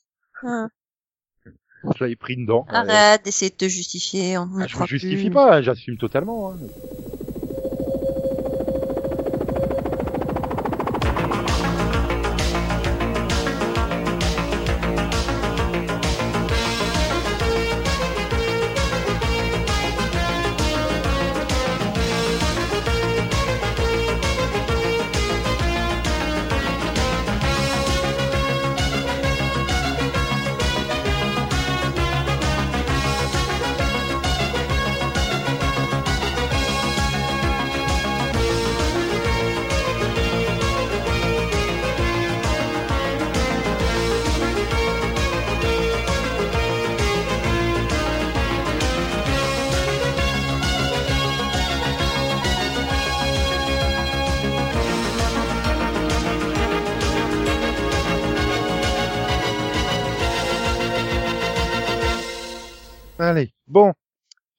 [0.45, 0.69] Ah.
[1.43, 2.67] Je l'avais pris dedans.
[2.71, 4.39] Euh, Arrête d'essayer de te justifier.
[4.39, 5.35] On ne ah, je me justifie plus.
[5.35, 6.53] pas, hein, j'assume totalement.
[6.53, 6.59] Hein.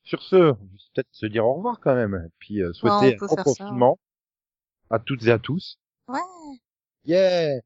[0.06, 0.56] Sur ce, on va
[0.94, 2.30] peut-être se dire au revoir quand même.
[2.40, 3.44] Puis euh, souhaiter on peut un bon ça.
[3.44, 3.99] confinement
[4.90, 5.77] à toutes et à tous.
[6.07, 6.19] Ouais.
[7.06, 7.60] Yeah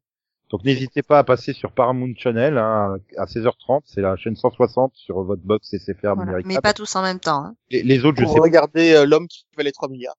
[0.49, 4.94] Donc n'hésitez pas à passer sur Paramount Channel hein, à 16h30, c'est la chaîne 160
[4.95, 6.26] sur votre box SFR Voilà.
[6.26, 6.45] numérique.
[6.48, 7.44] Mais pas tous en même temps.
[7.45, 7.56] Hein.
[7.70, 8.44] Les, les autres, je Pour sais pas.
[8.44, 10.16] regarder euh, l'homme qui valait 3 milliards.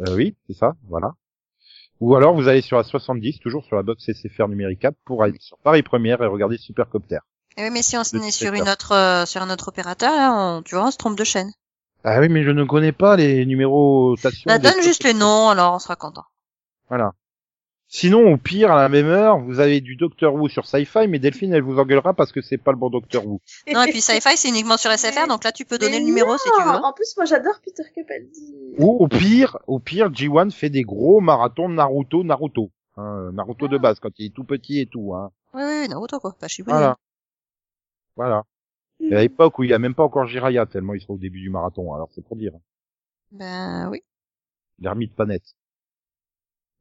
[0.00, 1.12] Euh, oui, c'est ça, voilà.
[2.00, 5.36] Ou alors vous allez sur la 70, toujours sur la box SFR numérique pour aller
[5.40, 7.18] sur Paris Première et regarder Supercopter.
[7.56, 10.14] Eh oui, mais si on se met sur une autre, euh, sur un autre opérateur,
[10.14, 11.52] là, on, tu vois, on se trompe de chaîne.
[12.04, 14.44] Ah oui, mais je ne connais pas les numérotations.
[14.46, 16.24] Bah, des- donne juste les noms, alors on sera content.
[16.88, 17.12] Voilà.
[17.92, 21.18] Sinon, au pire, à la même heure, vous avez du Doctor Who sur Sci-Fi, mais
[21.18, 23.40] Delphine, elle vous engueulera parce que c'est pas le bon Doctor Who.
[23.74, 26.04] Non, et puis Sci-Fi, c'est uniquement sur SFR, donc là, tu peux donner Mais le
[26.04, 26.78] numéro si tu non, veux.
[26.84, 28.54] En plus, moi, j'adore Peter Capaldi.
[28.78, 32.70] Ou au pire, au pire, G1 fait des gros marathons Naruto, Naruto.
[32.96, 35.12] Hein, Naruto de base, quand il est tout petit et tout.
[35.14, 35.32] Hein.
[35.52, 36.32] Oui, oui, Naruto, quoi.
[36.38, 36.76] Pas Shibuya.
[36.76, 36.96] Voilà.
[38.16, 38.44] Voilà.
[39.00, 41.18] Et à l'époque où il y a même pas encore Jiraya, tellement il sera au
[41.18, 42.52] début du marathon, alors c'est pour dire.
[43.30, 44.02] Ben, oui.
[44.78, 45.54] L'ermite panette.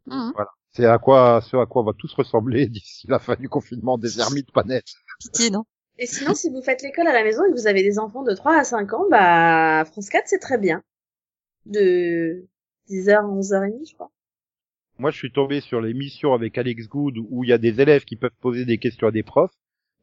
[0.05, 0.31] Mhm.
[0.35, 0.49] Voilà.
[0.71, 3.97] C'est à quoi, ce à quoi on va tous ressembler d'ici la fin du confinement
[3.97, 4.93] des ermites panettes.
[5.19, 5.65] Pitié, non?
[5.97, 8.23] Et sinon, si vous faites l'école à la maison et que vous avez des enfants
[8.23, 10.81] de 3 à 5 ans, bah, France 4, c'est très bien.
[11.65, 12.47] De
[12.89, 14.09] 10h à 11h30, je crois.
[14.97, 18.05] Moi, je suis tombé sur l'émission avec Alex Good où il y a des élèves
[18.05, 19.51] qui peuvent poser des questions à des profs.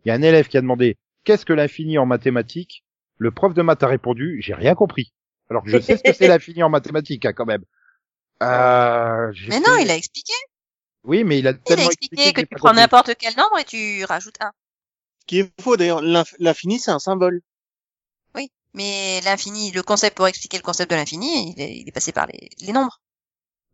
[0.05, 2.85] Il y a un élève qui a demandé qu'est-ce que l'infini en mathématiques?
[3.19, 5.13] Le prof de maths a répondu j'ai rien compris.
[5.51, 7.65] Alors que je sais ce que c'est l'infini en mathématiques hein, quand même.
[8.43, 10.33] Euh, j'ai Mais fait- non, il a expliqué.
[11.05, 13.65] Oui, mais il a Il a tellement expliqué que tu prends n'importe quel nombre et
[13.65, 14.53] tu rajoutes un.
[15.21, 17.43] Ce qui est faux d'ailleurs, l'inf- l'infini c'est un symbole.
[18.35, 18.51] Oui.
[18.75, 22.13] Mais l'infini, le concept pour expliquer le concept de l'infini, il est, il est passé
[22.13, 23.01] par les, les nombres.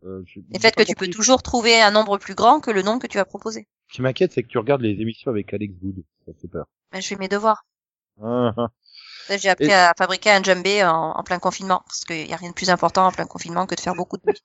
[0.05, 0.23] Euh,
[0.53, 3.07] Le fait que tu peux toujours trouver un nombre plus grand que le nombre que
[3.07, 3.67] tu vas proposer.
[3.93, 6.03] Ce qui m'inquiète, c'est que tu regardes les émissions avec Alex Good.
[6.25, 6.65] Ça fait peur.
[6.91, 7.63] Ben, je fais mes devoirs.
[8.23, 8.67] Ah, ah.
[9.37, 12.37] J'ai appris Et- à fabriquer un djembé en, en plein confinement, parce qu'il y a
[12.37, 14.41] rien de plus important en plein confinement que de faire beaucoup de bruit.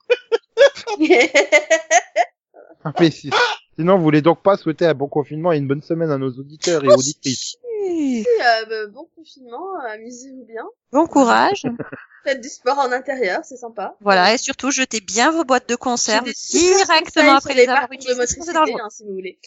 [3.01, 3.31] Mais si-
[3.79, 6.31] sinon, vous voulez donc pas souhaiter un bon confinement et une bonne semaine à nos
[6.31, 7.57] auditeurs et auditrices.
[7.81, 10.65] Euh, bah, bon confinement, amusez-vous bien.
[10.93, 11.63] Bon courage.
[12.25, 13.97] Faites du sport en intérieur, c'est sympa.
[14.01, 18.53] Voilà, et surtout, jetez bien vos boîtes de conserve directement après les avoir utilisées, dangereux.
[18.55, 19.39] motricité, hein, si vous voulez.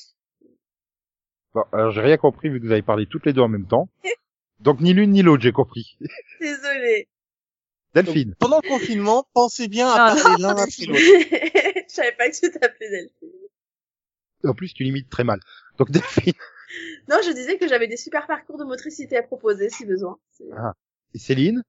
[1.53, 3.67] Bon, alors j'ai rien compris vu que vous avez parlé toutes les deux en même
[3.67, 3.89] temps.
[4.61, 5.97] Donc ni l'une ni l'autre, j'ai compris.
[6.39, 7.09] Désolée.
[7.93, 8.29] Delphine.
[8.29, 10.99] Donc, pendant le confinement, pensez bien à Non, parler l'un après l'autre.
[11.01, 13.29] je savais pas que tu t'appelais Delphine.
[14.45, 15.39] En plus, tu limites très mal.
[15.77, 16.33] Donc Delphine
[17.09, 20.17] Non, je disais que j'avais des super parcours de motricité à proposer, si besoin.
[20.31, 20.49] C'est-
[21.13, 21.63] et Céline?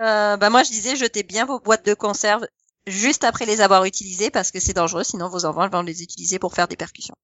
[0.00, 2.46] Euh, bah moi, je disais, jetez bien vos boîtes de conserve
[2.86, 6.38] juste après les avoir utilisées, parce que c'est dangereux, sinon vos enfants vont les utiliser
[6.38, 7.14] pour faire des percussions.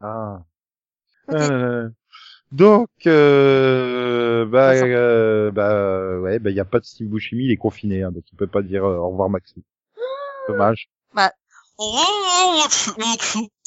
[0.00, 0.40] Ah.
[1.30, 1.88] Euh,
[2.50, 7.56] donc, euh, bah, euh, bah, ouais, bah, y a pas de Steve Buscemi, il est
[7.56, 9.62] confiné, hein, donc il peut pas dire euh, au revoir Maxou.
[10.48, 10.88] Dommage.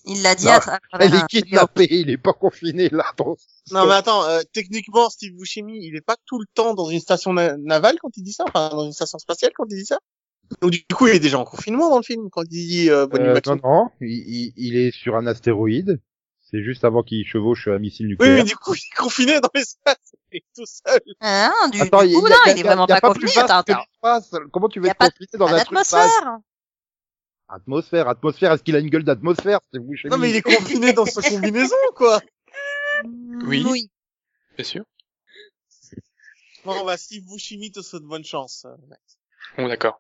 [0.05, 2.89] Il l'a dit Non, à, tra- à travers Elle est kidnappée, il est pas confiné
[2.89, 3.05] là.
[3.17, 3.37] donc-
[3.71, 6.99] Non mais attends, euh, techniquement Steve Buscemi, il est pas tout le temps dans une
[6.99, 9.85] station na- navale quand il dit ça, enfin dans une station spatiale quand il dit
[9.85, 9.99] ça.
[10.61, 13.07] Donc du coup, il est déjà en confinement dans le film quand il dit euh,
[13.07, 16.01] Bonnie Euh, non, non, il, il- il est sur un astéroïde.
[16.41, 18.35] C'est juste avant qu'il chevauche un missile Oui, nucléaire.
[18.35, 19.95] mais du coup, il est confiné dans l'espace.
[20.33, 20.99] Il est tout seul.
[21.21, 23.31] Hein, du, Attends, du coup, a- non, a- il est vraiment pas plus confiné.
[23.33, 23.81] vaste Attends, que attends.
[24.03, 24.31] l'espace.
[24.51, 25.77] Comment tu veux être pas confiné dans Pas un truc.
[27.53, 28.53] Atmosphère, atmosphère.
[28.53, 31.05] Est-ce qu'il a une gueule d'atmosphère C'est vous chez Non, mais il est confiné dans
[31.05, 32.21] sa combinaison, quoi.
[33.43, 33.65] Oui.
[33.69, 33.91] Oui.
[34.55, 34.83] Bien sûr.
[36.63, 38.65] Bon, bah, Steve Buscemi te souhaite bonne chance.
[39.57, 39.99] Bon, d'accord.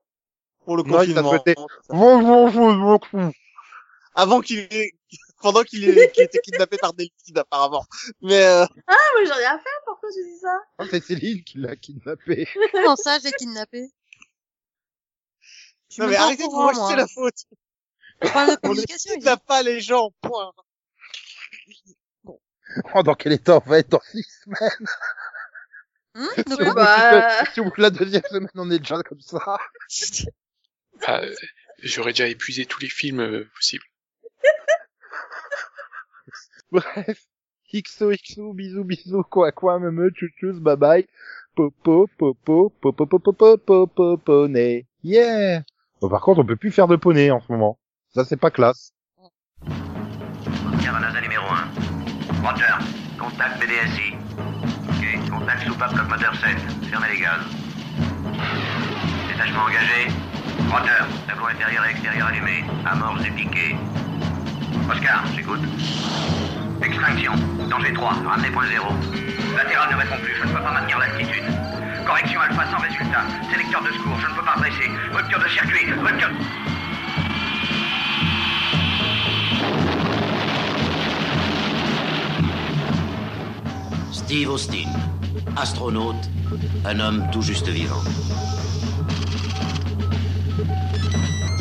[0.63, 1.29] Pour le Non, il t'a confinement.
[1.29, 1.55] souhaité-
[1.89, 2.99] Bonjour,
[4.13, 4.91] Avant qu'il ait,
[5.41, 7.83] pendant qu'il ait, qu'il ait été kidnappé par Delphine, apparemment.
[8.21, 10.57] Mais, euh, Ah, mais j'ai rien fait, pourquoi tu dis ça?
[10.79, 12.47] Oh, C'est Céline qui l'a kidnappé.
[12.71, 13.89] Comment ça, j'ai kidnappé
[15.91, 17.45] Je non, mais arrêtez de rejeter la faute.
[18.63, 20.51] On ne pas les gens, point.
[22.95, 24.87] Oh, dans quel état on va être dans six semaines
[26.13, 26.43] Hum, Si
[26.75, 27.43] Bah.
[27.55, 29.39] de la deuxième semaine, on est déjà comme ça.
[31.01, 31.33] Bah, euh,
[31.79, 33.83] J'aurais déjà épuisé tous les films euh, possibles.
[36.71, 37.25] Bref.
[37.73, 41.07] XOXO, bisous, bisous, quoi, quoi, me, me, chouchous, bye bye.
[41.55, 44.85] Popo, popo, popo, popo, popo, popo, poney.
[45.03, 45.63] Yeah!
[46.09, 47.77] Par contre, on peut plus faire de poney en ce moment.
[48.13, 48.93] Ça, c'est pas classe.
[50.73, 52.47] Oscar NASA numéro 1.
[52.47, 52.65] Roger.
[53.19, 54.15] Contact BDSI.
[54.89, 55.29] Ok.
[55.29, 56.57] Contact soupape comme moteur 7.
[56.89, 57.41] Fermez les gaz.
[59.27, 60.07] Détachement engagé.
[60.69, 61.05] Roger.
[61.27, 62.63] Tableau intérieur et extérieur allumé.
[62.85, 63.75] Amorce et piqué.
[64.89, 65.61] Oscar, j'écoute.
[66.83, 67.33] Extinction.
[67.69, 68.09] Danger 3.
[68.25, 68.87] Ramenez point 0.
[69.55, 70.35] Latéral ne répond plus.
[70.35, 71.60] Je ne peux pas maintenir l'altitude.
[72.11, 73.23] Correction alpha sans résultat.
[73.49, 74.19] Sélecteur de secours.
[74.19, 74.91] Je ne peux pas dresser.
[75.13, 75.93] Rupture de circuit.
[75.93, 76.29] Rupture.
[84.11, 84.89] Steve Austin,
[85.55, 86.29] astronaute,
[86.83, 88.03] un homme tout juste vivant.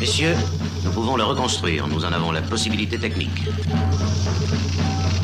[0.01, 0.35] Messieurs,
[0.83, 3.47] nous pouvons le reconstruire, nous en avons la possibilité technique.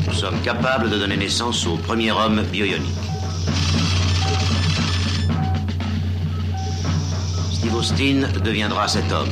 [0.06, 2.96] Nous sommes capables de donner naissance au premier homme bioionique.
[7.82, 9.30] Steve deviendra cet homme.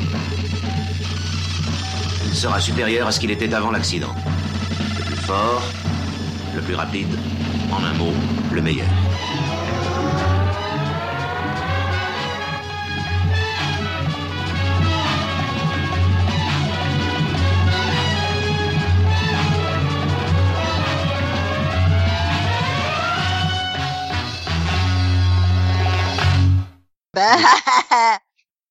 [2.26, 4.14] Il sera supérieur à ce qu'il était avant l'accident.
[4.98, 5.62] Le plus fort,
[6.54, 7.18] le plus rapide,
[7.72, 8.12] en un mot,
[8.52, 8.86] le meilleur.
[27.14, 27.36] Bah,